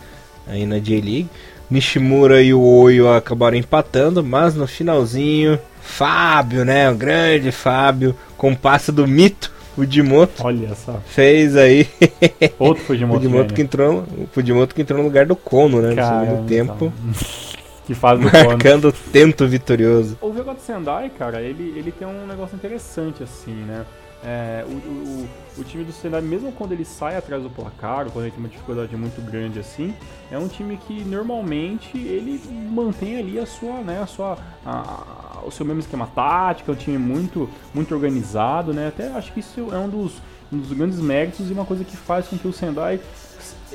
Aí 0.48 0.66
na 0.66 0.80
J-League. 0.80 1.30
Nishimura 1.70 2.42
e 2.42 2.54
o 2.54 2.62
Oyo 2.62 3.12
acabaram 3.12 3.58
empatando, 3.58 4.24
mas 4.24 4.54
no 4.54 4.68
finalzinho 4.68 5.60
Fábio, 5.82 6.64
né? 6.64 6.90
O 6.90 6.96
grande 6.96 7.52
Fábio, 7.52 8.16
com 8.38 8.52
o 8.52 8.58
passe 8.58 8.92
do 8.92 9.08
mito, 9.08 9.52
Fujimoto. 9.76 10.46
Olha 10.46 10.74
só. 10.74 10.94
Fez 11.06 11.56
aí. 11.56 11.88
Outro 12.58 12.84
Fujimoto. 12.86 13.20
Fujimoto 13.20 13.54
que 13.54 13.62
entrou, 13.62 14.06
Fujimoto 14.32 14.74
que 14.74 14.82
entrou 14.82 15.00
no 15.00 15.06
lugar 15.06 15.26
do 15.26 15.36
Kono, 15.36 15.82
né? 15.82 15.94
Caramba, 15.94 16.20
no 16.20 16.26
segundo 16.26 16.48
tempo. 16.48 16.94
que 17.86 17.94
faz 17.94 18.20
do 18.20 18.26
Marcando 18.26 18.92
Kono. 18.92 19.04
tento 19.12 19.48
vitorioso. 19.48 20.18
O 20.22 20.32
Vegeta 20.32 20.60
Sendai, 20.60 21.10
cara, 21.10 21.42
ele, 21.42 21.74
ele 21.78 21.92
tem 21.92 22.08
um 22.08 22.26
negócio 22.26 22.56
interessante 22.56 23.22
assim, 23.22 23.54
né? 23.54 23.86
É, 24.24 24.66
o, 24.66 24.72
o, 24.72 25.30
o, 25.60 25.64
time 25.64 25.84
do 25.84 25.92
Sendai, 25.92 26.20
mesmo 26.20 26.52
quando 26.52 26.72
ele 26.72 26.84
sai 26.84 27.16
atrás 27.16 27.44
do 27.44 27.50
placar, 27.50 28.10
quando 28.10 28.26
ele 28.26 28.32
tem 28.32 28.40
uma 28.40 28.50
dificuldade 28.50 28.96
muito 28.96 29.22
grande 29.22 29.60
assim, 29.60 29.94
é 30.32 30.38
um 30.38 30.48
time 30.48 30.78
que 30.78 31.04
normalmente 31.04 31.96
ele 31.96 32.42
mantém 32.72 33.20
ali 33.20 33.38
a 33.38 33.46
sua, 33.46 33.82
né, 33.82 34.02
a 34.02 34.08
sua, 34.08 34.36
a, 34.66 35.04
o 35.46 35.52
seu 35.52 35.66
mesmo 35.66 35.82
esquema 35.82 36.08
tático, 36.08 36.72
é 36.72 36.74
um 36.74 36.78
time 36.78 36.98
muito, 36.98 37.50
muito 37.74 37.94
organizado, 37.94 38.74
né? 38.74 38.88
Até 38.88 39.08
acho 39.10 39.32
que 39.34 39.40
isso 39.40 39.68
é 39.72 39.78
um 39.78 39.90
dos, 39.90 40.14
um 40.52 40.58
dos 40.58 40.74
grandes 40.74 41.00
méritos 41.00 41.50
e 41.50 41.54
uma 41.54 41.66
coisa 41.66 41.84
que 41.84 41.96
faz 41.96 42.28
com 42.28 42.38
que 42.38 42.48
o 42.48 42.54
Sendai 42.54 43.00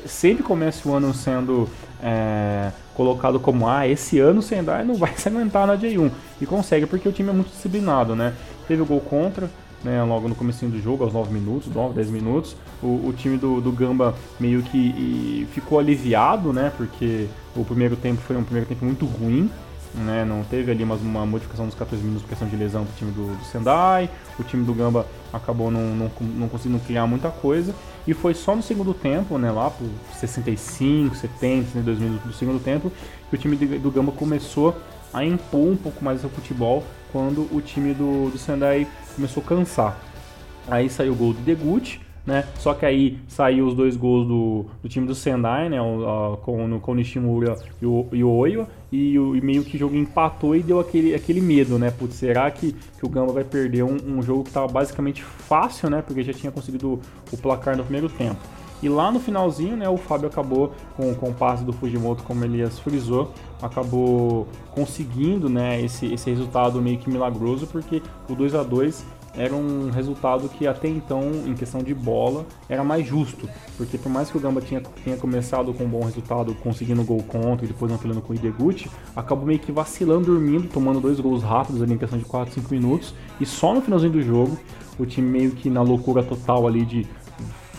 sempre 0.07 0.43
comece 0.43 0.87
o 0.89 0.95
ano 0.95 1.13
sendo 1.13 1.69
é, 2.03 2.71
colocado 2.95 3.39
como 3.39 3.69
ah, 3.69 3.87
esse 3.87 4.19
ano 4.19 4.41
o 4.41 4.43
Sendai 4.43 4.85
não 4.85 4.95
vai 4.95 5.15
se 5.17 5.29
aguentar 5.29 5.67
na 5.67 5.77
J1 5.77 6.11
e 6.41 6.47
consegue 6.47 6.87
porque 6.87 7.09
o 7.09 7.13
time 7.13 7.31
é 7.31 7.33
muito 7.33 7.51
disciplinado, 7.51 8.15
né? 8.15 8.35
Teve 8.67 8.83
o 8.83 8.87
gol 8.87 9.01
contra, 9.01 9.51
né, 9.83 10.03
logo 10.03 10.29
no 10.29 10.35
começo 10.35 10.65
do 10.67 10.81
jogo, 10.81 11.05
aos 11.05 11.13
9 11.13 11.33
minutos, 11.33 11.73
9, 11.73 11.95
10 11.95 12.11
minutos. 12.11 12.57
O, 12.83 13.09
o 13.09 13.15
time 13.17 13.37
do, 13.37 13.61
do, 13.61 13.73
Gamba 13.73 14.15
meio 14.39 14.63
que 14.63 15.47
ficou 15.53 15.79
aliviado, 15.79 16.53
né? 16.53 16.73
Porque 16.77 17.27
o 17.57 17.65
primeiro 17.65 17.97
tempo 17.97 18.21
foi 18.21 18.37
um 18.37 18.45
primeiro 18.45 18.69
tempo 18.69 18.85
muito 18.85 19.07
ruim. 19.07 19.51
Né? 19.95 20.25
Não 20.25 20.43
teve 20.45 20.71
ali 20.71 20.85
uma, 20.85 20.95
uma 20.97 21.27
modificação 21.27 21.67
dos 21.67 21.75
14 21.75 22.03
minutos 22.03 22.23
por 22.23 22.29
questão 22.29 22.49
de 22.49 22.57
lesão 22.57 22.85
do 22.85 22.97
time 22.97 23.11
do, 23.13 23.37
do 23.37 23.45
Sendai. 23.45 24.11
O 24.39 24.45
time 24.45 24.65
do 24.65 24.73
Gamba 24.73 25.07
acabou 25.33 25.71
não, 25.71 25.95
não, 25.95 26.11
não 26.21 26.49
conseguindo 26.49 26.81
criar 26.85 27.07
muita 27.07 27.31
coisa. 27.31 27.75
E 28.07 28.15
foi 28.15 28.35
só 28.35 28.55
no 28.55 28.63
segundo 28.63 28.95
tempo, 28.95 29.39
né, 29.39 29.51
lá 29.51 29.71
por 29.71 29.89
65, 30.15 31.15
70, 31.15 31.67
62 31.67 31.99
minutos 31.99 32.27
do 32.27 32.33
segundo 32.33 32.63
tempo, 32.63 32.91
que 33.29 33.35
o 33.35 33.39
time 33.39 33.57
do 33.57 33.91
Gamba 33.91 34.13
começou 34.13 34.77
a 35.13 35.25
impor 35.25 35.69
um 35.69 35.77
pouco 35.77 36.05
mais 36.05 36.25
o 36.25 36.29
futebol 36.29 36.85
quando 37.13 37.49
o 37.55 37.61
time 37.61 37.93
do, 37.93 38.31
do 38.31 38.39
Sendai 38.39 38.87
começou 39.15 39.43
a 39.43 39.47
cansar. 39.47 39.99
Aí 40.69 40.89
saiu 40.89 41.13
o 41.13 41.17
gol 41.17 41.33
do 41.33 41.41
Deguchi, 41.41 42.01
né? 42.27 42.45
Só 42.59 42.75
que 42.75 42.85
aí 42.85 43.19
saiu 43.29 43.67
os 43.67 43.75
dois 43.75 43.97
gols 43.97 44.27
do, 44.27 44.67
do 44.83 44.89
time 44.89 45.07
do 45.07 45.15
Sendai, 45.15 45.69
né? 45.69 45.81
O, 45.81 46.37
com, 46.43 46.81
com 46.81 46.93
o 46.93 46.95
Nishimura 46.95 47.57
e 47.81 47.87
o, 47.87 48.07
e 48.13 48.25
o 48.25 48.31
Oiwa, 48.31 48.69
e, 48.93 49.19
o, 49.19 49.37
e 49.37 49.41
meio 49.41 49.65
que 49.65 49.77
o 49.77 49.79
jogo 49.79 49.97
empatou 49.97 50.55
e 50.55 50.63
deu 50.63 50.81
aquele, 50.81 51.15
aquele 51.15 51.41
medo, 51.41 51.79
né? 51.79 51.91
Putz, 51.91 52.15
será 52.15 52.51
que, 52.51 52.73
que 52.73 53.05
o 53.05 53.09
Gamba 53.09 53.33
vai 53.33 53.45
perder 53.45 53.83
um, 53.83 53.97
um 54.07 54.23
jogo 54.23 54.43
que 54.43 54.51
estava 54.51 54.69
basicamente 54.69 55.23
fácil, 55.23 55.91
né? 55.91 56.03
Porque 56.03 56.23
já 56.23 56.33
tinha 56.33 56.53
conseguido 56.53 57.01
o 57.33 57.37
placar 57.37 57.77
no 57.77 57.85
primeiro 57.85 58.09
tempo. 58.09 58.41
E 58.83 58.89
lá 58.89 59.11
no 59.11 59.21
finalzinho, 59.21 59.77
né, 59.77 59.89
o 59.89 59.99
Fábio 59.99 60.27
acabou 60.27 60.73
com, 60.97 61.15
com 61.15 61.31
o 61.31 61.35
passe 61.35 61.63
do 61.63 61.73
Fujimoto, 61.73 62.23
como 62.23 62.45
Elias 62.45 62.79
frisou, 62.79 63.33
acabou 63.61 64.49
conseguindo, 64.71 65.51
né, 65.51 65.81
esse, 65.83 66.07
esse 66.07 66.31
resultado 66.31 66.81
meio 66.81 66.97
que 66.97 67.11
milagroso, 67.11 67.67
porque 67.67 68.03
o 68.29 68.35
2 68.35 68.55
a 68.55 68.63
2 68.63 69.05
era 69.35 69.55
um 69.55 69.91
resultado 69.91 70.49
que 70.49 70.67
até 70.67 70.89
então, 70.89 71.31
em 71.47 71.55
questão 71.55 71.83
de 71.83 71.95
bola, 71.95 72.45
era 72.69 72.83
mais 72.83 73.07
justo. 73.07 73.49
Porque 73.77 73.97
por 73.97 74.11
mais 74.11 74.31
que 74.31 74.37
o 74.37 74.41
Gamba 74.41 74.61
tinha, 74.61 74.83
tinha 75.03 75.17
começado 75.17 75.73
com 75.73 75.85
um 75.85 75.89
bom 75.89 76.05
resultado, 76.05 76.55
conseguindo 76.57 77.05
gol 77.05 77.23
contra 77.23 77.65
e 77.65 77.69
depois 77.69 77.93
apelando 77.93 78.21
com 78.21 78.33
o 78.33 78.37
Ideguchi, 78.37 78.91
acabou 79.15 79.47
meio 79.47 79.59
que 79.59 79.71
vacilando, 79.71 80.27
dormindo, 80.27 80.69
tomando 80.69 81.01
dois 81.01 81.21
gols 81.21 81.43
rápidos 81.43 81.83
ali 81.83 81.95
em 81.95 81.99
questão 81.99 82.19
de 82.19 82.25
4, 82.25 82.55
5 82.55 82.75
minutos. 82.75 83.15
E 83.41 83.47
só 83.47 83.73
no 83.73 83.81
finalzinho 83.81 84.13
do 84.13 84.23
jogo, 84.23 84.59
o 84.99 85.07
time 85.07 85.29
meio 85.31 85.53
que 85.53 85.71
na 85.71 85.83
loucura 85.83 86.23
total 86.23 86.67
ali 86.67 86.85
de 86.85 87.07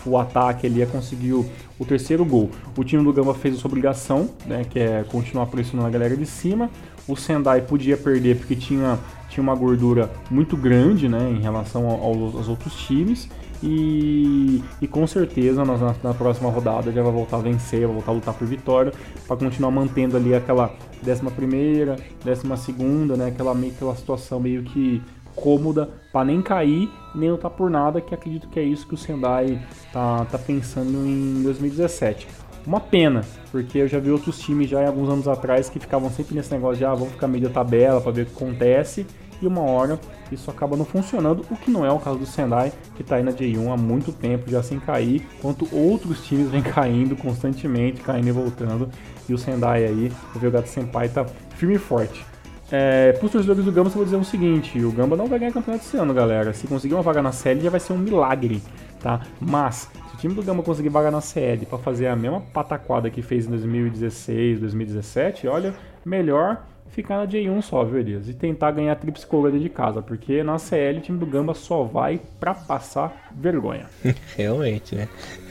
o 0.06 0.18
ataque 0.18 0.66
ali 0.66 0.84
conseguiu 0.88 1.46
o 1.78 1.86
terceiro 1.86 2.26
gol. 2.26 2.50
O 2.76 2.84
time 2.84 3.04
do 3.04 3.14
Gamba 3.14 3.34
fez 3.34 3.56
a 3.56 3.58
sua 3.60 3.68
obrigação, 3.68 4.30
né, 4.46 4.66
que 4.68 4.80
é 4.80 5.04
continuar 5.04 5.46
pressionando 5.46 5.88
a 5.88 5.92
galera 5.92 6.16
de 6.16 6.26
cima. 6.26 6.70
O 7.08 7.16
Sendai 7.16 7.62
podia 7.62 7.98
perder 7.98 8.38
porque 8.38 8.56
tinha 8.56 8.98
tinha 9.32 9.41
uma 9.41 9.56
gordura 9.56 10.12
muito 10.30 10.58
grande 10.58 11.08
né, 11.08 11.32
em 11.32 11.39
relação 11.39 11.88
aos, 11.88 12.36
aos 12.36 12.48
outros 12.50 12.76
times. 12.76 13.30
E, 13.63 14.63
e, 14.82 14.88
com 14.88 15.06
certeza 15.06 15.63
na, 15.63 15.96
na, 16.04 16.13
próxima 16.15 16.50
rodada 16.50 16.91
já 16.91 17.04
vai 17.04 17.12
voltar 17.12 17.38
a 17.38 17.41
vencer, 17.41 17.86
vai 17.86 17.94
voltar 17.94 18.12
a 18.12 18.15
lutar 18.15 18.34
por 18.34 18.48
vitória, 18.48 18.91
para 19.28 19.38
continuar 19.38 19.70
mantendo 19.70 20.17
ali 20.17 20.34
aquela 20.34 20.74
11 21.08 21.22
primeira, 21.36 21.96
12 22.26 22.58
segunda, 22.58 23.15
né, 23.15 23.28
aquela, 23.28 23.54
meio, 23.54 23.72
aquela 23.72 23.96
situação 23.96 24.39
meio 24.39 24.63
que 24.63 25.00
cômoda 25.36 25.89
para 26.12 26.26
nem 26.26 26.41
cair, 26.41 26.89
nem 27.13 27.32
lutar 27.32 27.52
por 27.52 27.70
nada, 27.70 28.02
que 28.02 28.15
acredito 28.15 28.50
que 28.50 28.60
é 28.60 28.63
isso 28.63 28.88
que 28.88 28.96
o 28.96 28.98
Sendai 28.98 29.62
tá, 29.94 30.26
tá 30.26 30.39
pensando 30.39 31.06
em 31.08 31.44
2017. 31.44 32.28
Uma 32.65 32.80
pena, 32.80 33.21
porque 33.52 33.80
eu 33.80 33.88
já 33.88 34.00
vi 34.00 34.12
outros 34.12 34.39
times 34.39 34.69
já 34.69 34.86
alguns 34.86 35.10
anos 35.10 35.28
atrás 35.28 35.69
que 35.69 35.80
ficavam 35.80 36.12
sempre 36.12 36.36
nesse 36.36 36.52
negócio 36.52 36.78
de 36.78 36.86
ah, 36.86 36.93
vamos 36.93 37.13
ficar 37.13 37.28
meio 37.28 37.45
da 37.45 37.50
tabela 37.50 38.00
para 38.00 38.12
ver 38.12 38.21
o 38.24 38.26
que 38.28 38.36
acontece 38.36 39.06
e 39.41 39.47
uma 39.47 39.62
hora 39.62 40.00
isso 40.32 40.50
acaba 40.50 40.78
não 40.78 40.86
funcionando, 40.86 41.43
o 41.50 41.58
que 41.58 41.71
não 41.71 41.86
é 41.86 41.91
o 41.91 42.00
caso 42.00 42.19
do 42.19 42.26
Sendai, 42.26 42.71
que 42.95 43.02
está 43.02 43.15
aí 43.15 43.24
na 43.24 43.32
J1 43.32 43.74
há 43.74 43.76
muito 43.76 44.13
tempo 44.13 44.50
já 44.50 44.62
sem 44.63 44.80
cair, 44.80 45.28
enquanto 45.39 45.67
outros 45.76 46.26
times 46.26 46.50
vêm 46.50 46.62
caindo 46.63 47.15
constantemente, 47.15 48.02
caindo 48.02 48.28
e 48.28 48.32
voltando, 48.32 48.89
e 49.28 49.34
o 49.34 49.38
Sendai 49.38 49.86
aí, 49.86 50.12
o 50.36 50.39
Velgato 50.39 50.69
Senpai 50.69 51.08
está 51.08 51.26
firme 51.56 51.76
e 51.76 51.80
forte. 51.80 52.26
É, 52.71 53.12
para 53.12 53.26
os 53.26 53.32
torcedores 53.32 53.65
do 53.65 53.71
Gamba, 53.71 53.89
eu 53.89 53.93
vou 53.93 54.06
dizer 54.06 54.15
o 54.15 54.24
seguinte: 54.24 54.80
o 54.82 54.91
Gamba 54.93 55.17
não 55.17 55.28
vai 55.28 55.38
ganhar 55.38 55.52
campeonato 55.52 55.84
esse 55.86 55.97
ano, 55.97 56.13
galera. 56.13 56.54
Se 56.54 56.67
conseguir 56.67 56.93
uma 56.93 57.04
vaga 57.04 57.21
na 57.21 57.34
série, 57.34 57.60
já 57.60 57.69
vai 57.69 57.82
ser 57.82 57.91
um 57.91 57.97
milagre, 57.97 58.63
tá? 59.02 59.22
Mas, 59.40 59.90
se 60.10 60.16
o 60.16 60.18
time 60.18 60.34
do 60.34 60.44
Gamba 60.44 60.64
conseguir 60.64 60.90
vaga 60.90 61.12
na 61.12 61.22
série 61.22 61.66
para 61.66 61.78
fazer 61.78 62.08
a 62.08 62.16
mesma 62.16 62.42
pataquada 62.42 63.10
que 63.10 63.22
fez 63.22 63.46
em 63.46 63.50
2016, 63.50 64.60
2017, 64.60 65.48
olha, 65.48 65.74
melhor 66.06 66.64
ficar 66.92 67.18
na 67.18 67.28
J1 67.28 67.62
só, 67.62 67.84
viu, 67.84 68.00
Elias? 68.00 68.28
E 68.28 68.34
tentar 68.34 68.72
ganhar 68.72 68.94
a 68.94 68.96
Trips 68.96 69.28
dentro 69.30 69.60
de 69.60 69.70
casa, 69.70 70.02
porque 70.02 70.42
na 70.44 70.58
CL 70.58 71.00
o 71.00 71.02
time 71.02 71.18
do 71.18 71.26
Gamba 71.26 71.54
só 71.54 71.84
vai 71.84 72.20
pra 72.40 72.54
passar 72.54 73.30
vergonha. 73.36 73.88
Realmente, 74.38 74.96
né? 74.96 75.08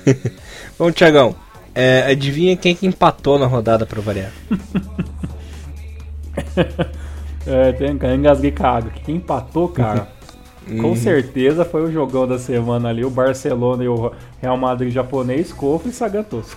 Bom, 0.79 0.91
Tiagão, 0.93 1.35
é, 1.75 2.11
adivinha 2.11 2.57
quem 2.57 2.75
que 2.75 2.87
empatou 2.87 3.39
na 3.39 3.47
rodada 3.47 3.85
pra 3.87 4.01
variar? 4.01 4.33
é, 7.47 7.73
tem, 7.73 7.91
engasguei 8.15 8.53
com 8.53 8.65
a 8.65 8.71
água. 8.71 8.91
Quem 9.05 9.17
empatou, 9.17 9.69
cara, 9.69 10.09
com 10.66 10.88
uhum. 10.88 10.96
certeza 10.96 11.64
foi 11.64 11.83
o 11.83 11.92
jogão 11.92 12.27
da 12.27 12.38
semana 12.38 12.88
ali, 12.88 13.05
o 13.05 13.11
Barcelona 13.11 13.83
e 13.83 13.88
o 13.88 14.12
Real 14.40 14.57
Madrid 14.57 14.92
japonês, 14.92 15.53
Cofre 15.53 15.90
e 15.90 15.92
Sagantoso. 15.92 16.57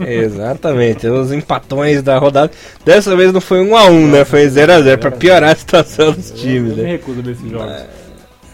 Exatamente, 0.00 1.06
os 1.06 1.32
empatões 1.32 2.02
da 2.02 2.18
rodada. 2.18 2.50
Dessa 2.84 3.14
vez 3.16 3.32
não 3.32 3.40
foi 3.40 3.60
1 3.60 3.76
a 3.76 3.84
1 3.84 4.06
né? 4.08 4.24
Foi 4.24 4.46
0x0 4.46 4.98
para 4.98 5.10
piorar 5.10 5.52
a 5.52 5.56
situação 5.56 6.12
dos 6.12 6.30
times. 6.30 6.72
Eu, 6.72 6.78
eu 6.78 6.82
né? 6.82 6.82
me 6.82 6.90
recuso 6.90 7.22
desses 7.22 7.50
jogos. 7.50 7.72
É, 7.72 7.86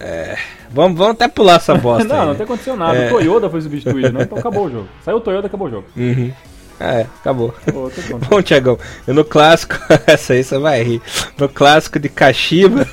é, 0.01 0.39
vamos, 0.71 0.99
vamos 0.99 1.15
até 1.15 1.29
pular 1.29 1.57
essa 1.57 1.75
bosta. 1.77 2.05
não, 2.05 2.15
aí, 2.15 2.21
não 2.23 2.33
né? 2.33 2.35
tem 2.35 2.45
acontecido 2.45 2.77
nada. 2.77 2.99
É. 2.99 3.07
O 3.07 3.11
Toyota 3.11 3.51
foi 3.51 3.61
substituído, 3.61 4.13
né? 4.13 4.23
Então 4.23 4.39
acabou 4.39 4.67
o 4.67 4.71
jogo. 4.71 4.89
Saiu 5.05 5.17
o 5.17 5.21
Toyota, 5.21 5.47
acabou 5.47 5.69
o 5.69 5.71
jogo. 5.71 5.87
Uhum. 5.97 6.33
É, 6.79 7.07
acabou. 7.21 7.55
Bom, 8.29 8.43
Tiagão, 8.43 8.79
no 9.07 9.25
clássico, 9.25 9.77
essa 10.07 10.33
aí 10.33 10.43
você 10.43 10.59
vai 10.59 10.83
rir. 10.83 11.03
No 11.39 11.49
clássico 11.49 11.99
de 11.99 12.09
Kashiba. 12.09 12.87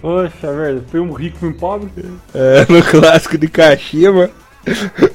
Poxa, 0.00 0.52
velho, 0.52 0.84
foi 0.88 1.00
um 1.00 1.12
rico 1.12 1.44
e 1.44 1.48
um 1.48 1.52
pobre. 1.52 1.90
É, 2.34 2.66
no 2.68 2.82
clássico 2.82 3.38
de 3.38 3.48
Kashiba 3.48 4.30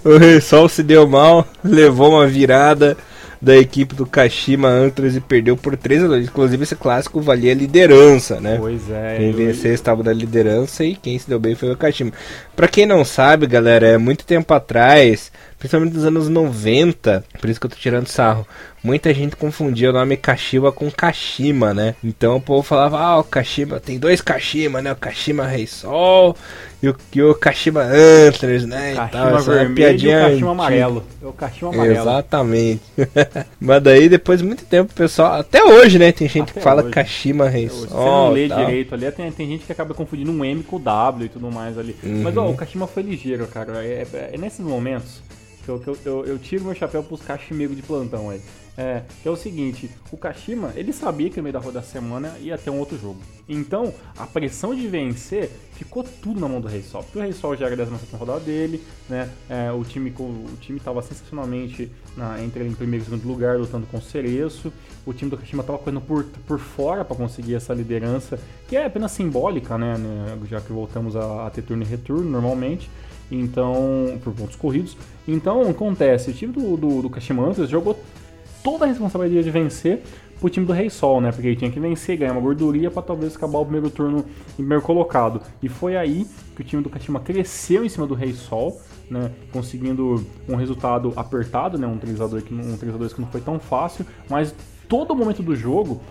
o 0.04 0.18
Rei 0.18 0.42
Sol 0.42 0.68
se 0.68 0.84
deu 0.84 1.08
mal, 1.08 1.48
levou 1.64 2.12
uma 2.12 2.28
virada 2.28 2.98
da 3.40 3.56
equipe 3.56 3.94
do 3.94 4.06
Kashima 4.06 4.68
Antlers 4.68 5.16
e 5.16 5.22
perdeu 5.22 5.56
por 5.56 5.78
3 5.78 6.04
a 6.04 6.08
2. 6.08 6.26
Inclusive 6.26 6.64
esse 6.64 6.76
clássico 6.76 7.22
valia 7.22 7.54
liderança, 7.54 8.42
né? 8.42 8.58
Pois 8.60 8.90
é. 8.90 9.18
Quem 9.18 9.32
venceu 9.32 9.74
estava 9.74 10.04
na 10.04 10.12
liderança 10.12 10.84
e 10.84 10.96
quem 10.96 11.18
se 11.20 11.30
deu 11.30 11.40
bem 11.40 11.54
foi 11.54 11.72
o 11.72 11.78
Kashima. 11.78 12.12
Pra 12.56 12.68
quem 12.68 12.86
não 12.86 13.06
sabe, 13.06 13.46
galera, 13.46 13.88
é 13.88 13.98
muito 13.98 14.26
tempo 14.26 14.54
atrás, 14.54 15.32
principalmente 15.58 15.94
nos 15.94 16.06
anos 16.06 16.30
90, 16.30 17.24
por 17.40 17.50
isso 17.50 17.60
que 17.60 17.66
eu 17.66 17.70
tô 17.70 17.76
tirando 17.78 18.08
sarro 18.08 18.46
muita 18.88 19.14
gente 19.14 19.36
confundia 19.36 19.90
o 19.90 19.94
nome 19.94 20.16
Kashima 20.16 20.72
com 20.72 20.90
Kashima, 20.90 21.74
né? 21.74 21.96
Então 22.02 22.38
o 22.38 22.42
povo 22.42 22.64
falava, 22.64 22.98
ah, 23.00 23.20
o 23.20 23.24
Kashima, 23.24 23.80
tem 23.80 24.00
dois 24.00 24.22
Kashima, 24.22 24.82
né? 24.82 24.94
O 24.94 24.96
Kashima 24.96 25.46
Rei 25.46 25.68
Sol 25.68 26.36
e 26.82 26.88
o, 26.88 26.96
e 27.14 27.22
o 27.22 27.36
Kashima 27.36 27.82
Antlers, 27.82 28.66
né? 28.66 28.94
Kashima 28.96 29.42
vermelho 29.42 29.76
piadinha 29.76 30.20
e 30.20 30.26
o 30.26 30.30
Kashima 30.30 30.52
amarelo. 30.52 31.04
É 31.22 31.26
o 31.26 31.34
Kashima 31.34 31.74
amarelo. 31.74 32.00
Exatamente. 32.00 32.82
Mas 33.60 33.84
daí, 33.84 34.08
depois 34.08 34.40
de 34.40 34.46
muito 34.46 34.64
tempo, 34.64 34.92
o 34.92 34.96
pessoal, 34.96 35.34
até 35.34 35.64
hoje, 35.64 36.00
né? 36.00 36.14
Tem 36.14 36.30
gente 36.30 36.52
até 36.52 36.54
que 36.54 36.62
fala 36.62 36.84
hoje. 36.84 36.92
Kashima 36.92 37.50
Rei 37.50 37.68
Sol. 37.68 37.88
Você 37.88 37.94
não 37.94 38.32
lê 38.32 38.48
tal. 38.48 38.66
direito 38.66 38.94
ali, 38.94 39.12
tem, 39.12 39.32
tem 39.32 39.48
gente 39.50 39.66
que 39.66 39.72
acaba 39.72 39.94
confundindo 39.94 40.32
um 40.32 40.46
M 40.46 40.64
com 40.64 40.78
o 40.78 40.80
W 40.80 41.26
e 41.26 41.30
tudo 41.30 41.52
mais 41.52 41.78
ali. 41.78 41.96
Uhum. 42.04 42.22
Mas, 42.24 42.38
ó, 42.38 42.48
o 42.48 42.56
Kashima 42.56 42.88
foi 42.88 43.04
ligeiro, 43.04 43.48
cara. 43.48 43.84
É, 43.84 44.08
é, 44.14 44.30
é 44.34 44.38
nesses 44.38 44.62
momentos 44.62 45.27
eu, 45.72 45.98
eu, 46.06 46.26
eu, 46.26 46.40
tiro 46.40 46.66
meu 46.66 46.76
chapéu 46.76 47.04
pros 47.04 47.22
Kashimiro 47.22 47.76
de 47.76 47.82
plantão 47.82 48.30
aí. 48.30 48.42
É, 48.80 49.02
que 49.24 49.28
é 49.28 49.32
o 49.32 49.36
seguinte, 49.36 49.90
o 50.12 50.18
Kashima, 50.18 50.72
ele 50.76 50.94
sabia 50.94 51.32
que 51.32 51.38
no 51.38 51.44
meio 51.44 51.54
da 51.54 51.60
rodada 51.60 51.80
da 51.80 51.92
semana 51.92 52.38
ia 52.40 52.56
ter 52.60 52.70
um 52.70 52.78
outro 52.78 52.96
jogo. 52.96 53.20
Então, 53.50 53.92
a 54.16 54.28
pressão 54.28 54.76
de 54.76 54.88
vencer 54.88 55.50
ficou 55.74 56.04
tudo 56.04 56.40
na 56.40 56.48
mão 56.48 56.62
do 56.62 56.68
Rei 56.68 56.84
Sol. 56.84 57.02
Porque 57.02 57.18
o 57.18 57.22
Rei 57.24 57.34
Sol 57.34 57.56
já 57.56 57.66
era 57.66 57.74
a 57.74 57.86
17 57.86 58.16
rodada 58.16 58.40
dele, 58.42 58.84
né? 59.10 59.32
É, 59.50 59.72
o 59.72 59.84
time 59.84 60.14
o 60.20 60.58
time 60.62 60.78
estava 60.78 61.02
sensacionalmente 61.02 61.92
na, 62.16 62.40
entre 62.44 62.68
em 62.68 62.74
primeiro 62.74 63.04
e 63.04 63.06
segundo 63.06 63.28
lugar, 63.28 63.58
lutando 63.58 63.88
com 63.88 63.98
o 63.98 64.02
Cereço. 64.02 64.72
O 65.08 65.14
time 65.14 65.32
do 65.32 65.38
Kashima 65.38 65.62
estava 65.62 65.80
correndo 65.80 66.02
por, 66.02 66.24
por 66.46 66.60
fora 66.60 67.04
para 67.04 67.16
conseguir 67.16 67.56
essa 67.56 67.74
liderança, 67.74 68.40
que 68.68 68.76
é 68.76 68.86
apenas 68.86 69.12
simbólica, 69.12 69.76
né? 69.76 69.98
né 69.98 70.38
já 70.48 70.62
que 70.62 70.72
voltamos 70.72 71.16
a, 71.16 71.48
a 71.48 71.50
ter 71.50 71.64
turno 71.64 71.82
e 71.82 71.86
retorno 71.86 72.30
normalmente 72.30 72.88
então 73.32 74.20
por 74.24 74.34
pontos 74.34 74.56
corridos. 74.56 74.98
Então 75.28 75.70
acontece, 75.70 76.32
o 76.32 76.34
time 76.34 76.54
do, 76.54 76.78
do, 76.78 77.02
do 77.02 77.10
Kashima 77.10 77.46
antes 77.46 77.70
jogou 77.70 78.00
toda 78.64 78.86
a 78.86 78.88
responsabilidade 78.88 79.46
de 79.46 79.52
vencer 79.52 80.02
pro 80.40 80.50
time 80.50 80.66
do 80.66 80.74
Rei 80.74 80.90
Sol, 80.90 81.20
né? 81.20 81.32
Porque 81.32 81.48
ele 81.48 81.56
tinha 81.56 81.72
que 81.72 81.80
vencer, 81.80 82.18
ganhar 82.18 82.32
uma 82.32 82.42
gordurinha 82.42 82.92
para 82.92 83.02
talvez 83.02 83.36
acabar 83.36 83.60
o 83.60 83.66
primeiro 83.66 83.90
turno 83.90 84.20
em 84.52 84.56
primeiro 84.56 84.84
colocado. 84.84 85.42
E 85.62 85.70
foi 85.70 85.98
aí 85.98 86.28
que 86.56 86.62
o 86.62 86.64
time 86.64 86.84
do 86.84 86.90
Kashima 86.90 87.20
cresceu 87.20 87.84
em 87.84 87.90
cima 87.90 88.06
do 88.06 88.14
Rei 88.14 88.34
Sol, 88.34 88.80
né? 89.10 89.32
Conseguindo 89.52 90.26
um 90.48 90.56
resultado 90.56 91.14
apertado, 91.16 91.78
né? 91.78 91.88
Um 91.88 91.98
3x2 91.98 92.42
que, 92.42 92.54
um 92.54 92.78
3 92.78 93.14
que 93.14 93.22
não 93.22 93.28
foi 93.28 93.42
tão 93.42 93.60
fácil, 93.60 94.06
mas 94.30 94.54
todo 94.88 95.16
momento 95.16 95.44
do 95.44 95.56
jogo, 95.56 96.02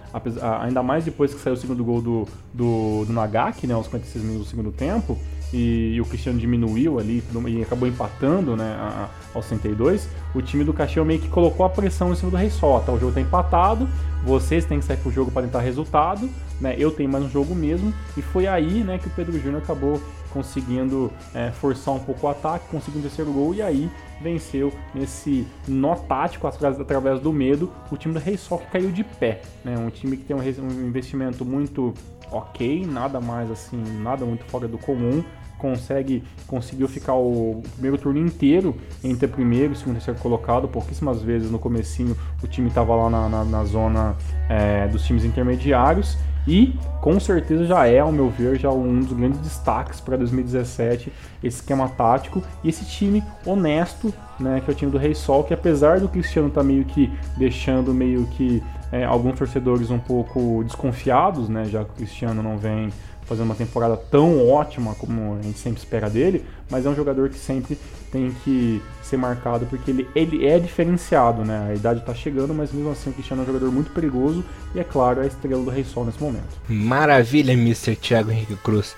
ainda 0.60 0.82
mais 0.82 1.04
depois 1.04 1.32
que 1.32 1.40
saiu 1.40 1.54
o 1.54 1.56
segundo 1.56 1.82
gol 1.82 2.02
do, 2.02 2.28
do, 2.52 3.04
do 3.06 3.12
Nagaki, 3.12 3.66
né, 3.66 3.74
aos 3.74 3.86
56 3.86 4.24
minutos 4.24 4.46
do 4.46 4.50
segundo 4.50 4.70
tempo, 4.70 5.18
e, 5.52 5.94
e 5.94 6.00
o 6.00 6.04
Cristiano 6.04 6.38
diminuiu 6.38 6.98
ali 6.98 7.22
e 7.48 7.62
acabou 7.62 7.88
empatando 7.88 8.56
né, 8.56 8.76
a, 8.78 9.08
aos 9.34 9.44
62, 9.46 10.08
o 10.34 10.42
time 10.42 10.64
do 10.64 10.72
Caxias 10.72 11.06
meio 11.06 11.20
que 11.20 11.28
colocou 11.28 11.64
a 11.64 11.70
pressão 11.70 12.12
em 12.12 12.16
cima 12.16 12.30
do 12.30 12.36
Rei 12.36 12.50
Sol. 12.50 12.80
Tá, 12.80 12.92
o 12.92 12.98
jogo 12.98 13.12
tá 13.12 13.20
empatado, 13.20 13.88
vocês 14.24 14.64
têm 14.64 14.78
que 14.78 14.84
sair 14.84 14.96
pro 14.96 15.10
jogo 15.10 15.30
para 15.30 15.42
tentar 15.42 15.60
resultado, 15.60 16.28
né? 16.60 16.74
Eu 16.78 16.90
tenho 16.90 17.08
mais 17.08 17.24
um 17.24 17.30
jogo 17.30 17.54
mesmo, 17.54 17.92
e 18.16 18.22
foi 18.22 18.46
aí 18.46 18.82
né, 18.82 18.98
que 18.98 19.06
o 19.06 19.10
Pedro 19.10 19.38
Júnior 19.38 19.62
acabou 19.62 20.00
conseguindo 20.26 21.12
é, 21.34 21.50
forçar 21.50 21.94
um 21.94 22.00
pouco 22.00 22.26
o 22.26 22.30
ataque, 22.30 22.66
conseguindo 22.70 23.00
o 23.00 23.02
terceiro 23.08 23.32
gol, 23.32 23.54
e 23.54 23.62
aí 23.62 23.90
venceu 24.20 24.72
nesse 24.94 25.46
nó 25.68 25.94
tático 25.94 26.46
através 26.46 27.20
do 27.20 27.32
medo 27.32 27.70
o 27.90 27.96
time 27.96 28.14
do 28.14 28.20
Rei 28.20 28.36
Sol 28.36 28.58
que 28.58 28.66
caiu 28.66 28.90
de 28.90 29.04
pé. 29.04 29.42
Né? 29.64 29.76
Um 29.76 29.90
time 29.90 30.16
que 30.16 30.24
tem 30.24 30.36
um 30.36 30.86
investimento 30.86 31.44
muito 31.44 31.92
ok, 32.30 32.86
nada 32.86 33.20
mais 33.20 33.50
assim, 33.50 33.82
nada 34.00 34.24
muito 34.24 34.44
fora 34.44 34.66
do 34.66 34.78
comum. 34.78 35.22
Consegue, 35.58 36.22
conseguiu 36.46 36.86
ficar 36.86 37.14
o 37.14 37.62
primeiro 37.72 37.96
turno 37.96 38.18
inteiro 38.18 38.76
entre 39.02 39.26
primeiro 39.26 39.72
e 39.72 39.76
segundo 39.76 39.94
terceiro 39.94 40.20
colocado. 40.20 40.68
Pouquíssimas 40.68 41.22
vezes 41.22 41.50
no 41.50 41.58
comecinho 41.58 42.14
o 42.42 42.46
time 42.46 42.68
estava 42.68 42.94
lá 42.94 43.08
na, 43.08 43.28
na, 43.28 43.44
na 43.44 43.64
zona 43.64 44.16
é, 44.50 44.86
dos 44.86 45.02
times 45.06 45.24
intermediários. 45.24 46.18
E 46.46 46.74
com 47.00 47.18
certeza 47.18 47.66
já 47.66 47.86
é, 47.86 47.98
ao 47.98 48.12
meu 48.12 48.30
ver, 48.30 48.58
já 48.58 48.70
um 48.70 49.00
dos 49.00 49.12
grandes 49.12 49.40
destaques 49.40 50.00
para 50.00 50.16
2017 50.16 51.12
esse 51.42 51.56
esquema 51.58 51.88
tático 51.88 52.42
e 52.62 52.68
esse 52.68 52.84
time 52.84 53.22
honesto, 53.44 54.12
né, 54.38 54.60
que 54.64 54.70
é 54.70 54.72
o 54.72 54.76
time 54.76 54.90
do 54.90 54.98
Rei 54.98 55.14
Sol, 55.14 55.42
que 55.44 55.52
apesar 55.52 56.00
do 56.00 56.08
Cristiano 56.08 56.50
tá 56.50 56.62
meio 56.62 56.84
que 56.84 57.10
deixando 57.36 57.92
meio 57.92 58.26
que 58.26 58.62
é, 58.92 59.04
alguns 59.04 59.38
torcedores 59.38 59.90
um 59.90 59.98
pouco 59.98 60.62
desconfiados, 60.64 61.48
né, 61.48 61.64
já 61.64 61.84
que 61.84 61.90
o 61.90 61.94
Cristiano 61.94 62.42
não 62.42 62.56
vem 62.56 62.90
fazendo 63.26 63.46
uma 63.46 63.54
temporada 63.54 63.96
tão 63.96 64.48
ótima 64.48 64.94
como 64.94 65.36
a 65.38 65.42
gente 65.42 65.58
sempre 65.58 65.78
espera 65.78 66.08
dele, 66.08 66.44
mas 66.70 66.86
é 66.86 66.88
um 66.88 66.94
jogador 66.94 67.28
que 67.28 67.38
sempre 67.38 67.78
tem 68.10 68.34
que 68.44 68.80
ser 69.02 69.16
marcado 69.16 69.66
porque 69.66 69.90
ele, 69.90 70.08
ele 70.14 70.46
é 70.46 70.58
diferenciado, 70.58 71.44
né? 71.44 71.68
A 71.70 71.74
idade 71.74 72.00
está 72.00 72.14
chegando, 72.14 72.54
mas 72.54 72.72
mesmo 72.72 72.90
assim 72.90 73.10
o 73.10 73.12
Cristiano 73.12 73.42
é 73.42 73.44
um 73.44 73.46
jogador 73.46 73.70
muito 73.70 73.90
perigoso 73.90 74.44
e 74.74 74.80
é 74.80 74.84
claro, 74.84 75.20
é 75.20 75.24
a 75.24 75.26
estrela 75.26 75.62
do 75.62 75.70
Rei 75.70 75.84
Sol 75.84 76.04
nesse 76.04 76.22
momento. 76.22 76.56
Maravilha, 76.68 77.52
Mr. 77.52 77.96
Thiago 77.96 78.30
Henrique 78.30 78.56
Cruz. 78.56 78.96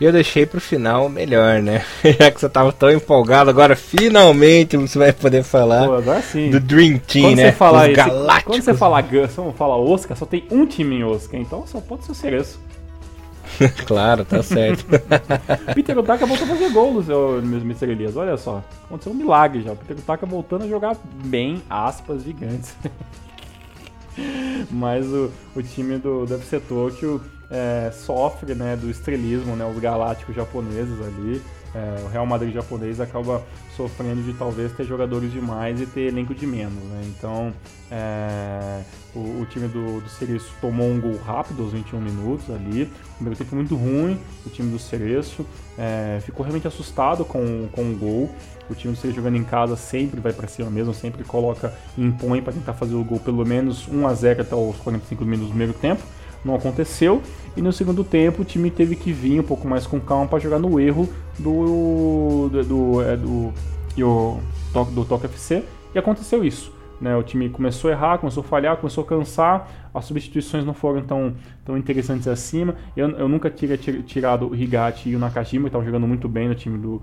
E 0.00 0.04
eu 0.04 0.12
deixei 0.12 0.46
pro 0.46 0.60
final 0.60 1.08
melhor, 1.08 1.60
né? 1.60 1.84
Já 2.20 2.30
que 2.30 2.40
você 2.40 2.48
tava 2.48 2.72
tão 2.72 2.88
empolgado, 2.88 3.50
agora 3.50 3.74
finalmente 3.74 4.76
você 4.76 4.96
vai 4.96 5.12
poder 5.12 5.42
falar 5.42 5.86
Pô, 5.88 5.94
agora 5.94 6.22
sim. 6.22 6.50
do 6.50 6.60
Dream 6.60 6.98
Team, 6.98 7.30
quando 7.30 7.36
né? 7.36 7.46
Você 7.46 7.52
fala 7.52 7.78
Os 7.78 7.84
esse, 7.86 7.96
Galácticos. 7.96 8.44
Quando 8.44 8.62
você 8.62 8.74
fala 8.74 9.00
Gus, 9.00 9.34
vamos 9.34 9.56
falar 9.56 9.76
Oscar, 9.76 10.16
só 10.16 10.24
tem 10.24 10.46
um 10.52 10.64
time 10.66 10.96
em 10.96 11.04
Oscar, 11.04 11.40
então 11.40 11.66
só 11.66 11.80
pode 11.80 12.04
ser 12.04 12.12
o 12.12 12.14
Cereço. 12.14 12.60
claro, 13.86 14.24
tá 14.24 14.42
certo. 14.42 14.84
Peter 15.74 15.98
Utaka 15.98 16.26
voltou 16.26 16.46
a 16.46 16.50
fazer 16.50 16.70
gol 16.70 16.94
no 16.94 17.38
Mr. 17.58 17.90
Elias, 17.90 18.16
olha 18.16 18.36
só. 18.36 18.62
Aconteceu 18.84 19.12
um 19.12 19.16
milagre 19.16 19.62
já. 19.62 19.74
Peter 19.74 19.96
Utaka 19.96 20.26
voltando 20.26 20.64
a 20.64 20.68
jogar 20.68 20.96
bem, 21.24 21.62
aspas 21.68 22.24
gigantes. 22.24 22.74
Mas 24.70 25.06
o, 25.06 25.30
o 25.54 25.62
time 25.62 25.98
do, 25.98 26.26
do 26.26 26.34
FC 26.34 26.58
Tokyo 26.60 27.20
é, 27.50 27.90
sofre 27.92 28.54
né, 28.54 28.76
do 28.76 28.90
estrelismo, 28.90 29.56
né, 29.56 29.64
os 29.64 29.78
galácticos 29.78 30.34
japoneses 30.34 31.00
ali. 31.00 31.42
É, 31.74 32.04
o 32.04 32.08
Real 32.08 32.26
Madrid 32.26 32.54
japonês 32.54 33.00
acaba 33.00 33.42
sofrendo 33.76 34.22
de 34.22 34.32
talvez 34.32 34.72
ter 34.72 34.84
jogadores 34.84 35.30
demais 35.30 35.80
e 35.80 35.86
ter 35.86 36.08
elenco 36.08 36.34
de 36.34 36.46
menos. 36.46 36.82
Né? 36.84 37.02
Então, 37.06 37.52
é, 37.90 38.80
o, 39.14 39.42
o, 39.42 39.46
time 39.46 39.68
do, 39.68 40.00
do 40.00 40.08
Cereço 40.08 40.52
tomou 40.60 40.88
um 40.88 41.00
gol 41.00 41.16
rápido 41.18 41.62
aos 41.62 41.72
21 41.72 42.00
minutos 42.00 42.48
ali. 42.50 42.84
O 42.84 43.14
primeiro 43.16 43.36
tempo 43.36 43.54
muito 43.54 43.76
ruim, 43.76 44.18
o 44.46 44.50
time 44.50 44.70
do 44.70 44.78
Cereço. 44.78 45.44
É, 45.76 46.18
ficou 46.24 46.44
realmente 46.44 46.66
assustado 46.66 47.24
com, 47.24 47.68
com 47.70 47.92
o 47.92 47.96
gol. 47.96 48.30
O 48.68 48.74
time 48.74 48.94
do 48.94 48.98
Cereço 48.98 49.16
jogando 49.16 49.36
em 49.36 49.44
casa 49.44 49.76
sempre 49.76 50.20
vai 50.20 50.32
para 50.32 50.48
cima 50.48 50.70
mesmo, 50.70 50.92
sempre 50.92 51.22
coloca 51.24 51.72
impõe 51.96 52.42
para 52.42 52.52
tentar 52.52 52.74
fazer 52.74 52.94
o 52.94 53.04
gol 53.04 53.20
pelo 53.20 53.44
menos 53.44 53.86
1 53.88 54.06
a 54.06 54.14
0 54.14 54.42
até 54.42 54.54
os 54.54 54.76
45 54.76 55.24
minutos 55.24 55.48
do 55.48 55.50
primeiro 55.50 55.72
tempo 55.74 56.02
não 56.44 56.54
aconteceu. 56.54 57.22
E 57.56 57.62
no 57.62 57.72
segundo 57.72 58.04
tempo 58.04 58.42
o 58.42 58.44
time 58.44 58.70
teve 58.70 58.94
que 58.94 59.12
vir 59.12 59.40
um 59.40 59.42
pouco 59.42 59.66
mais 59.66 59.86
com 59.86 59.98
calma 59.98 60.26
para 60.28 60.38
jogar 60.38 60.58
no 60.58 60.78
erro 60.78 61.08
do 61.38 62.48
do, 62.48 62.64
do, 62.64 63.02
é, 63.02 63.16
do, 63.16 63.52
do, 63.96 64.84
do 64.92 65.04
Toque 65.04 65.26
FC 65.26 65.64
e 65.94 65.98
aconteceu 65.98 66.44
isso. 66.44 66.77
Né, 67.00 67.14
o 67.16 67.22
time 67.22 67.48
começou 67.48 67.90
a 67.90 67.92
errar, 67.92 68.18
começou 68.18 68.42
a 68.42 68.44
falhar, 68.44 68.76
começou 68.76 69.04
a 69.04 69.06
cansar, 69.06 69.68
as 69.94 70.04
substituições 70.04 70.64
não 70.64 70.74
foram 70.74 71.00
tão, 71.02 71.34
tão 71.64 71.78
interessantes 71.78 72.26
acima. 72.26 72.74
Eu, 72.96 73.08
eu 73.10 73.28
nunca 73.28 73.48
teria 73.48 73.76
tirado 73.76 74.48
o 74.48 74.54
Higati 74.54 75.10
e 75.10 75.14
o 75.14 75.18
Nakajima, 75.18 75.64
que 75.64 75.68
estavam 75.68 75.86
jogando 75.86 76.08
muito 76.08 76.28
bem 76.28 76.48
no 76.48 76.56
time 76.56 76.76
do 76.76 77.00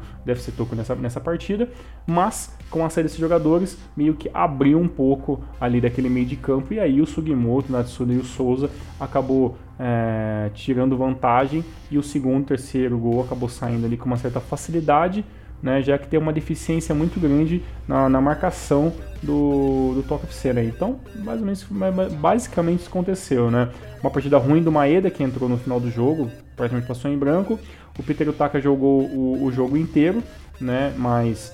Tokyo 0.57 0.75
nessa, 0.75 0.95
nessa 0.95 1.21
partida, 1.21 1.69
mas 2.05 2.57
com 2.69 2.83
a 2.83 2.89
saída 2.89 3.07
desses 3.07 3.19
jogadores, 3.19 3.77
meio 3.95 4.15
que 4.15 4.29
abriu 4.33 4.79
um 4.79 4.87
pouco 4.87 5.41
ali 5.61 5.79
daquele 5.79 6.09
meio 6.09 6.25
de 6.25 6.35
campo, 6.35 6.73
e 6.73 6.79
aí 6.79 6.99
o 6.99 7.05
Sugimoto, 7.05 7.69
o 7.69 7.71
Natsuda 7.71 8.13
e 8.13 8.17
o 8.17 8.23
Souza 8.23 8.69
acabou 8.99 9.57
é, 9.79 10.49
tirando 10.53 10.97
vantagem, 10.97 11.63
e 11.89 11.97
o 11.97 12.03
segundo, 12.03 12.45
terceiro 12.45 12.97
gol 12.97 13.23
acabou 13.23 13.47
saindo 13.47 13.85
ali 13.85 13.95
com 13.95 14.07
uma 14.07 14.17
certa 14.17 14.41
facilidade 14.41 15.23
né, 15.66 15.82
já 15.82 15.97
que 15.97 16.07
tem 16.07 16.20
uma 16.20 16.32
deficiência 16.32 16.93
muito 16.93 17.20
grande 17.20 17.63
na, 17.88 18.07
na 18.07 18.22
marcação 18.22 18.93
do, 19.24 19.99
do 20.07 20.16
FC. 20.24 20.53
Né? 20.53 20.66
Então, 20.66 20.99
mais 21.24 21.39
ou 21.39 21.45
menos, 21.45 22.13
basicamente 22.13 22.82
isso 22.82 22.89
aconteceu. 22.89 23.49
Né? 23.49 23.70
Uma 23.99 24.11
partida 24.11 24.38
ruim 24.38 24.61
do 24.61 24.72
Maeda, 24.72 25.09
que 25.09 25.24
entrou 25.24 25.49
no 25.49 25.57
final 25.57 25.80
do 25.80 25.89
jogo, 25.89 26.30
praticamente 26.55 26.88
passou 26.88 27.09
em 27.09 27.18
branco. 27.18 27.59
O 27.97 28.03
Peter 28.03 28.30
Utaka 28.30 28.61
jogou 28.61 29.05
o, 29.05 29.43
o 29.43 29.51
jogo 29.51 29.76
inteiro, 29.76 30.22
né? 30.61 30.93
mas 30.95 31.51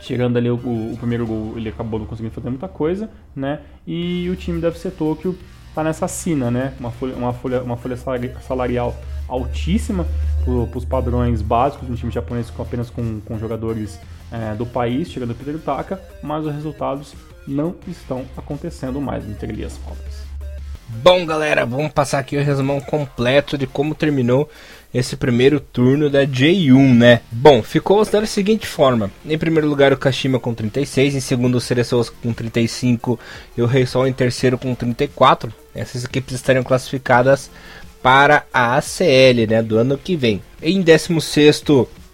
tirando 0.00 0.38
ali 0.38 0.48
o, 0.48 0.56
o, 0.56 0.96
primeiro 0.96 1.26
gol, 1.26 1.52
ele 1.54 1.68
acabou 1.68 2.00
não 2.00 2.06
conseguindo 2.06 2.34
fazer 2.34 2.48
muita 2.48 2.66
coisa. 2.66 3.10
Né? 3.36 3.60
E 3.86 4.26
o 4.30 4.36
time 4.36 4.58
da 4.58 4.68
FC 4.68 4.90
Tokyo 4.90 5.38
está 5.68 5.84
nessa 5.84 6.08
sina, 6.08 6.50
né? 6.50 6.72
uma, 6.80 6.90
folha, 6.90 7.14
uma, 7.14 7.34
folha, 7.34 7.62
uma 7.62 7.76
folha 7.76 7.98
salarial 8.40 8.96
altíssima 9.28 10.06
para 10.44 10.78
os 10.78 10.84
padrões 10.84 11.40
básicos 11.42 11.86
de 11.86 11.92
um 11.92 11.96
time 11.96 12.12
japonês 12.12 12.50
com 12.50 12.62
apenas 12.62 12.90
com, 12.90 13.20
com 13.20 13.38
jogadores 13.38 13.98
é, 14.30 14.54
do 14.54 14.66
país, 14.66 15.10
chegando 15.10 15.32
a 15.32 15.34
Peter 15.34 15.58
Taka, 15.58 16.00
mas 16.22 16.44
os 16.44 16.52
resultados 16.52 17.14
não 17.46 17.74
estão 17.86 18.24
acontecendo 18.36 19.00
mais 19.00 19.28
entre 19.28 19.52
Elias 19.52 19.78
Alves. 19.86 20.24
Bom, 21.02 21.24
galera, 21.24 21.64
vamos 21.64 21.92
passar 21.92 22.18
aqui 22.18 22.36
o 22.36 22.42
resumão 22.42 22.80
completo 22.80 23.56
de 23.56 23.66
como 23.66 23.94
terminou 23.94 24.48
esse 24.92 25.16
primeiro 25.16 25.58
turno 25.58 26.08
da 26.08 26.24
J1, 26.24 26.94
né? 26.94 27.20
Bom, 27.32 27.62
ficou 27.62 28.04
da 28.04 28.26
seguinte 28.26 28.66
forma: 28.66 29.10
em 29.24 29.36
primeiro 29.36 29.66
lugar 29.66 29.92
o 29.92 29.96
Kashima 29.96 30.38
com 30.38 30.54
36, 30.54 31.16
em 31.16 31.20
segundo 31.20 31.56
o 31.56 31.60
Cereços 31.60 32.10
com 32.10 32.32
35 32.32 33.18
e 33.56 33.62
o 33.62 33.66
Rei 33.66 33.86
Sol 33.86 34.06
em 34.06 34.12
terceiro 34.12 34.56
com 34.58 34.74
34. 34.74 35.52
Essas 35.74 36.04
equipes 36.04 36.34
estariam 36.34 36.62
classificadas 36.62 37.50
para 38.04 38.44
a 38.52 38.76
ACL 38.76 39.46
né, 39.48 39.62
do 39.62 39.78
ano 39.78 39.96
que 39.96 40.14
vem. 40.14 40.42
Em 40.62 40.82
16 40.82 41.62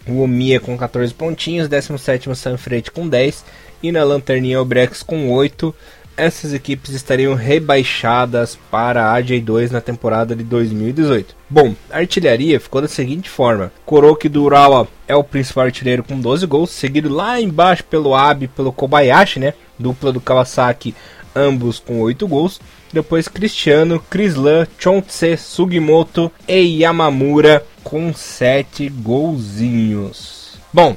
o 0.07 0.21
Omiya 0.21 0.57
com 0.57 0.77
14 0.77 1.13
pontinhos, 1.13 1.67
17 1.67 2.29
o 2.29 2.35
Sanfrecce 2.35 2.89
com 2.89 3.05
10 3.05 3.43
e 3.83 3.91
na 3.91 4.01
lanterninha 4.01 4.61
o 4.61 4.63
Brex 4.63 5.03
com 5.03 5.29
8. 5.29 5.75
Essas 6.15 6.53
equipes 6.53 6.91
estariam 6.91 7.35
rebaixadas 7.35 8.57
para 8.69 9.11
a 9.13 9.21
J2 9.21 9.71
na 9.71 9.81
temporada 9.81 10.33
de 10.33 10.45
2018. 10.45 11.35
Bom, 11.49 11.75
a 11.89 11.97
artilharia 11.97 12.57
ficou 12.57 12.81
da 12.81 12.87
seguinte 12.87 13.29
forma: 13.29 13.69
Koroki 13.85 14.29
do 14.29 14.43
Urawa 14.43 14.87
é 15.09 15.15
o 15.15 15.25
principal 15.25 15.65
artilheiro 15.65 16.05
com 16.05 16.17
12 16.17 16.45
gols, 16.45 16.69
seguido 16.69 17.09
lá 17.09 17.41
embaixo 17.41 17.83
pelo 17.83 18.15
Abe, 18.15 18.47
pelo 18.47 18.71
Kobayashi, 18.71 19.39
né, 19.41 19.53
dupla 19.77 20.13
do 20.13 20.21
Kawasaki, 20.21 20.95
ambos 21.35 21.79
com 21.79 21.99
8 21.99 22.25
gols. 22.29 22.61
Depois 22.93 23.27
Cristiano, 23.27 23.99
Crislan, 24.09 24.67
Chontse, 24.77 25.37
Sugimoto 25.37 26.31
e 26.47 26.81
Yamamura 26.81 27.65
com 27.83 28.13
7 28.13 28.89
golzinhos. 28.89 30.59
Bom, 30.73 30.95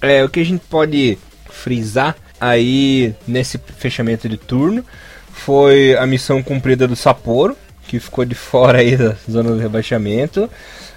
é, 0.00 0.24
o 0.24 0.28
que 0.28 0.40
a 0.40 0.44
gente 0.44 0.62
pode 0.68 1.18
frisar 1.50 2.16
aí 2.40 3.14
nesse 3.26 3.58
fechamento 3.78 4.28
de 4.28 4.36
turno 4.36 4.84
foi 5.30 5.96
a 5.96 6.06
missão 6.06 6.42
cumprida 6.42 6.86
do 6.86 6.96
Sapporo, 6.96 7.56
que 7.86 8.00
ficou 8.00 8.24
de 8.24 8.34
fora 8.36 8.78
aí 8.78 8.96
da 8.96 9.14
zona 9.30 9.50
do 9.50 9.58
rebaixamento. 9.58 10.48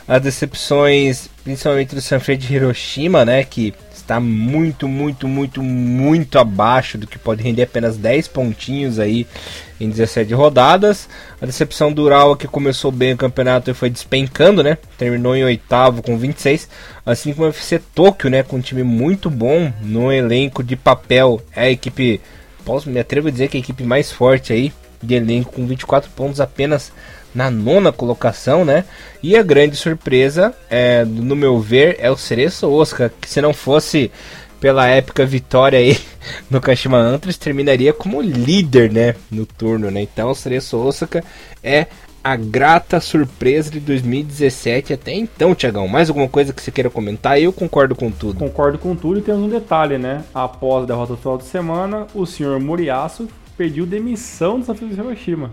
As 0.08 0.22
decepções, 0.22 1.30
principalmente 1.44 1.94
do 1.94 2.02
Sanfrecce 2.02 2.48
de 2.48 2.56
Hiroshima, 2.56 3.26
né, 3.26 3.44
que 3.44 3.74
está 4.08 4.22
muito, 4.22 4.88
muito, 4.88 5.28
muito, 5.28 5.62
muito 5.62 6.40
abaixo 6.40 6.98
do 6.98 7.06
que 7.06 7.20
pode 7.20 7.44
render 7.44 7.64
apenas 7.64 7.98
10 7.98 8.30
pontinhos 8.30 9.00
aí 9.00 9.28
em 9.82 9.90
17 9.90 10.34
rodadas. 10.34 11.10
A 11.42 11.46
decepção 11.46 11.92
do 11.92 12.04
Ural 12.04 12.38
que 12.38 12.48
começou 12.48 12.90
bem 12.90 13.14
o 13.14 13.18
campeonato 13.18 13.70
e 13.70 13.74
foi 13.74 13.90
despencando, 13.90 14.64
né? 14.64 14.78
Terminou 14.98 15.36
em 15.36 15.44
oitavo 15.44 16.02
com 16.02 16.18
26, 16.18 16.70
assim 17.06 17.34
como 17.34 17.48
o 17.48 17.50
FC 17.50 17.80
Tóquio, 17.94 18.30
né, 18.30 18.44
com 18.44 18.56
um 18.56 18.62
time 18.62 18.82
muito 18.82 19.30
bom 19.30 19.72
no 19.82 20.10
elenco 20.10 20.64
de 20.64 20.78
papel. 20.78 21.42
É 21.54 21.64
a 21.64 21.70
equipe, 21.70 22.22
posso 22.64 22.90
me 22.90 23.00
atrevo 23.02 23.28
a 23.28 23.32
dizer 23.32 23.50
que 23.50 23.58
é 23.58 23.60
a 23.60 23.64
equipe 23.64 23.84
mais 23.84 24.10
forte 24.10 24.54
aí 24.54 24.72
de 25.04 25.16
elenco 25.16 25.52
com 25.52 25.68
24 25.68 26.10
pontos 26.12 26.40
apenas 26.40 26.94
na 27.38 27.52
nona 27.52 27.92
colocação, 27.92 28.66
né? 28.66 28.84
E 29.22 29.38
a 29.38 29.44
grande 29.44 29.76
surpresa, 29.76 30.56
é, 30.72 31.06
no 31.06 31.36
meu 31.36 31.60
ver, 31.60 31.96
é 32.00 32.10
o 32.10 32.18
Cereço 32.18 32.68
Osaka, 32.68 33.14
que 33.22 33.30
se 33.30 33.40
não 33.40 33.54
fosse 33.54 34.10
pela 34.60 34.88
épica 34.88 35.24
vitória 35.24 35.78
aí 35.78 36.00
no 36.50 36.60
Kashima 36.60 36.98
Antlers, 36.98 37.38
terminaria 37.38 37.94
como 37.94 38.24
líder, 38.24 38.92
né, 38.92 39.14
no 39.30 39.46
turno, 39.46 39.92
né? 39.92 40.02
Então, 40.02 40.32
o 40.32 40.36
Cereço 40.36 40.78
Osaka 40.78 41.24
é 41.64 41.86
a 42.24 42.36
grata 42.36 43.00
surpresa 43.00 43.70
de 43.70 43.80
2017 43.82 44.94
até 44.94 45.14
então, 45.14 45.54
Tiagão. 45.54 45.88
Mais 45.88 46.10
alguma 46.10 46.28
coisa 46.28 46.52
que 46.52 46.60
você 46.60 46.72
queira 46.72 46.90
comentar? 46.90 47.40
Eu 47.40 47.54
concordo 47.54 47.96
com 47.96 48.10
tudo. 48.10 48.40
Concordo 48.40 48.80
com 48.80 48.96
tudo 48.96 49.20
e 49.20 49.22
temos 49.22 49.44
um 49.44 49.50
detalhe, 49.50 50.00
né? 50.00 50.24
Após 50.34 50.86
a 50.86 50.88
derrota 50.88 51.16
final 51.16 51.38
de 51.38 51.44
semana, 51.44 52.08
o 52.16 52.26
senhor 52.26 52.60
Moriaço 52.60 53.28
pediu 53.56 53.86
demissão 53.86 54.60
do 54.60 54.66
Santa 54.66 54.84
Hiroshima. 54.84 55.52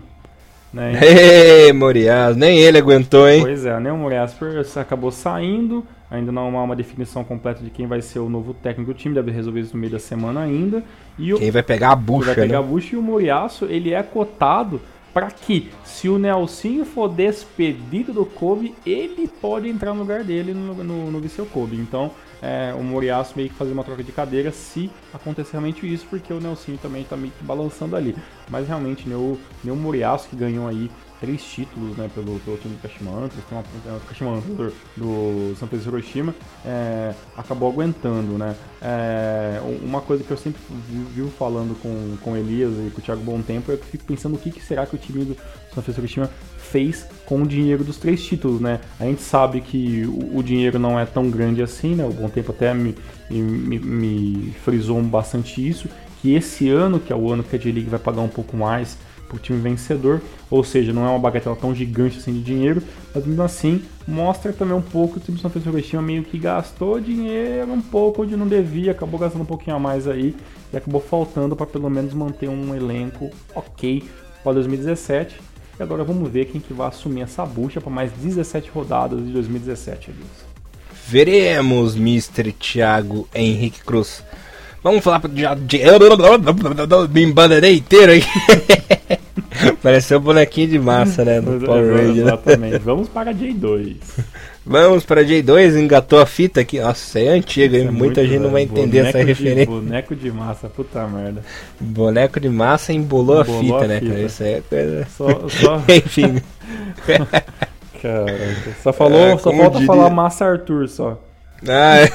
Né? 0.75 0.99
Ei, 1.01 1.71
Moriaço, 1.71 2.37
nem 2.37 2.59
ele 2.59 2.77
aguentou, 2.77 3.29
hein? 3.29 3.41
Pois 3.41 3.65
é, 3.65 3.79
né? 3.79 3.93
O 3.93 3.97
Moriaço 3.97 4.37
acabou 4.77 5.09
saindo, 5.09 5.85
ainda 6.11 6.33
não 6.33 6.57
há 6.57 6.63
uma 6.63 6.75
definição 6.75 7.23
completa 7.23 7.63
de 7.63 7.69
quem 7.69 7.87
vai 7.87 8.01
ser 8.01 8.19
o 8.19 8.27
novo 8.27 8.53
técnico 8.53 8.93
do 8.93 8.97
time, 8.97 9.15
deve 9.15 9.31
resolver 9.31 9.61
isso 9.61 9.73
no 9.73 9.79
meio 9.79 9.93
da 9.93 9.99
semana 9.99 10.41
ainda. 10.41 10.83
E 11.17 11.33
quem 11.33 11.49
o... 11.49 11.53
vai 11.53 11.63
pegar 11.63 11.91
a 11.91 11.95
bucha, 11.95 12.25
vai 12.25 12.35
pegar 12.35 12.47
né? 12.47 12.59
a 12.59 12.61
bucha 12.61 12.93
e 12.93 12.99
o 12.99 13.01
Moriaço, 13.01 13.63
ele 13.65 13.93
é 13.93 14.03
cotado 14.03 14.81
para 15.13 15.31
que, 15.31 15.71
se 15.85 16.09
o 16.09 16.19
Nelsinho 16.19 16.83
for 16.83 17.07
despedido 17.07 18.11
do 18.11 18.25
Kobe, 18.25 18.75
ele 18.85 19.29
pode 19.29 19.69
entrar 19.69 19.93
no 19.93 20.01
lugar 20.01 20.25
dele 20.25 20.53
no, 20.53 20.83
no, 20.83 21.09
no 21.09 21.19
Viseu 21.21 21.45
Kobe. 21.45 21.77
Então, 21.77 22.11
é, 22.45 22.75
o 22.75 22.83
Moriaço 22.83 23.33
meio 23.35 23.49
que 23.49 23.55
fazer 23.55 23.71
uma 23.71 23.83
troca 23.83 24.03
de 24.03 24.11
cadeira 24.11 24.51
se 24.51 24.91
acontecer 25.11 25.53
realmente 25.53 25.91
isso, 25.91 26.05
porque 26.07 26.31
o 26.31 26.39
Nelsinho 26.39 26.77
também 26.77 27.01
está 27.01 27.17
meio 27.17 27.33
que 27.35 27.43
balançando 27.43 27.95
ali. 27.95 28.15
Mas 28.47 28.67
realmente, 28.67 29.09
nem 29.09 29.17
o, 29.17 29.39
nem 29.63 29.73
o 29.73 29.75
Moriaço 29.75 30.29
que 30.29 30.35
ganhou 30.35 30.67
aí 30.67 30.91
três 31.25 31.43
títulos 31.43 31.97
né, 31.97 32.07
pelo, 32.13 32.39
pelo 32.41 32.57
time 32.57 32.75
do 32.75 32.81
Kashima 32.81 33.11
Antlers, 33.11 33.45
tem 33.49 33.57
uma, 33.57 33.99
Kashima 34.01 34.31
Antlers 34.37 34.73
do, 34.95 35.55
São 35.57 35.67
Pedro 35.67 35.97
Hiroshima, 35.97 36.35
é, 36.63 37.13
acabou 37.35 37.71
aguentando. 37.71 38.37
Né? 38.37 38.55
É, 38.79 39.59
uma 39.81 40.01
coisa 40.01 40.23
que 40.23 40.29
eu 40.29 40.37
sempre 40.37 40.61
vivo 41.15 41.31
falando 41.31 41.75
com, 41.81 42.15
com 42.21 42.37
Elias 42.37 42.73
e 42.73 42.91
com 42.91 42.99
o 42.99 43.01
Thiago 43.01 43.21
Bom 43.21 43.41
Tempo 43.41 43.71
é 43.71 43.75
que 43.75 43.81
eu 43.81 43.87
fico 43.87 44.03
pensando 44.05 44.35
o 44.35 44.37
que, 44.37 44.51
que 44.51 44.61
será 44.63 44.85
que 44.85 44.95
o 44.95 44.99
time 44.99 45.25
do 45.25 45.35
São 45.73 45.81
Pedro 45.81 46.01
Hiroshima 46.01 46.29
fez 46.59 47.07
com 47.25 47.41
o 47.41 47.47
dinheiro 47.47 47.83
dos 47.83 47.97
três 47.97 48.23
títulos. 48.23 48.61
Né? 48.61 48.79
A 48.99 49.05
gente 49.05 49.23
sabe 49.23 49.61
que 49.61 50.05
o, 50.05 50.37
o 50.37 50.43
dinheiro 50.43 50.77
não 50.77 50.99
é 50.99 51.05
tão 51.07 51.29
grande 51.31 51.63
assim, 51.63 51.95
né? 51.95 52.05
o 52.05 52.13
Bom 52.13 52.29
Tempo 52.29 52.51
até 52.51 52.71
me, 52.71 52.95
me, 53.31 53.79
me 53.79 54.51
frisou 54.63 55.01
bastante 55.01 55.67
isso, 55.67 55.89
que 56.21 56.35
esse 56.35 56.69
ano, 56.69 56.99
que 56.99 57.11
é 57.11 57.15
o 57.15 57.31
ano 57.31 57.43
que 57.43 57.55
a 57.55 57.59
J-League 57.59 57.89
vai 57.89 57.99
pagar 57.99 58.21
um 58.21 58.27
pouco 58.27 58.55
mais 58.55 58.95
o 59.35 59.39
time 59.39 59.59
vencedor, 59.59 60.21
ou 60.49 60.63
seja, 60.63 60.93
não 60.93 61.05
é 61.05 61.09
uma 61.09 61.19
bagatela 61.19 61.55
tão 61.55 61.73
gigante 61.73 62.17
assim 62.17 62.33
de 62.33 62.41
dinheiro, 62.41 62.81
mas 63.13 63.25
mesmo 63.25 63.43
assim 63.43 63.83
mostra 64.07 64.53
também 64.53 64.75
um 64.75 64.81
pouco 64.81 65.13
que 65.13 65.19
o 65.19 65.21
time 65.21 65.35
de 65.35 65.41
São 65.41 65.51
Francisco 65.51 66.01
meio 66.01 66.23
que 66.23 66.37
gastou 66.37 66.99
dinheiro 66.99 67.71
um 67.71 67.81
pouco 67.81 68.23
onde 68.23 68.35
não 68.35 68.47
devia, 68.47 68.91
acabou 68.91 69.19
gastando 69.19 69.41
um 69.41 69.45
pouquinho 69.45 69.75
a 69.75 69.79
mais 69.79 70.07
aí 70.07 70.35
e 70.71 70.77
acabou 70.77 71.01
faltando 71.01 71.55
para 71.55 71.65
pelo 71.65 71.89
menos 71.89 72.13
manter 72.13 72.49
um 72.49 72.75
elenco 72.75 73.29
ok 73.55 74.03
para 74.43 74.53
2017. 74.53 75.39
E 75.77 75.83
agora 75.83 76.03
vamos 76.03 76.31
ver 76.31 76.45
quem 76.45 76.61
que 76.61 76.73
vai 76.73 76.87
assumir 76.87 77.21
essa 77.21 77.45
bucha 77.45 77.81
para 77.81 77.91
mais 77.91 78.11
17 78.13 78.69
rodadas 78.69 79.19
de 79.25 79.31
2017, 79.31 80.11
Elias. 80.11 80.55
Veremos, 81.07 81.95
Mr. 81.95 82.51
Thiago 82.53 83.27
Henrique 83.33 83.83
Cruz. 83.83 84.23
Vamos 84.81 85.03
falar 85.03 85.21
de. 85.27 85.43
Me 87.11 87.23
embananei 87.23 87.77
inteiro 87.77 88.11
aí. 88.11 88.23
Pareceu 89.81 90.19
um 90.19 90.21
bonequinho 90.21 90.67
de 90.69 90.79
massa, 90.79 91.23
né? 91.23 91.39
No 91.39 91.59
Power 91.59 91.93
Ranger. 91.93 92.15
Né? 92.15 92.21
Exatamente. 92.21 92.77
Vamos 92.79 93.09
para 93.09 93.33
J2. 93.33 93.97
Vamos 94.67 95.05
para 95.05 95.23
J2, 95.23 95.79
engatou 95.79 96.19
a 96.19 96.25
fita 96.25 96.61
aqui. 96.61 96.79
Nossa, 96.79 97.19
é 97.19 97.27
antiga, 97.29 97.77
hein? 97.77 97.87
É 97.87 97.91
Muita 97.91 98.25
gente 98.25 98.39
não 98.39 98.49
vai 98.49 98.63
entender 98.63 99.05
essa 99.05 99.19
referência. 99.23 99.67
Boneco 99.67 100.15
de 100.15 100.31
massa, 100.31 100.67
puta 100.67 101.07
merda. 101.07 101.43
Boneco 101.79 102.39
de 102.39 102.49
massa 102.49 102.91
embolou, 102.91 103.41
embolou 103.41 103.59
a 103.59 103.61
fita, 103.61 103.85
a 103.85 103.87
né, 103.87 103.99
fita. 103.99 104.11
cara? 104.11 104.25
Isso 104.25 104.43
aí 104.43 104.53
é 104.53 104.61
coisa. 104.61 105.07
Só, 105.15 105.49
só... 105.49 105.83
Enfim. 105.93 106.41
Caraca. 108.01 108.75
Só 108.81 108.91
falou, 108.91 109.19
é, 109.19 109.37
só 109.37 109.51
falta 109.51 109.71
diria... 109.71 109.85
falar 109.85 110.09
Massa 110.09 110.45
Arthur 110.45 110.87
só. 110.87 111.21
Ah, 111.67 111.97
é. 111.97 112.11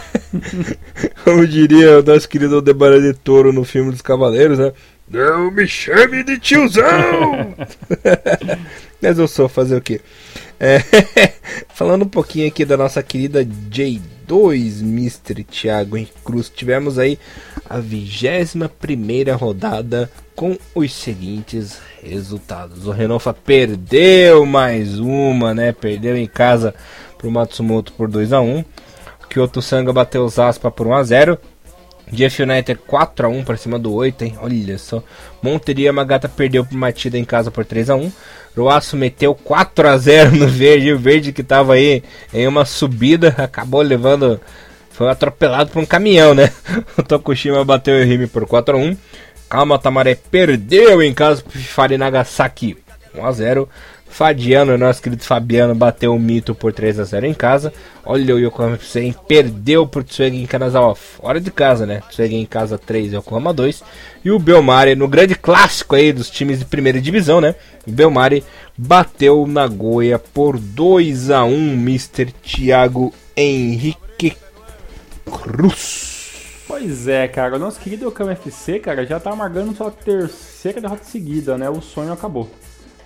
Como 1.25 1.47
diria 1.47 1.99
o 1.99 2.03
nosso 2.03 2.29
querido 2.29 2.57
Aldebaran 2.57 3.01
de 3.01 3.15
Toro 3.15 3.53
no 3.53 3.65
filme 3.65 3.91
dos 3.91 4.03
Cavaleiros, 4.03 4.59
né? 4.59 4.73
Não 5.11 5.51
me 5.51 5.67
chame 5.67 6.23
de 6.23 6.39
tiozão! 6.39 7.53
Mas 9.03 9.19
eu 9.19 9.27
sou, 9.27 9.49
fazer 9.49 9.77
o 9.77 9.81
quê? 9.81 10.01
É, 10.61 10.79
falando 11.75 12.05
um 12.05 12.09
pouquinho 12.09 12.47
aqui 12.47 12.65
da 12.65 12.77
nossa 12.77 13.03
querida 13.03 13.45
J2, 13.45 14.83
Mr. 14.83 15.43
Thiago 15.43 15.97
em 15.97 16.07
Cruz, 16.25 16.49
tivemos 16.49 16.97
aí 16.97 17.19
a 17.69 17.79
21 17.79 18.69
primeira 18.69 19.35
rodada 19.35 20.09
com 20.37 20.57
os 20.75 20.93
seguintes 20.93 21.81
resultados. 22.03 22.87
O 22.87 22.93
Renofa 22.93 23.35
perdeu 23.35 24.47
mais 24.47 25.01
uma, 25.01 25.53
né? 25.53 25.73
Perdeu 25.73 26.17
em 26.17 26.27
casa 26.29 26.73
pro 27.19 27.33
Matsumoto 27.33 27.93
por 27.95 28.09
2 28.09 28.33
a 28.33 28.41
1 28.41 28.65
Kyoto 29.31 29.63
Sanga 29.63 29.93
bateu 29.93 30.25
os 30.25 30.39
Aspa 30.41 30.71
por 30.73 30.89
1x0. 30.89 31.39
GF 32.13 32.43
United 32.43 32.81
4x1 32.89 33.45
para 33.45 33.57
cima 33.57 33.79
do 33.79 33.93
8, 33.95 34.25
hein? 34.25 34.39
Olha 34.41 34.79
só. 34.79 35.03
Monteria 35.43 35.93
Magata 35.93 36.29
perdeu 36.29 36.65
por 36.65 36.77
Matida 36.77 37.19
em 37.19 37.25
casa 37.25 37.51
por 37.51 37.65
3x1. 37.65 38.13
Roaço 38.57 38.97
meteu 38.97 39.35
4x0 39.35 40.33
no 40.33 40.49
verde. 40.49 40.93
O 40.93 40.99
verde 40.99 41.33
que 41.33 41.43
tava 41.43 41.75
aí 41.75 42.03
em 42.33 42.47
uma 42.47 42.65
subida 42.65 43.35
acabou 43.39 43.81
levando. 43.83 44.41
Foi 44.91 45.09
atropelado 45.09 45.71
por 45.71 45.83
um 45.83 45.87
caminhão, 45.87 46.35
né? 46.35 46.53
O 46.99 47.03
Tokushima 47.03 47.65
bateu 47.65 47.95
o 47.95 48.05
Rime 48.05 48.27
por 48.27 48.45
4x1. 48.45 48.97
Calma, 49.49 49.79
Tamaré 49.79 50.15
perdeu 50.15 51.03
em 51.03 51.15
casa 51.15 51.43
pro 51.43 51.59
Fari 51.59 51.97
Nagasaki 51.97 52.77
1x0. 53.17 53.69
Fadiano, 54.11 54.77
nosso 54.77 55.01
querido 55.01 55.23
Fabiano, 55.23 55.75
bateu 55.75 56.13
o 56.13 56.19
mito 56.19 56.53
por 56.55 56.73
3 56.73 56.99
a 56.99 57.05
0 57.05 57.27
em 57.27 57.33
casa. 57.33 57.73
Olha 58.05 58.35
o 58.35 58.39
Yokohama 58.39 58.75
FC 58.75 59.15
perdeu 59.27 59.87
por 59.87 60.03
Tsuegi 60.03 60.43
em 60.43 60.47
Kanazawa 60.47 60.95
fora 60.97 61.41
de 61.41 61.51
casa, 61.51 61.87
né? 61.87 62.03
Tsuegi 62.11 62.35
em 62.35 62.45
casa 62.45 62.77
3, 62.77 63.13
Yokohama 63.15 63.55
2. 63.55 63.83
E 64.25 64.31
o 64.31 64.39
Belmari, 64.39 64.97
no 64.97 65.07
grande 65.07 65.37
clássico 65.37 65.95
aí 65.95 66.13
dos 66.13 66.29
times 66.29 66.59
de 66.59 66.65
primeira 66.65 67.01
divisão, 67.01 67.41
né? 67.41 67.55
O 67.87 67.91
Belmari 67.93 68.45
bateu 68.77 69.47
Nagoya 69.47 70.19
por 70.19 70.59
2 70.59 71.31
a 71.31 71.45
1 71.45 71.73
Mr. 71.75 72.33
Thiago 72.43 73.15
Henrique 73.37 74.37
Cruz. 75.25 76.65
Pois 76.67 77.07
é, 77.07 77.29
cara, 77.29 77.57
o 77.57 77.59
nosso 77.59 77.79
querido 77.79 78.07
Yokohama 78.07 78.33
FC, 78.33 78.81
cara, 78.81 79.07
já 79.07 79.21
tá 79.21 79.31
amargando 79.31 79.75
sua 79.75 79.91
terceira 79.91 80.81
derrota 80.81 81.05
seguida, 81.05 81.57
né? 81.57 81.71
O 81.71 81.81
sonho 81.81 82.13
acabou. 82.13 82.51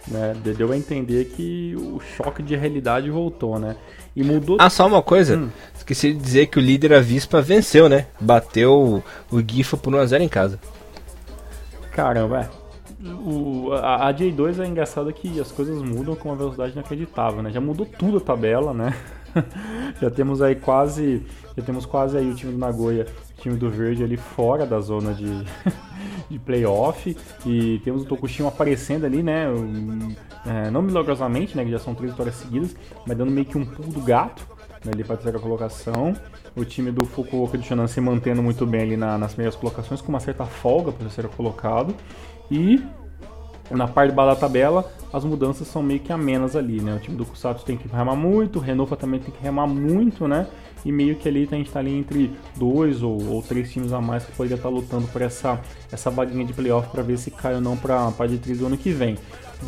Né? 0.06 0.34
Deu 0.56 0.70
a 0.70 0.76
entender 0.76 1.24
que 1.26 1.74
o 1.76 1.98
choque 2.00 2.42
de 2.42 2.54
realidade 2.54 3.10
voltou, 3.10 3.58
né? 3.58 3.76
E 4.14 4.22
mudou. 4.22 4.58
Ah, 4.60 4.68
só 4.68 4.86
uma 4.86 5.02
coisa. 5.02 5.36
Hum. 5.36 5.48
Esqueci 5.74 6.12
de 6.12 6.18
dizer 6.18 6.46
que 6.46 6.58
o 6.58 6.62
líder 6.62 6.92
Avispa 6.92 7.40
venceu, 7.40 7.88
né? 7.88 8.06
Bateu 8.20 9.02
o 9.30 9.40
Gifa 9.40 9.76
por 9.76 9.92
1x0 9.92 10.20
em 10.20 10.28
casa. 10.28 10.58
Caramba, 11.92 12.40
é. 12.40 12.64
O, 13.06 13.72
a, 13.72 14.08
a 14.08 14.14
J2 14.14 14.62
é 14.62 14.66
engraçado 14.66 15.12
que 15.12 15.38
as 15.38 15.52
coisas 15.52 15.80
mudam 15.82 16.14
com 16.14 16.30
uma 16.30 16.36
velocidade 16.36 16.72
inacreditável, 16.72 17.42
né? 17.42 17.50
Já 17.50 17.60
mudou 17.60 17.84
tudo 17.86 18.18
a 18.18 18.20
tabela, 18.20 18.72
né? 18.72 18.94
já 20.00 20.10
temos 20.10 20.40
aí 20.40 20.54
quase. 20.54 21.22
Já 21.56 21.62
temos 21.62 21.86
quase 21.86 22.16
aí 22.16 22.30
o 22.30 22.34
time 22.34 22.52
do 22.52 22.58
Nagoya, 22.58 23.06
time 23.44 23.56
do 23.56 23.70
Verde 23.70 24.02
ali 24.02 24.16
fora 24.16 24.64
da 24.64 24.80
zona 24.80 25.12
de, 25.12 25.44
de 26.30 26.38
playoff. 26.38 27.16
E 27.44 27.80
temos 27.84 28.02
o 28.02 28.04
Tokushima 28.06 28.48
aparecendo 28.48 29.04
ali, 29.04 29.22
né? 29.22 29.46
É, 30.46 30.70
não 30.70 30.82
milagrosamente, 30.82 31.56
né? 31.56 31.64
Que 31.64 31.70
já 31.70 31.78
são 31.78 31.94
três 31.94 32.10
vitórias 32.12 32.36
seguidas, 32.36 32.74
mas 33.06 33.16
dando 33.16 33.30
meio 33.30 33.46
que 33.46 33.58
um 33.58 33.64
pulo 33.64 33.88
do 33.88 34.00
gato 34.00 34.46
né, 34.84 34.92
ali 34.92 35.04
para 35.04 35.14
a 35.14 35.16
terceira 35.16 35.38
colocação. 35.38 36.14
O 36.56 36.64
time 36.64 36.90
do 36.90 37.04
Fukuoka 37.04 37.58
de 37.58 37.66
Shonan 37.66 37.86
se 37.86 38.00
mantendo 38.00 38.42
muito 38.42 38.64
bem 38.64 38.82
ali 38.82 38.96
na, 38.96 39.18
nas 39.18 39.32
primeiras 39.32 39.56
colocações, 39.56 40.00
com 40.00 40.08
uma 40.08 40.20
certa 40.20 40.46
folga 40.46 40.92
para 40.92 41.02
o 41.02 41.04
terceiro 41.04 41.28
colocado. 41.30 41.94
E 42.50 42.82
na 43.70 43.88
parte 43.88 44.10
de 44.10 44.16
baixo 44.16 44.34
da 44.34 44.40
tabela, 44.40 44.90
as 45.12 45.24
mudanças 45.24 45.66
são 45.66 45.82
meio 45.82 46.00
que 46.00 46.12
amenas 46.12 46.56
ali, 46.56 46.80
né? 46.80 46.94
O 46.94 46.98
time 46.98 47.16
do 47.16 47.26
Kusatsu 47.26 47.64
tem 47.64 47.76
que 47.76 47.88
remar 47.88 48.14
muito, 48.14 48.58
o 48.58 48.62
Renova 48.62 48.96
também 48.96 49.20
tem 49.20 49.32
que 49.32 49.42
remar 49.42 49.66
muito, 49.66 50.28
né? 50.28 50.46
E 50.84 50.92
meio 50.92 51.16
que 51.16 51.28
ali 51.28 51.48
a 51.50 51.54
gente 51.54 51.66
está 51.66 51.80
ali 51.80 51.96
entre 51.96 52.30
dois 52.56 53.02
ou, 53.02 53.20
ou, 53.30 53.42
três 53.42 53.72
times 53.72 53.92
a 53.92 54.00
mais 54.00 54.24
que 54.24 54.32
poderia 54.32 54.56
estar 54.56 54.68
tá 54.68 54.74
lutando 54.74 55.06
por 55.08 55.22
essa, 55.22 55.60
essa 55.90 56.10
vaguinha 56.10 56.44
de 56.44 56.52
playoff 56.52 56.88
para 56.90 57.02
ver 57.02 57.18
se 57.18 57.30
cai 57.30 57.54
ou 57.54 57.60
não 57.60 57.76
para 57.76 58.08
a 58.08 58.12
3 58.12 58.58
do 58.58 58.66
ano 58.66 58.76
que 58.76 58.90
vem. 58.90 59.16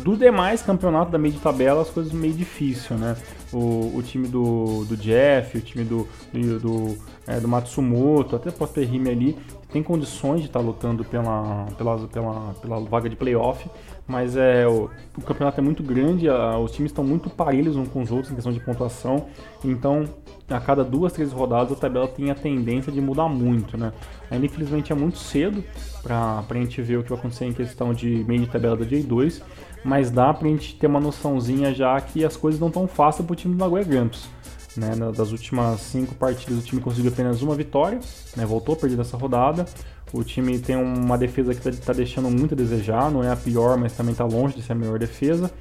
Do 0.03 0.15
demais 0.15 0.61
campeonato 0.61 1.11
da 1.11 1.17
meio 1.17 1.33
de 1.33 1.39
tabela, 1.39 1.81
as 1.81 1.89
coisas 1.89 2.13
meio 2.13 2.33
difícil, 2.33 2.97
né? 2.97 3.15
o, 3.51 3.97
o 3.97 4.03
time 4.03 4.27
do, 4.27 4.85
do 4.85 4.97
Jeff, 4.97 5.57
o 5.57 5.61
time 5.61 5.83
do, 5.83 6.07
do, 6.33 6.59
do, 6.59 6.97
é, 7.25 7.39
do 7.39 7.47
Matsumoto, 7.47 8.35
até 8.35 8.51
pode 8.51 8.73
ter 8.73 8.85
Rime 8.85 9.09
ali, 9.09 9.37
tem 9.71 9.81
condições 9.81 10.41
de 10.41 10.47
estar 10.47 10.59
tá 10.59 10.65
lutando 10.65 11.03
pela, 11.03 11.65
pela, 11.77 12.07
pela, 12.07 12.53
pela 12.61 12.79
vaga 12.81 13.09
de 13.09 13.15
playoff, 13.15 13.69
mas 14.07 14.37
é, 14.37 14.65
o, 14.67 14.89
o 15.17 15.21
campeonato 15.21 15.59
é 15.59 15.63
muito 15.63 15.83
grande, 15.83 16.29
a, 16.29 16.57
os 16.57 16.71
times 16.71 16.91
estão 16.91 17.03
muito 17.03 17.29
parelhos 17.29 17.75
uns 17.75 17.89
com 17.89 18.01
os 18.01 18.11
outros 18.11 18.31
em 18.31 18.35
questão 18.35 18.53
de 18.53 18.59
pontuação, 18.59 19.25
então 19.63 20.05
a 20.49 20.59
cada 20.61 20.83
duas, 20.83 21.11
três 21.11 21.31
rodadas 21.33 21.73
a 21.73 21.75
tabela 21.75 22.07
tem 22.07 22.31
a 22.31 22.35
tendência 22.35 22.91
de 22.91 23.01
mudar 23.01 23.27
muito, 23.27 23.77
né? 23.77 23.91
Ainda 24.31 24.45
infelizmente 24.45 24.93
é 24.93 24.95
muito 24.95 25.17
cedo 25.17 25.61
para 26.01 26.43
a 26.49 26.53
gente 26.53 26.81
ver 26.81 26.97
o 26.97 27.03
que 27.03 27.09
vai 27.09 27.19
acontecer 27.19 27.45
em 27.45 27.53
questão 27.53 27.93
de 27.93 28.23
meio 28.23 28.41
de 28.41 28.47
tabela 28.47 28.77
da 28.77 28.85
J2, 28.85 29.41
mas 29.83 30.09
dá 30.09 30.33
para 30.33 30.47
a 30.47 30.51
gente 30.51 30.75
ter 30.75 30.87
uma 30.87 31.01
noçãozinha 31.01 31.73
já 31.73 31.99
que 31.99 32.23
as 32.23 32.37
coisas 32.37 32.61
não 32.61 32.69
estão 32.69 32.87
fáceis 32.87 33.25
para 33.25 33.33
o 33.33 33.35
time 33.35 33.55
do 33.55 33.59
Nagoya 33.59 33.83
Grampus. 33.83 34.29
Né, 34.77 34.91
das 35.15 35.31
últimas 35.31 35.79
cinco 35.81 36.13
partidas 36.13 36.59
o 36.59 36.61
time 36.61 36.79
conseguiu 36.79 37.11
apenas 37.11 37.41
uma 37.41 37.55
vitória, 37.55 37.99
né, 38.35 38.45
voltou 38.45 38.75
a 38.75 38.77
perder 38.77 38.99
essa 39.01 39.17
rodada. 39.17 39.65
O 40.13 40.23
time 40.23 40.57
tem 40.59 40.75
uma 40.75 41.17
defesa 41.17 41.53
que 41.53 41.67
está 41.67 41.85
tá 41.87 41.93
deixando 41.93 42.29
muito 42.29 42.53
a 42.53 42.57
desejar, 42.57 43.11
não 43.11 43.23
é 43.23 43.31
a 43.31 43.35
pior, 43.35 43.77
mas 43.77 43.93
também 43.93 44.13
está 44.13 44.23
longe 44.23 44.55
de 44.55 44.61
ser 44.61 44.71
a 44.71 44.75
melhor 44.75 44.97
defesa. 44.97 45.51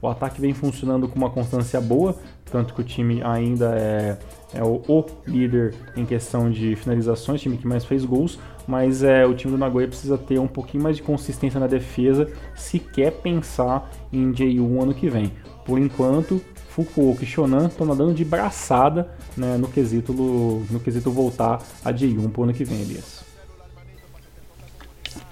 O 0.00 0.08
ataque 0.08 0.40
vem 0.40 0.52
funcionando 0.52 1.08
com 1.08 1.16
uma 1.16 1.30
constância 1.30 1.80
boa, 1.80 2.14
tanto 2.50 2.74
que 2.74 2.80
o 2.80 2.84
time 2.84 3.22
ainda 3.22 3.74
é, 3.74 4.16
é 4.54 4.62
o, 4.62 4.82
o, 4.86 5.04
líder 5.26 5.74
em 5.96 6.04
questão 6.04 6.50
de 6.50 6.76
finalizações, 6.76 7.40
o 7.40 7.42
time 7.42 7.56
que 7.56 7.66
mais 7.66 7.84
fez 7.84 8.04
gols, 8.04 8.38
mas 8.68 9.02
é, 9.02 9.26
o 9.26 9.34
time 9.34 9.52
do 9.52 9.58
Nagoya 9.58 9.88
precisa 9.88 10.16
ter 10.18 10.38
um 10.38 10.46
pouquinho 10.46 10.84
mais 10.84 10.96
de 10.96 11.02
consistência 11.02 11.58
na 11.58 11.66
defesa 11.66 12.30
se 12.54 12.78
quer 12.78 13.10
pensar 13.10 13.90
em 14.12 14.32
J1 14.32 14.82
ano 14.82 14.94
que 14.94 15.08
vem. 15.08 15.32
Por 15.64 15.78
enquanto, 15.78 16.40
Fukuoka 16.68 17.24
e 17.24 17.26
Shonan 17.26 17.66
estão 17.66 17.86
nadando 17.86 18.14
de 18.14 18.24
braçada 18.24 19.10
né, 19.36 19.56
no, 19.56 19.66
quesito, 19.66 20.12
no 20.12 20.78
quesito 20.78 21.10
voltar 21.10 21.60
a 21.84 21.92
J1 21.92 22.30
pro 22.30 22.44
ano 22.44 22.52
que 22.52 22.64
vem, 22.64 22.82
Elias. 22.82 23.25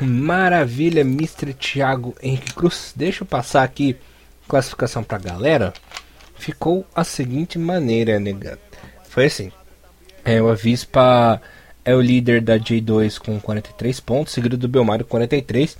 Maravilha, 0.00 1.00
Mr. 1.00 1.54
Thiago 1.54 2.14
Henrique 2.22 2.54
Cruz. 2.54 2.92
Deixa 2.94 3.22
eu 3.22 3.26
passar 3.26 3.62
aqui 3.62 3.96
classificação 4.48 5.02
pra 5.02 5.18
galera. 5.18 5.72
Ficou 6.36 6.86
a 6.94 7.04
seguinte 7.04 7.58
maneira, 7.58 8.18
negado. 8.18 8.60
Foi 9.08 9.26
assim. 9.26 9.52
É, 10.24 10.40
o 10.40 10.48
Avispa 10.48 11.40
é 11.84 11.94
o 11.94 12.00
líder 12.00 12.40
da 12.40 12.58
J2 12.58 13.18
com 13.18 13.38
43 13.40 14.00
pontos, 14.00 14.32
seguido 14.32 14.56
do 14.56 14.68
Belmar 14.68 14.98
com 15.04 15.10
43. 15.10 15.76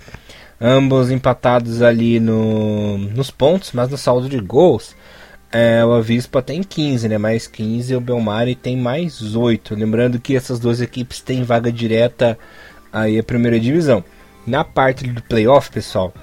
Ambos 0.59 1.11
empatados 1.11 1.81
ali 1.81 2.19
no, 2.19 2.97
nos 2.97 3.29
pontos, 3.29 3.71
mas 3.73 3.89
no 3.89 3.97
saldo 3.97 4.29
de 4.29 4.39
gols 4.39 4.95
é, 5.57 5.85
o 5.85 5.93
Avispa 5.93 6.41
tem 6.41 6.61
15, 6.61 7.07
né? 7.07 7.17
Mais 7.17 7.47
15 7.47 7.93
e 7.93 7.95
o 7.95 8.01
Belmari 8.01 8.55
tem 8.55 8.75
mais 8.75 9.35
8. 9.35 9.73
Lembrando 9.73 10.19
que 10.19 10.35
essas 10.35 10.59
duas 10.59 10.81
equipes 10.81 11.21
têm 11.21 11.43
vaga 11.43 11.71
direta 11.71 12.37
aí 12.95 13.19
a 13.19 13.23
primeira 13.23 13.59
divisão. 13.59 14.03
Na 14.47 14.63
parte 14.63 15.05
do 15.07 15.21
playoff, 15.21 15.69
pessoal, 15.69 16.13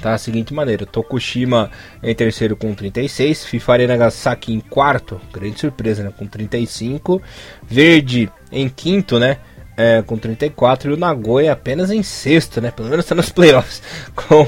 tá 0.00 0.14
a 0.14 0.18
seguinte 0.18 0.52
maneira: 0.52 0.84
Tokushima 0.84 1.70
em 2.02 2.14
terceiro 2.14 2.56
com 2.56 2.74
36, 2.74 3.46
Fifari 3.46 3.86
Nagasaki 3.86 4.52
em 4.52 4.60
quarto, 4.60 5.20
grande 5.32 5.60
surpresa, 5.60 6.02
né? 6.02 6.12
Com 6.16 6.26
35, 6.26 7.22
Verde 7.62 8.30
em 8.50 8.68
quinto, 8.68 9.18
né? 9.18 9.38
É, 9.74 10.02
com 10.02 10.18
34 10.18 10.90
e 10.90 10.94
o 10.94 10.98
Nagoya 10.98 11.52
apenas 11.52 11.90
em 11.90 12.02
sexto, 12.02 12.60
né? 12.60 12.70
Pelo 12.70 12.90
menos 12.90 13.04
está 13.04 13.14
nos 13.14 13.30
playoffs 13.30 13.82
com 14.14 14.46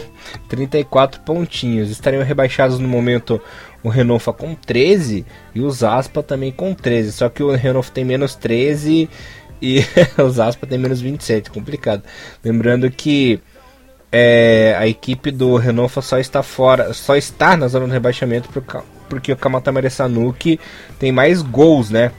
34 0.48 1.20
pontinhos. 1.22 1.90
Estariam 1.90 2.22
rebaixados 2.22 2.78
no 2.78 2.86
momento 2.86 3.40
o 3.82 3.88
Renault 3.88 4.24
com 4.32 4.54
13 4.54 5.24
e 5.54 5.60
o 5.60 5.70
Zaspa 5.70 6.22
também 6.22 6.50
com 6.50 6.74
13. 6.74 7.12
Só 7.12 7.28
que 7.28 7.42
o 7.42 7.54
Renault 7.54 7.90
tem 7.92 8.04
menos 8.04 8.34
13 8.34 9.08
e 9.64 9.86
o 10.20 10.28
Zaspa 10.28 10.66
tem 10.66 10.78
menos 10.78 11.00
27. 11.00 11.50
Complicado. 11.50 12.02
Lembrando 12.44 12.90
que 12.90 13.40
é, 14.12 14.76
a 14.78 14.86
equipe 14.86 15.30
do 15.30 15.56
Renault 15.56 16.00
só 16.02 16.18
está 16.18 16.42
fora, 16.42 16.92
só 16.92 17.16
está 17.16 17.56
na 17.56 17.66
zona 17.66 17.86
do 17.86 17.92
rebaixamento 17.92 18.48
porque 19.08 19.32
o 19.32 19.36
Kamatamare 19.36 19.90
Sanuki 19.90 20.60
tem 20.98 21.10
mais 21.10 21.42
gols, 21.42 21.90
né? 21.90 22.12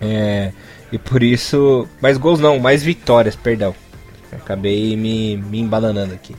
É, 0.00 0.52
e 0.92 0.98
por 0.98 1.22
isso. 1.22 1.88
Mais 2.00 2.18
gols 2.18 2.38
não, 2.38 2.58
mais 2.58 2.82
vitórias, 2.82 3.34
perdão. 3.34 3.74
Acabei 4.32 4.96
me, 4.96 5.36
me 5.36 5.58
embananando 5.58 6.14
aqui. 6.14 6.36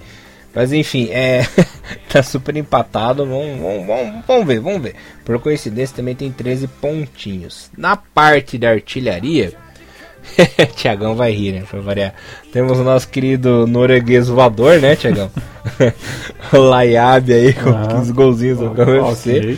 Mas 0.53 0.71
enfim, 0.73 1.09
é. 1.11 1.45
tá 2.09 2.23
super 2.23 2.55
empatado. 2.55 3.25
Vamos, 3.25 3.59
vamos, 3.59 3.88
vamos, 3.88 4.25
vamos, 4.25 4.47
ver, 4.47 4.59
vamos 4.59 4.82
ver. 4.82 4.95
Por 5.25 5.39
coincidência, 5.39 5.95
também 5.95 6.15
tem 6.15 6.32
13 6.32 6.67
pontinhos. 6.67 7.69
Na 7.77 7.95
parte 7.95 8.57
da 8.57 8.69
artilharia. 8.69 9.53
Tiagão 10.75 11.15
vai 11.15 11.32
rir, 11.32 11.53
né? 11.53 11.63
Pra 11.69 11.80
variar. 11.80 12.13
Temos 12.51 12.80
o 12.80 12.84
nosso 12.84 13.07
querido 13.09 13.67
norueguês 13.67 14.27
voador, 14.27 14.80
né, 14.80 14.95
Tiagão? 14.95 15.30
o 16.53 16.57
Layab 16.57 17.34
aí 17.34 17.53
com 17.53 17.69
ah, 17.69 17.88
15 17.99 18.13
golzinhos 18.13 18.59
do 18.59 18.71
okay. 18.71 19.57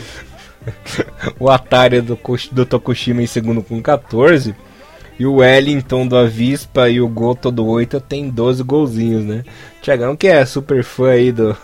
o 1.40 1.50
Atari 1.50 2.02
do, 2.02 2.18
do 2.52 2.66
Tokushima 2.66 3.22
em 3.22 3.28
segundo 3.28 3.64
com 3.64 3.82
14. 3.82 4.56
E 5.20 5.26
o 5.26 5.36
Wellington 5.36 6.08
do 6.08 6.18
Avispa 6.18 6.90
e 6.90 7.00
o 7.00 7.08
Goto 7.08 7.52
do 7.52 7.66
8 7.68 8.00
tem 8.02 8.28
12 8.30 8.64
golzinhos, 8.64 9.24
né? 9.24 9.44
Tiagão 9.82 10.16
que 10.16 10.28
é 10.28 10.44
super 10.46 10.84
fã 10.84 11.10
aí 11.12 11.32
do, 11.32 11.56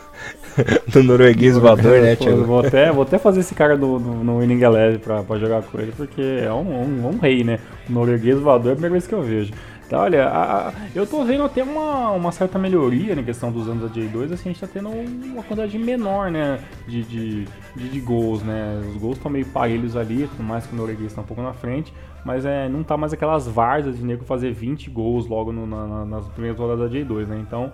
do 0.91 1.03
norueguês 1.03 1.57
voador, 1.57 2.01
né, 2.01 2.15
Tiagão? 2.15 2.45
Vou 2.45 2.59
até, 2.59 2.91
vou 2.91 3.03
até 3.03 3.17
fazer 3.17 3.41
esse 3.41 3.53
cara 3.53 3.77
no, 3.77 4.39
Winning 4.39 4.61
Eleven 4.61 4.99
pra, 4.99 5.23
pra 5.23 5.37
jogar 5.37 5.61
com 5.63 5.79
ele, 5.79 5.93
porque 5.95 6.21
é 6.21 6.51
um, 6.51 6.83
um, 6.83 7.07
um 7.07 7.17
rei, 7.17 7.43
né? 7.43 7.59
O 7.89 7.93
norueguês 7.93 8.39
voador 8.39 8.69
é 8.69 8.73
a 8.73 8.75
primeira 8.75 8.93
vez 8.93 9.07
que 9.07 9.13
eu 9.13 9.21
vejo. 9.21 9.53
Então, 9.85 10.01
olha, 10.01 10.25
a, 10.25 10.67
a, 10.67 10.73
eu 10.93 11.07
tô 11.07 11.23
vendo 11.23 11.45
até 11.45 11.63
uma, 11.63 12.11
uma 12.11 12.31
certa 12.33 12.59
melhoria 12.59 13.15
na 13.15 13.23
questão 13.23 13.49
dos 13.49 13.69
anos 13.69 13.89
da 13.89 13.95
J2, 13.95 14.33
assim, 14.33 14.49
a 14.49 14.51
gente 14.51 14.59
tá 14.59 14.67
tendo 14.67 14.89
uma 14.89 15.41
quantidade 15.41 15.79
menor, 15.79 16.29
né, 16.29 16.59
de, 16.85 17.03
de, 17.03 17.45
de, 17.73 17.89
de 17.89 17.99
gols, 18.01 18.43
né, 18.43 18.81
os 18.85 18.97
gols 18.97 19.15
estão 19.15 19.31
meio 19.31 19.45
parelhos 19.45 19.95
ali, 19.95 20.27
por 20.27 20.43
mais 20.43 20.67
que 20.67 20.73
o 20.73 20.75
norueguês 20.75 21.13
tá 21.13 21.21
um 21.21 21.23
pouco 21.23 21.41
na 21.41 21.53
frente, 21.53 21.93
mas 22.25 22.45
é, 22.45 22.67
não 22.67 22.83
tá 22.83 22.97
mais 22.97 23.13
aquelas 23.13 23.47
várzeas 23.47 23.97
de 23.97 24.03
nego 24.03 24.25
fazer 24.25 24.51
20 24.51 24.89
gols 24.89 25.25
logo 25.25 25.53
no, 25.53 25.65
na, 25.65 26.03
nas 26.03 26.27
primeiras 26.27 26.59
rodadas 26.59 26.91
da 26.91 26.97
J2, 26.97 27.25
né, 27.25 27.37
então 27.39 27.71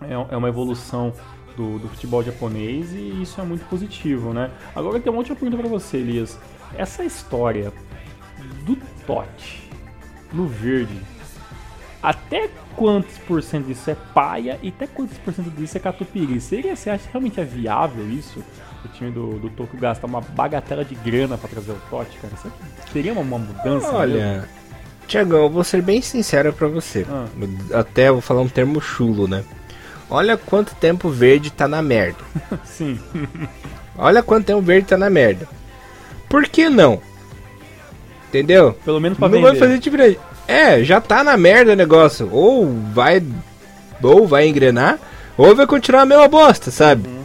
é, 0.00 0.12
é 0.12 0.36
uma 0.36 0.48
evolução 0.48 1.12
do, 1.56 1.78
do, 1.78 1.88
futebol 1.88 2.22
japonês 2.22 2.92
e 2.92 3.22
isso 3.22 3.40
é 3.40 3.44
muito 3.44 3.64
positivo, 3.66 4.32
né. 4.32 4.50
Agora 4.74 5.00
tem 5.00 5.10
uma 5.10 5.18
última 5.18 5.36
pergunta 5.36 5.60
para 5.60 5.68
você, 5.68 5.96
Elias, 5.98 6.38
essa 6.76 7.04
história 7.04 7.72
do 8.64 8.76
Totti 9.06 9.70
no 10.32 10.46
verde 10.46 11.00
até 12.02 12.48
quantos 12.76 13.18
por 13.18 13.42
cento 13.42 13.66
disso 13.66 13.90
é 13.90 13.96
paia 14.14 14.60
e 14.62 14.68
até 14.68 14.86
quantos 14.86 15.18
por 15.18 15.34
cento 15.34 15.50
disso 15.50 15.76
é 15.76 15.80
catupiry? 15.80 16.40
Seria, 16.40 16.76
você 16.76 16.90
acha 16.90 17.04
que 17.04 17.12
realmente 17.12 17.40
é 17.40 17.44
viável 17.44 18.08
isso? 18.08 18.44
O 18.84 18.88
time 18.88 19.10
do, 19.10 19.38
do 19.40 19.50
Tokyo 19.50 19.76
gastar 19.80 20.06
uma 20.06 20.20
bagatela 20.20 20.84
de 20.84 20.94
grana 20.94 21.36
para 21.36 21.48
trazer 21.48 21.72
o 21.72 21.80
Totti, 21.90 22.16
cara? 22.18 22.32
Isso 22.34 22.52
seria 22.92 23.12
uma, 23.12 23.22
uma 23.22 23.38
mudança? 23.38 23.90
Olha, 23.90 24.48
Tiagão, 25.08 25.44
eu 25.44 25.50
vou 25.50 25.64
ser 25.64 25.82
bem 25.82 26.00
sincero 26.00 26.52
para 26.52 26.68
você. 26.68 27.04
Ah. 27.10 27.26
Até 27.72 28.10
vou 28.10 28.20
falar 28.20 28.42
um 28.42 28.48
termo 28.48 28.80
chulo, 28.80 29.26
né? 29.26 29.44
Olha 30.08 30.36
quanto 30.36 30.74
tempo 30.76 31.08
verde 31.08 31.50
tá 31.50 31.66
na 31.66 31.82
merda. 31.82 32.18
Sim. 32.64 32.98
Olha 33.98 34.22
quanto 34.22 34.46
tempo 34.46 34.60
verde 34.62 34.88
tá 34.88 34.96
na 34.96 35.10
merda. 35.10 35.48
Por 36.28 36.44
que 36.48 36.68
não? 36.68 37.00
Entendeu? 38.28 38.76
Pelo 38.84 39.00
menos 39.00 39.18
pra 39.18 39.28
Não 39.28 39.36
vender. 39.38 39.50
vai 39.50 39.58
fazer 39.58 39.78
diferente. 39.78 40.18
É, 40.46 40.82
já 40.84 41.00
tá 41.00 41.24
na 41.24 41.36
merda 41.36 41.72
o 41.72 41.76
negócio. 41.76 42.28
Ou 42.30 42.72
vai. 42.92 43.22
Ou 44.02 44.26
vai 44.26 44.46
engrenar, 44.46 44.98
ou 45.36 45.54
vai 45.56 45.66
continuar 45.66 46.02
a 46.02 46.06
mesma 46.06 46.28
bosta, 46.28 46.70
sabe? 46.70 47.08
Uhum. 47.08 47.24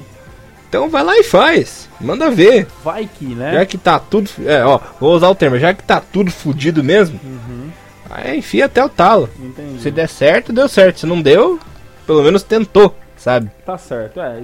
Então 0.70 0.90
vai 0.90 1.04
lá 1.04 1.18
e 1.18 1.24
faz. 1.24 1.90
Manda 2.00 2.32
ver. 2.32 2.66
Vai 2.84 3.08
que, 3.14 3.26
né? 3.26 3.54
Já 3.56 3.66
que 3.66 3.78
tá 3.78 4.00
tudo. 4.00 4.30
É, 4.46 4.64
ó, 4.64 4.80
vou 5.00 5.14
usar 5.14 5.28
o 5.30 5.36
termo, 5.36 5.60
já 5.60 5.74
que 5.74 5.84
tá 5.84 6.00
tudo 6.02 6.32
fudido 6.32 6.82
mesmo. 6.84 7.20
Uhum. 7.24 7.70
Aí 8.10 8.38
enfia 8.38 8.66
até 8.66 8.84
o 8.84 8.90
talo. 8.90 9.30
Entendi. 9.40 9.82
Se 9.82 9.92
der 9.92 10.08
certo, 10.08 10.54
deu 10.54 10.68
certo. 10.70 11.02
Se 11.02 11.06
não 11.06 11.22
deu, 11.22 11.60
pelo 12.06 12.24
menos 12.24 12.44
tentou, 12.44 12.96
sabe? 13.18 13.50
Tá 13.66 13.78
certo. 13.78 14.20
É, 14.20 14.42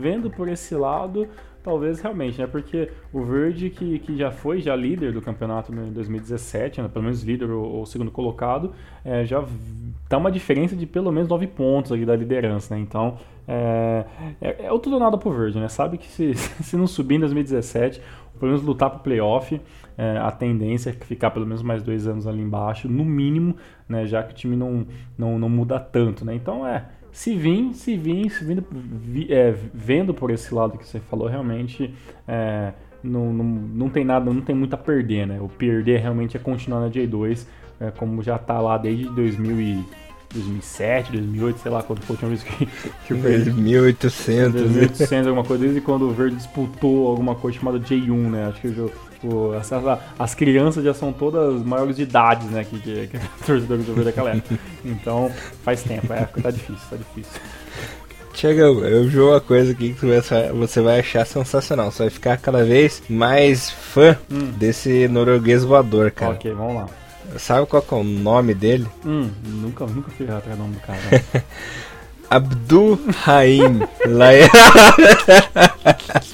vendo 0.00 0.30
por 0.30 0.48
esse 0.48 0.74
lado, 0.74 1.28
talvez 1.62 2.00
realmente, 2.00 2.40
né? 2.40 2.46
Porque 2.46 2.90
o 3.12 3.22
Verde, 3.22 3.70
que, 3.70 3.98
que 4.00 4.16
já 4.16 4.30
foi 4.30 4.60
já 4.60 4.74
líder 4.74 5.12
do 5.12 5.22
campeonato 5.22 5.72
em 5.72 5.92
2017, 5.92 6.82
né? 6.82 6.88
pelo 6.88 7.04
menos 7.04 7.22
líder 7.22 7.50
ou, 7.50 7.64
ou 7.64 7.86
segundo 7.86 8.10
colocado, 8.10 8.72
é, 9.04 9.24
já 9.24 9.44
tá 10.08 10.18
uma 10.18 10.30
diferença 10.30 10.74
de 10.74 10.86
pelo 10.86 11.12
menos 11.12 11.28
9 11.28 11.46
pontos 11.46 11.92
ali 11.92 12.04
da 12.04 12.16
liderança, 12.16 12.74
né? 12.74 12.80
Então, 12.80 13.16
é, 13.46 14.04
é, 14.40 14.66
é 14.66 14.72
o 14.72 14.78
tudo 14.78 14.94
ou 14.94 15.00
nada 15.00 15.16
pro 15.16 15.32
Verde, 15.32 15.58
né? 15.58 15.68
Sabe 15.68 15.98
que 15.98 16.06
se, 16.06 16.34
se 16.62 16.76
não 16.76 16.86
subir 16.86 17.16
em 17.16 17.20
2017, 17.20 18.00
pelo 18.38 18.52
menos 18.52 18.62
lutar 18.62 18.90
pro 18.90 19.00
playoff, 19.00 19.60
é, 19.96 20.18
a 20.18 20.30
tendência 20.30 20.90
é 20.90 20.92
ficar 20.92 21.30
pelo 21.30 21.46
menos 21.46 21.62
mais 21.62 21.82
dois 21.82 22.06
anos 22.06 22.26
ali 22.26 22.42
embaixo, 22.42 22.88
no 22.88 23.04
mínimo, 23.04 23.56
né? 23.88 24.06
Já 24.06 24.22
que 24.22 24.32
o 24.32 24.36
time 24.36 24.56
não, 24.56 24.86
não, 25.16 25.38
não 25.38 25.48
muda 25.48 25.78
tanto, 25.78 26.24
né? 26.24 26.34
Então, 26.34 26.66
é 26.66 26.86
se 27.12 27.36
vir, 27.36 27.74
se 27.74 27.96
vir, 27.96 28.30
se 28.30 28.42
vindo, 28.42 28.64
vi, 28.70 29.32
é, 29.32 29.54
vendo 29.72 30.14
por 30.14 30.30
esse 30.30 30.52
lado 30.54 30.78
que 30.78 30.86
você 30.86 30.98
falou, 30.98 31.28
realmente 31.28 31.94
é, 32.26 32.72
não, 33.04 33.32
não, 33.32 33.44
não 33.44 33.88
tem 33.90 34.02
nada, 34.02 34.32
não 34.32 34.40
tem 34.40 34.54
muito 34.54 34.72
a 34.72 34.78
perder, 34.78 35.26
né? 35.26 35.38
O 35.40 35.48
perder 35.48 36.00
realmente 36.00 36.36
é 36.38 36.40
continuar 36.40 36.80
na 36.80 36.88
J2, 36.88 37.46
é, 37.78 37.90
como 37.90 38.22
já 38.22 38.38
tá 38.38 38.58
lá 38.60 38.78
desde 38.78 39.04
2000 39.10 39.60
e 39.60 39.84
2007, 40.32 41.12
2008, 41.12 41.58
sei 41.58 41.70
lá 41.70 41.82
quando 41.82 42.00
foi 42.00 42.14
a 42.14 42.24
última 42.24 42.30
vez 42.30 42.42
que, 42.42 42.66
que 43.06 43.12
o 43.12 43.18
Verde. 43.18 43.52
1800. 43.52 44.62
1800, 44.62 45.26
alguma 45.26 45.44
coisa, 45.44 45.64
desde 45.64 45.80
quando 45.82 46.08
o 46.08 46.12
Verde 46.12 46.36
disputou 46.36 47.08
alguma 47.08 47.34
coisa 47.34 47.58
chamada 47.58 47.78
J1, 47.78 48.30
né? 48.30 48.46
Acho 48.46 48.60
que 48.60 48.68
o 48.68 48.74
jogo. 48.74 48.92
Tipo, 49.22 49.52
as, 49.52 49.70
as, 50.18 50.34
crianças 50.34 50.82
já 50.82 50.92
são 50.92 51.12
todas 51.12 51.62
maiores 51.62 51.94
de 51.94 52.02
idade, 52.02 52.44
né? 52.46 52.64
Que, 52.64 52.80
que, 52.80 53.06
que 53.06 53.18
torcedores 53.46 53.86
do 53.86 53.94
Verde 53.94 54.10
daquela 54.10 54.30
época. 54.30 54.58
Então, 54.84 55.30
faz 55.62 55.84
tempo, 55.84 56.12
a 56.12 56.16
época 56.16 56.42
tá 56.42 56.50
difícil, 56.50 56.82
tá 56.90 56.96
difícil. 56.96 57.40
Chega, 58.34 58.62
eu 58.62 59.04
vi 59.04 59.20
uma 59.20 59.40
coisa 59.40 59.70
aqui 59.70 59.94
que 59.94 60.04
você 60.52 60.80
vai 60.80 60.98
achar 60.98 61.24
sensacional. 61.24 61.92
Você 61.92 62.02
vai 62.02 62.10
ficar 62.10 62.36
cada 62.38 62.64
vez 62.64 63.00
mais 63.08 63.70
fã 63.70 64.18
hum. 64.28 64.50
desse 64.56 65.06
norueguês 65.06 65.62
voador, 65.62 66.10
cara. 66.10 66.32
Ok, 66.32 66.52
vamos 66.52 66.74
lá. 66.74 66.88
Sabe 67.38 67.64
qual 67.66 67.84
é 67.92 67.94
o 67.94 68.02
nome 68.02 68.54
dele? 68.54 68.88
Hum, 69.06 69.30
nunca, 69.44 69.86
nunca 69.86 70.10
fui 70.10 70.28
atrás 70.28 70.58
do 70.58 70.62
nome 70.62 70.74
do 70.74 70.80
cara. 70.80 70.98
Abdul 72.28 72.98
Raim 73.22 73.82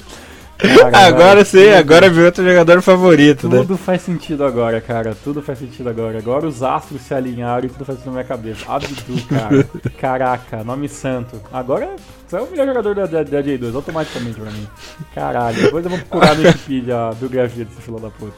Cara, 0.59 1.05
agora 1.07 1.45
sim, 1.45 1.63
tudo, 1.63 1.75
agora 1.75 2.09
viu 2.09 2.25
outro 2.25 2.43
jogador 2.43 2.81
favorito, 2.81 3.41
tudo 3.41 3.55
né? 3.55 3.61
Tudo 3.61 3.77
faz 3.77 4.01
sentido 4.01 4.43
agora, 4.43 4.81
cara. 4.81 5.15
Tudo 5.23 5.41
faz 5.41 5.57
sentido 5.57 5.87
agora. 5.87 6.17
Agora 6.17 6.45
os 6.45 6.61
astros 6.61 7.01
se 7.01 7.13
alinharam 7.13 7.65
e 7.65 7.69
tudo 7.69 7.85
faz 7.85 7.97
sentido 7.97 8.13
na 8.13 8.19
minha 8.19 8.27
cabeça. 8.27 8.65
Abdu, 8.67 9.25
cara. 9.27 9.65
Caraca, 9.97 10.63
nome 10.63 10.89
santo. 10.89 11.41
Agora 11.53 11.95
você 12.27 12.35
é 12.35 12.41
o 12.41 12.51
melhor 12.51 12.67
jogador 12.67 12.93
da, 12.93 13.05
da, 13.05 13.23
da 13.23 13.41
J2, 13.41 13.73
automaticamente 13.73 14.39
pra 14.39 14.51
mim. 14.51 14.67
Caralho, 15.15 15.61
depois 15.63 15.85
eu 15.85 15.91
vou 15.91 15.99
procurar 15.99 16.35
no 16.35 16.43
Wikipedia 16.43 17.07
a 17.07 17.13
biografia 17.13 17.65
desse 17.65 17.81
filho 17.81 17.99
da 17.99 18.09
puta. 18.09 18.37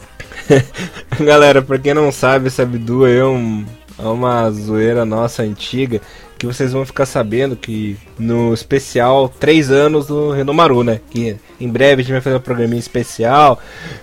Galera, 1.20 1.62
pra 1.62 1.80
quem 1.80 1.94
não 1.94 2.12
sabe, 2.12 2.48
esse 2.48 2.62
Abdu 2.62 3.06
é, 3.06 3.26
um, 3.26 3.66
é 4.02 4.08
uma 4.08 4.50
zoeira 4.52 5.06
nossa 5.06 5.44
antiga 5.44 6.02
que 6.42 6.48
vocês 6.48 6.74
vão 6.74 6.84
ficar 6.84 7.06
sabendo 7.06 7.56
que 7.56 7.96
no 8.18 8.52
especial 8.52 9.30
3 9.30 9.70
anos 9.70 10.08
do 10.08 10.32
Renomaru, 10.32 10.84
né? 10.84 11.00
Que 11.12 11.36
em 11.60 11.70
breve 11.70 12.02
a 12.02 12.04
gente 12.04 12.14
vai 12.14 12.22
fazer 12.22 12.36
um 12.36 12.40
programinha 12.40 12.80
especial 12.80 13.60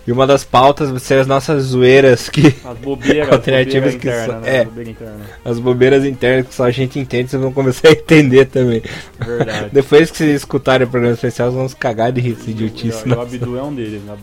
e 0.06 0.12
uma 0.12 0.24
das 0.24 0.44
pautas 0.44 0.88
vai 0.88 1.00
ser 1.00 1.18
as 1.18 1.26
nossas 1.26 1.64
zoeiras 1.64 2.28
que 2.28 2.54
as 2.64 2.78
bobeiras, 2.78 3.32
alternativas 3.34 3.96
que 3.96 4.06
interna, 4.06 4.34
só, 4.34 4.38
né? 4.38 4.56
é, 4.56 4.62
interna. 4.62 5.20
as 5.44 5.58
bobeiras 5.58 6.04
internas 6.04 6.46
que 6.46 6.54
só 6.54 6.62
a 6.62 6.70
gente 6.70 6.96
entende, 6.96 7.28
vocês 7.28 7.42
vão 7.42 7.52
começar 7.52 7.88
a 7.88 7.90
entender 7.90 8.44
também. 8.44 8.84
Verdade. 9.18 9.70
Depois 9.74 10.08
que 10.08 10.18
vocês 10.18 10.36
escutarem 10.36 10.86
o 10.86 10.90
programa 10.90 11.14
especial, 11.14 11.48
vocês 11.48 11.58
vão 11.58 11.68
se 11.68 11.74
cagar 11.74 12.12
de 12.12 12.20
rir, 12.20 12.36
de 12.36 12.52
idiotice. 12.52 13.08
O 13.08 13.20
Abdu 13.20 13.58
é 13.58 13.62
um 13.64 13.74
deles, 13.74 14.00
né? 14.04 14.16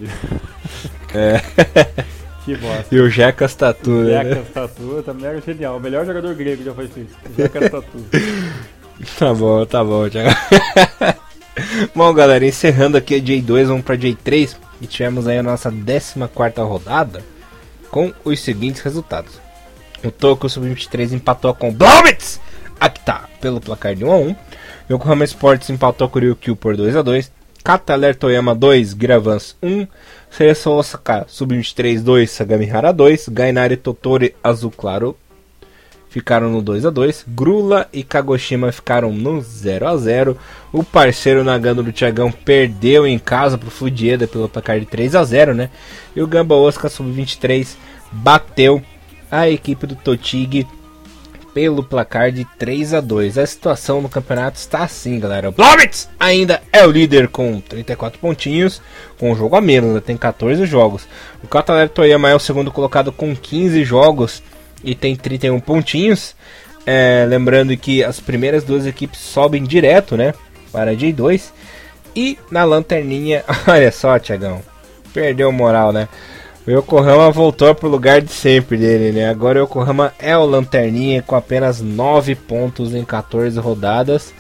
É. 1.13 1.41
Que 2.45 2.55
bosta. 2.55 2.93
E 2.93 2.99
o 2.99 3.09
Jecas 3.09 3.55
Tatu, 3.55 3.89
né? 3.89 4.23
Jecas 4.23 4.47
Tatu 4.53 5.03
também 5.03 5.25
era 5.25 5.41
genial. 5.41 5.77
O 5.77 5.79
melhor 5.79 6.05
jogador 6.05 6.33
grego 6.35 6.63
já 6.63 6.73
foi 6.75 6.87
feito. 6.87 7.15
Jecas 7.35 7.71
Tatu. 7.71 8.05
tá 9.17 9.33
bom, 9.33 9.65
tá 9.65 9.83
bom, 9.83 10.07
Thiago. 10.07 10.29
bom, 11.95 12.13
galera, 12.13 12.45
encerrando 12.45 12.97
aqui 12.97 13.15
a 13.15 13.19
J2, 13.19 13.65
vamos 13.65 13.83
pra 13.83 13.97
J3. 13.97 14.55
E 14.79 14.85
tivemos 14.85 15.27
aí 15.27 15.39
a 15.39 15.43
nossa 15.43 15.71
14 15.71 16.19
rodada 16.61 17.23
com 17.89 18.13
os 18.23 18.39
seguintes 18.39 18.81
resultados. 18.81 19.39
O 20.03 20.11
Toco 20.11 20.47
Sub-23 20.47 21.13
empatou 21.13 21.53
com 21.55 21.71
o! 21.71 22.39
Aqui 22.79 22.99
tá, 22.99 23.27
pelo 23.41 23.59
placar 23.59 23.95
de 23.95 24.05
1x1. 24.05 24.35
Yokohama 24.91 25.23
Sports 25.23 25.69
empatou 25.71 26.07
com 26.07 26.19
o 26.19 26.21
Ryukyu 26.21 26.55
por 26.55 26.77
2x2. 26.77 27.31
Kataler 27.63 28.15
Toyama 28.15 28.53
2, 28.53 28.93
Gravans 28.93 29.55
1. 29.63 29.87
Seleção 30.35 30.73
Osaka 30.73 31.25
Sub-23 31.29 32.01
2, 32.01 32.29
Sagamihara 32.29 32.91
2, 32.91 33.29
Gainari 33.29 33.77
Totori 33.77 34.35
Azul 34.43 34.69
Claro 34.69 35.15
ficaram 36.09 36.49
no 36.49 36.61
2 36.61 36.85
a 36.85 36.89
2 36.89 37.23
Grula 37.29 37.87
e 37.93 38.03
Kagoshima 38.03 38.69
ficaram 38.69 39.13
no 39.13 39.39
0 39.39 39.87
a 39.87 39.95
0 39.95 40.37
O 40.73 40.83
parceiro 40.83 41.41
Nagano 41.41 41.81
do 41.81 41.93
Thiagão 41.93 42.33
perdeu 42.33 43.07
em 43.07 43.17
casa 43.17 43.57
pro 43.57 43.71
Fudieda 43.71 44.27
pelo 44.27 44.49
placar 44.49 44.77
de 44.77 44.85
3 44.85 45.15
a 45.15 45.23
0 45.23 45.53
né? 45.53 45.69
E 46.13 46.21
o 46.21 46.27
Gamba 46.27 46.53
Osaka 46.55 46.89
Sub-23 46.89 47.77
bateu 48.11 48.83
a 49.31 49.49
equipe 49.49 49.87
do 49.87 49.95
Totig 49.95 50.67
pelo 51.55 51.81
placar 51.81 52.33
de 52.33 52.43
3 52.59 52.95
a 52.95 52.99
2. 52.99 53.37
A 53.37 53.45
situação 53.47 54.01
no 54.01 54.09
campeonato 54.09 54.59
está 54.59 54.83
assim, 54.83 55.17
galera. 55.17 55.47
O 55.47 55.53
Blobitz 55.53 56.09
ainda 56.19 56.61
é 56.69 56.85
o 56.85 56.91
líder 56.91 57.29
com 57.29 57.61
34 57.61 58.19
pontinhos, 58.19 58.81
com 59.17 59.31
um 59.31 59.35
jogo 59.37 59.55
a 59.55 59.61
menos, 59.61 59.93
né? 59.93 60.01
tem 60.05 60.17
14 60.17 60.65
jogos. 60.65 61.07
O 61.41 61.47
Cataler 61.47 61.87
Toyama 61.87 62.29
é 62.29 62.35
o 62.35 62.39
segundo 62.39 62.73
colocado 62.73 63.09
com 63.09 63.33
15 63.33 63.85
jogos 63.85 64.43
e 64.83 64.93
tem 64.93 65.15
31 65.15 65.61
pontinhos. 65.61 66.35
É, 66.85 67.25
lembrando 67.25 67.75
que 67.77 68.03
as 68.03 68.19
primeiras 68.19 68.65
duas 68.65 68.85
equipes 68.85 69.21
sobem 69.21 69.63
direto, 69.63 70.17
né, 70.17 70.33
para 70.73 70.91
a 70.91 70.93
J2. 70.93 71.51
E 72.13 72.37
na 72.51 72.65
lanterninha, 72.65 73.45
olha 73.65 73.93
só, 73.93 74.19
Tiagão, 74.19 74.61
perdeu 75.13 75.53
moral, 75.53 75.93
né? 75.93 76.09
O 76.67 76.71
Yokohama 76.71 77.29
voltou 77.29 77.75
pro 77.75 77.87
lugar 77.87 78.21
de 78.21 78.31
sempre 78.31 78.75
dele, 78.75 79.11
né? 79.11 79.29
Agora 79.29 79.59
o 79.59 79.65
Yokohama 79.65 80.11
é 80.17 80.35
o 80.35 80.45
lanterninha 80.45 81.21
com 81.21 81.35
apenas 81.35 81.79
9 81.79 82.33
pontos 82.33 82.95
em 82.95 83.05
14 83.05 83.59
rodadas. 83.59 84.33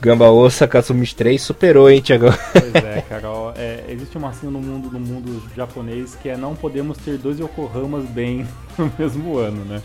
Gamba 0.00 0.30
Osaka 0.30 0.80
Sumi 0.80 1.06
3 1.06 1.40
superou, 1.40 1.90
hein, 1.90 2.00
Thiago? 2.00 2.26
Pois 2.52 2.74
é, 2.74 3.02
Carol. 3.08 3.52
É, 3.56 3.84
existe 3.88 4.16
uma 4.16 4.30
assim 4.30 4.46
no 4.46 4.58
mundo, 4.58 4.90
no 4.90 4.98
mundo 4.98 5.42
japonês 5.54 6.14
que 6.14 6.30
é 6.30 6.36
não 6.36 6.54
podemos 6.54 6.96
ter 6.96 7.18
dois 7.18 7.38
Yokohamas 7.38 8.04
bem 8.06 8.46
no 8.78 8.90
mesmo 8.98 9.36
ano, 9.36 9.64
né? 9.66 9.82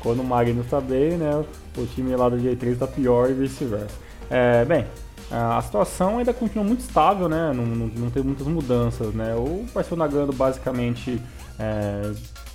Quando 0.00 0.20
o 0.20 0.24
Magno 0.24 0.62
está 0.62 0.80
bem, 0.80 1.12
né? 1.12 1.44
O 1.76 1.86
time 1.86 2.16
lá 2.16 2.28
do 2.28 2.36
J3 2.36 2.72
está 2.72 2.86
pior 2.88 3.30
e 3.30 3.32
vice-versa. 3.32 3.94
É, 4.28 4.64
bem, 4.64 4.84
a 5.30 5.60
situação 5.60 6.18
ainda 6.18 6.32
continua 6.32 6.64
muito 6.64 6.80
estável, 6.80 7.28
né? 7.28 7.52
Não, 7.52 7.66
não, 7.66 7.86
não 7.88 8.10
tem 8.10 8.22
muitas 8.22 8.46
mudanças, 8.46 9.12
né? 9.12 9.34
O 9.34 9.64
Parceiro 9.72 9.96
Nagano 9.96 10.32
basicamente 10.32 11.20
é, 11.58 12.12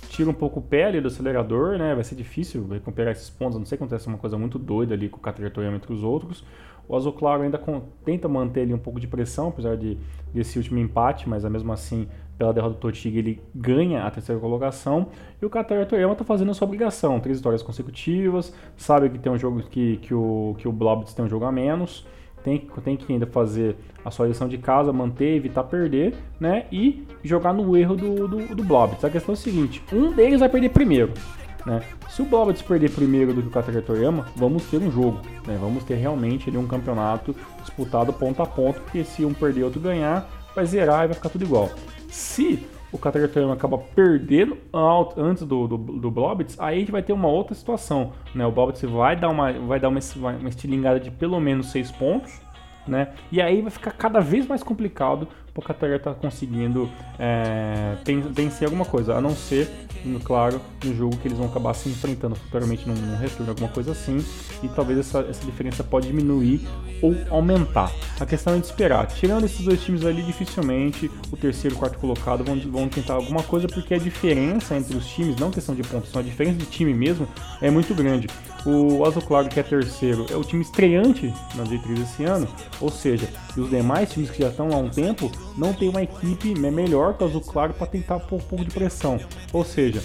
tira 0.08 0.30
um 0.30 0.34
pouco 0.34 0.60
o 0.60 0.62
pé 0.62 0.84
ali 0.84 1.00
do 1.00 1.08
acelerador, 1.08 1.76
né? 1.76 1.94
Vai 1.94 2.04
ser 2.04 2.14
difícil 2.14 2.66
recuperar 2.68 3.12
esses 3.12 3.28
pontos, 3.28 3.56
a 3.56 3.58
não 3.58 3.66
sei 3.66 3.76
se 3.76 3.82
acontece 3.82 4.06
uma 4.06 4.18
coisa 4.18 4.38
muito 4.38 4.58
doida 4.58 4.94
ali 4.94 5.08
com 5.08 5.18
o 5.18 5.20
Catertoriano 5.20 5.76
entre 5.76 5.92
os 5.92 6.02
outros. 6.02 6.44
O 6.88 6.96
Azul 6.96 7.12
Claro 7.12 7.42
ainda 7.42 7.58
com, 7.58 7.82
tenta 8.04 8.26
manter 8.26 8.62
ali 8.62 8.74
um 8.74 8.78
pouco 8.78 8.98
de 8.98 9.06
pressão, 9.06 9.48
apesar 9.48 9.76
de, 9.76 9.98
desse 10.32 10.58
último 10.58 10.78
empate, 10.78 11.28
mas 11.28 11.44
mesmo 11.44 11.72
assim, 11.72 12.08
pela 12.36 12.52
derrota 12.52 12.74
do 12.74 12.80
Totig, 12.80 13.16
ele 13.16 13.40
ganha 13.54 14.04
a 14.04 14.10
terceira 14.10 14.40
colocação. 14.40 15.08
E 15.40 15.46
o 15.46 15.50
Qatar 15.50 15.86
Toyama 15.86 16.12
está 16.12 16.24
fazendo 16.24 16.50
a 16.50 16.54
sua 16.54 16.66
obrigação, 16.66 17.20
três 17.20 17.38
vitórias 17.38 17.62
consecutivas, 17.62 18.52
sabe 18.76 19.10
que 19.10 19.18
tem 19.18 19.30
um 19.30 19.38
jogo 19.38 19.62
que, 19.62 19.98
que 19.98 20.12
o, 20.12 20.56
que 20.58 20.66
o 20.66 20.72
Blobs 20.72 21.14
tem 21.14 21.24
um 21.24 21.28
jogo 21.28 21.44
a 21.44 21.52
menos 21.52 22.04
tem, 22.42 22.66
tem 22.82 22.96
que 22.96 23.12
ainda 23.12 23.26
fazer 23.26 23.76
a 24.04 24.10
sua 24.10 24.26
lição 24.26 24.48
de 24.48 24.58
casa, 24.58 24.92
manter, 24.92 25.36
evitar 25.36 25.64
perder, 25.64 26.14
né? 26.40 26.66
E 26.72 27.06
jogar 27.22 27.52
no 27.52 27.76
erro 27.76 27.96
do, 27.96 28.28
do, 28.28 28.54
do 28.54 28.64
Blobitz. 28.64 29.04
A 29.04 29.10
questão 29.10 29.34
é 29.34 29.38
a 29.38 29.40
seguinte: 29.40 29.82
um 29.92 30.12
deles 30.12 30.40
vai 30.40 30.48
perder 30.48 30.70
primeiro. 30.70 31.12
Né? 31.64 31.80
Se 32.08 32.20
o 32.22 32.24
Blobitz 32.24 32.60
perder 32.60 32.90
primeiro 32.90 33.32
do 33.32 33.42
que 33.42 33.56
o 33.56 33.82
Toriyama, 33.82 34.26
vamos 34.36 34.64
ter 34.64 34.78
um 34.78 34.90
jogo. 34.90 35.20
Né? 35.46 35.56
Vamos 35.60 35.84
ter 35.84 35.94
realmente 35.94 36.48
ali, 36.48 36.58
um 36.58 36.66
campeonato 36.66 37.34
disputado 37.60 38.12
ponto 38.12 38.42
a 38.42 38.46
ponto, 38.46 38.80
porque 38.80 39.04
se 39.04 39.24
um 39.24 39.32
perder 39.32 39.64
outro 39.64 39.80
ganhar, 39.80 40.28
vai 40.54 40.66
zerar 40.66 41.04
e 41.04 41.08
vai 41.08 41.14
ficar 41.14 41.28
tudo 41.28 41.44
igual. 41.44 41.70
Se 42.08 42.66
o 42.92 42.98
Caterpillar 42.98 43.52
acaba 43.52 43.78
perdendo 43.78 44.58
antes 45.16 45.44
do, 45.44 45.66
do, 45.66 45.78
do 45.78 46.10
Blobitz, 46.10 46.60
aí 46.60 46.76
a 46.76 46.78
gente 46.80 46.92
vai 46.92 47.02
ter 47.02 47.12
uma 47.12 47.28
outra 47.28 47.54
situação. 47.54 48.12
Né? 48.34 48.46
O 48.46 48.52
Blobitz 48.52 48.82
vai 48.82 49.16
dar 49.16 49.30
uma, 49.30 49.52
vai 49.52 49.80
dar 49.80 49.88
uma, 49.88 50.00
uma 50.38 50.48
estilingada 50.48 51.00
de 51.00 51.10
pelo 51.10 51.40
menos 51.40 51.70
6 51.70 51.90
pontos, 51.92 52.40
né? 52.86 53.12
E 53.30 53.40
aí 53.40 53.62
vai 53.62 53.70
ficar 53.70 53.92
cada 53.92 54.20
vez 54.20 54.46
mais 54.46 54.62
complicado 54.62 55.28
o 55.54 55.60
Qatar 55.60 56.00
tá 56.00 56.14
conseguindo 56.14 56.88
é, 57.18 57.96
vencer 58.30 58.64
alguma 58.64 58.84
coisa, 58.84 59.14
a 59.14 59.20
não 59.20 59.36
ser, 59.36 59.70
claro, 60.24 60.60
no 60.84 60.96
jogo 60.96 61.16
que 61.18 61.28
eles 61.28 61.38
vão 61.38 61.46
acabar 61.46 61.74
se 61.74 61.88
enfrentando 61.88 62.34
futuramente 62.34 62.88
num, 62.88 62.94
num 62.94 63.16
retorno, 63.16 63.50
alguma 63.50 63.68
coisa 63.68 63.92
assim, 63.92 64.24
e 64.62 64.68
talvez 64.68 64.98
essa, 64.98 65.20
essa 65.20 65.44
diferença 65.44 65.84
pode 65.84 66.06
diminuir 66.06 66.66
ou 67.02 67.14
aumentar. 67.30 67.92
A 68.18 68.24
questão 68.24 68.54
é 68.54 68.58
de 68.58 68.66
esperar. 68.66 69.06
Tirando 69.08 69.44
esses 69.44 69.64
dois 69.64 69.82
times 69.82 70.04
ali, 70.04 70.22
dificilmente 70.22 71.10
o 71.30 71.36
terceiro 71.36 71.76
e 71.76 71.78
quarto 71.78 71.98
colocado 71.98 72.44
vão, 72.44 72.58
vão 72.58 72.88
tentar 72.88 73.14
alguma 73.14 73.42
coisa, 73.42 73.68
porque 73.68 73.92
a 73.92 73.98
diferença 73.98 74.74
entre 74.74 74.96
os 74.96 75.06
times, 75.06 75.36
não 75.36 75.50
questão 75.50 75.74
de 75.74 75.82
pontos, 75.82 76.16
a 76.16 76.22
diferença 76.22 76.58
de 76.58 76.66
time 76.66 76.94
mesmo 76.94 77.28
é 77.60 77.70
muito 77.70 77.94
grande. 77.94 78.28
O 78.64 79.04
Azul 79.04 79.22
Claro, 79.22 79.48
que 79.48 79.58
é 79.58 79.62
terceiro, 79.62 80.26
é 80.30 80.36
o 80.36 80.44
time 80.44 80.62
estreante 80.62 81.34
na 81.56 81.64
D3 81.64 82.02
esse 82.02 82.24
ano, 82.24 82.46
ou 82.80 82.90
seja, 82.90 83.28
os 83.56 83.68
demais 83.68 84.10
times 84.12 84.30
que 84.30 84.40
já 84.40 84.50
estão 84.50 84.68
há 84.72 84.76
um 84.76 84.88
tempo 84.88 85.30
não 85.56 85.72
tem 85.72 85.88
uma 85.88 86.02
equipe 86.02 86.54
melhor 86.54 87.14
que 87.14 87.24
o 87.24 87.26
Azul 87.26 87.40
Claro 87.40 87.74
para 87.74 87.88
tentar 87.88 88.20
pôr 88.20 88.36
um 88.36 88.44
pouco 88.44 88.64
de 88.64 88.70
pressão. 88.70 89.18
Ou 89.52 89.64
seja, 89.64 90.00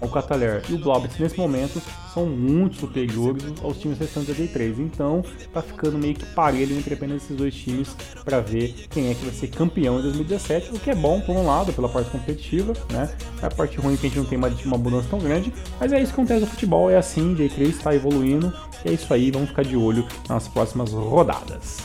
o 0.00 0.08
Cataler 0.08 0.62
e 0.68 0.74
o 0.74 0.78
Blobitz 0.78 1.18
nesse 1.18 1.36
momento 1.36 1.80
são 2.12 2.26
muito 2.26 2.76
superiores 2.76 3.44
aos 3.62 3.78
times 3.78 3.98
restantes 3.98 4.36
da 4.36 4.44
D3. 4.44 4.78
Então 4.78 5.22
tá 5.52 5.62
ficando 5.62 5.98
meio 5.98 6.14
que 6.14 6.26
parelho 6.26 6.76
entre 6.76 6.94
apenas 6.94 7.22
esses 7.22 7.36
dois 7.36 7.54
times 7.54 7.94
para 8.24 8.40
ver 8.40 8.74
quem 8.90 9.10
é 9.10 9.14
que 9.14 9.24
vai 9.24 9.34
ser 9.34 9.48
campeão 9.48 9.98
em 9.98 10.02
2017, 10.02 10.74
o 10.74 10.78
que 10.78 10.90
é 10.90 10.94
bom 10.94 11.20
por 11.20 11.36
um 11.36 11.46
lado, 11.46 11.72
pela 11.72 11.88
parte 11.88 12.10
competitiva, 12.10 12.72
né? 12.92 13.14
É 13.42 13.46
a 13.46 13.50
parte 13.50 13.78
ruim 13.78 13.96
que 13.96 14.06
a 14.06 14.08
gente 14.08 14.18
não 14.18 14.26
tem 14.26 14.38
mais 14.38 14.64
uma 14.64 14.78
mudança 14.78 15.08
tão 15.08 15.18
grande, 15.18 15.52
mas 15.78 15.92
é 15.92 16.00
isso 16.00 16.12
que 16.12 16.20
acontece 16.20 16.40
no 16.40 16.46
futebol, 16.46 16.90
é 16.90 16.96
assim, 16.96 17.34
J3 17.34 17.68
está 17.68 17.94
evoluindo, 17.94 18.52
e 18.84 18.88
é 18.88 18.92
isso 18.92 19.12
aí, 19.12 19.30
vamos 19.30 19.50
ficar 19.50 19.62
de 19.62 19.76
olho 19.76 20.06
nas 20.28 20.48
próximas 20.48 20.92
rodadas. 20.92 21.78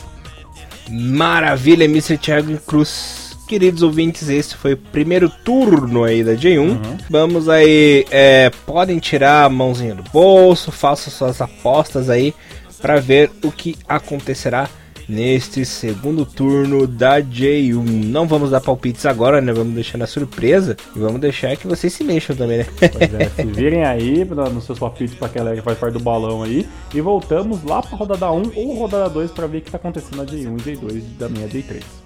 Maravilha, 0.88 1.84
Mr. 1.84 2.16
Thiago 2.16 2.56
Cruz 2.58 3.25
queridos 3.46 3.82
ouvintes, 3.82 4.28
esse 4.28 4.56
foi 4.56 4.74
o 4.74 4.76
primeiro 4.76 5.28
turno 5.28 6.04
aí 6.04 6.22
da 6.24 6.34
J1. 6.34 6.58
Uhum. 6.58 6.78
Vamos 7.08 7.48
aí, 7.48 8.04
é, 8.10 8.50
podem 8.66 8.98
tirar 8.98 9.44
a 9.44 9.48
mãozinha 9.48 9.94
do 9.94 10.02
bolso, 10.10 10.72
façam 10.72 11.12
suas 11.12 11.40
apostas 11.40 12.10
aí 12.10 12.34
para 12.80 13.00
ver 13.00 13.30
o 13.42 13.50
que 13.50 13.76
acontecerá 13.88 14.68
neste 15.08 15.64
segundo 15.64 16.26
turno 16.26 16.86
da 16.86 17.20
J1. 17.20 17.74
Não 18.06 18.26
vamos 18.26 18.50
dar 18.50 18.60
palpites 18.60 19.06
agora, 19.06 19.40
né? 19.40 19.52
Vamos 19.52 19.74
deixar 19.74 19.98
na 19.98 20.06
surpresa 20.06 20.76
e 20.94 20.98
vamos 20.98 21.20
deixar 21.20 21.56
que 21.56 21.66
vocês 21.66 21.92
se 21.92 22.02
mexam 22.02 22.34
também, 22.34 22.58
né? 22.58 22.66
Pois 22.78 23.14
é, 23.14 23.28
se 23.28 23.44
virem 23.46 23.84
aí 23.84 24.24
nos 24.52 24.64
seus 24.64 24.78
palpites 24.78 25.14
para 25.14 25.28
aquela 25.28 25.54
que 25.54 25.62
faz 25.62 25.78
parte 25.78 25.94
do 25.94 26.00
balão 26.00 26.42
aí. 26.42 26.66
E 26.94 27.00
voltamos 27.00 27.62
lá 27.62 27.82
para 27.82 27.96
rodada 27.96 28.30
1 28.30 28.52
ou 28.56 28.74
rodada 28.74 29.08
2 29.08 29.30
para 29.30 29.46
ver 29.46 29.58
o 29.58 29.60
que 29.62 29.68
está 29.68 29.78
acontecendo 29.78 30.16
na 30.16 30.24
J1 30.24 30.66
e 30.66 30.76
J2 30.76 31.02
da 31.18 31.28
minha 31.28 31.48
J3. 31.48 32.05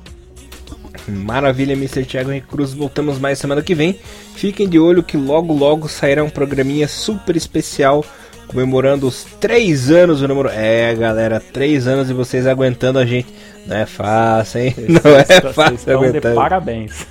Maravilha, 1.08 1.72
Mr. 1.72 2.04
Thiago 2.04 2.30
Henrique 2.30 2.48
Cruz. 2.48 2.72
Voltamos 2.72 3.18
mais 3.18 3.38
semana 3.38 3.62
que 3.62 3.74
vem. 3.74 3.98
Fiquem 4.34 4.68
de 4.68 4.78
olho 4.78 5.02
que 5.02 5.16
logo 5.16 5.52
logo 5.52 5.88
sairá 5.88 6.22
um 6.22 6.30
programinha 6.30 6.86
super 6.88 7.36
especial 7.36 8.04
comemorando 8.50 9.06
os 9.06 9.24
três 9.40 9.90
anos 9.90 10.20
do 10.20 10.28
namoro. 10.28 10.50
É, 10.52 10.94
galera, 10.94 11.40
três 11.40 11.86
anos 11.86 12.10
e 12.10 12.12
vocês 12.12 12.46
aguentando 12.46 12.98
a 12.98 13.06
gente. 13.06 13.28
Não 13.66 13.76
é 13.76 13.86
fácil, 13.86 14.60
hein? 14.60 14.74
Não 14.88 15.16
é 15.16 15.52
fácil 15.52 15.96
aguentar. 15.96 16.34
parabéns. 16.34 17.06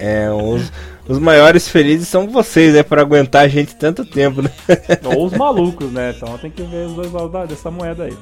É, 0.00 0.28
os, 0.30 0.72
os 1.08 1.18
maiores 1.18 1.68
felizes 1.68 2.08
são 2.08 2.26
vocês, 2.26 2.74
né? 2.74 2.82
Por 2.82 2.98
aguentar 2.98 3.44
a 3.44 3.48
gente 3.48 3.76
tanto 3.76 4.04
tempo, 4.04 4.42
né? 4.42 4.50
Ou 5.04 5.26
os 5.26 5.32
malucos, 5.32 5.92
né? 5.92 6.12
Então 6.16 6.36
tem 6.38 6.50
que 6.50 6.62
ver 6.62 6.86
os 6.86 6.94
dois 6.94 7.12
lados 7.12 7.50
dessa 7.50 7.70
moeda 7.70 8.04
aí. 8.04 8.16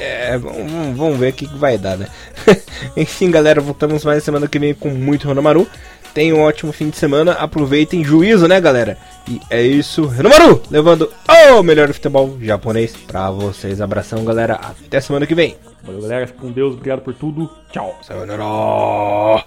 É, 0.00 0.38
vamos, 0.38 0.96
vamos 0.96 1.18
ver 1.18 1.30
o 1.30 1.32
que, 1.34 1.46
que 1.46 1.58
vai 1.58 1.76
dar, 1.76 1.98
né? 1.98 2.08
Enfim, 2.96 3.30
galera, 3.30 3.60
voltamos 3.60 4.02
mais 4.04 4.24
semana 4.24 4.48
que 4.48 4.58
vem 4.58 4.72
com 4.72 4.88
muito 4.88 5.28
Renomaru. 5.28 5.68
Tenham 6.14 6.38
um 6.38 6.42
ótimo 6.42 6.72
fim 6.72 6.90
de 6.90 6.96
semana, 6.96 7.32
aproveitem 7.32 8.02
juízo, 8.02 8.48
né, 8.48 8.60
galera? 8.60 8.98
E 9.28 9.40
é 9.48 9.62
isso, 9.62 10.06
Renomaru, 10.06 10.62
levando 10.70 11.08
o 11.56 11.62
melhor 11.62 11.92
futebol 11.92 12.36
japonês 12.40 12.96
pra 13.06 13.30
vocês. 13.30 13.80
Abração, 13.80 14.24
galera, 14.24 14.54
até 14.54 15.00
semana 15.00 15.26
que 15.26 15.34
vem. 15.34 15.56
Valeu, 15.84 16.00
galera, 16.00 16.26
com 16.28 16.50
Deus, 16.50 16.74
obrigado 16.74 17.02
por 17.02 17.14
tudo. 17.14 17.48
Tchau. 17.70 17.96
Sayonara. 18.02 19.44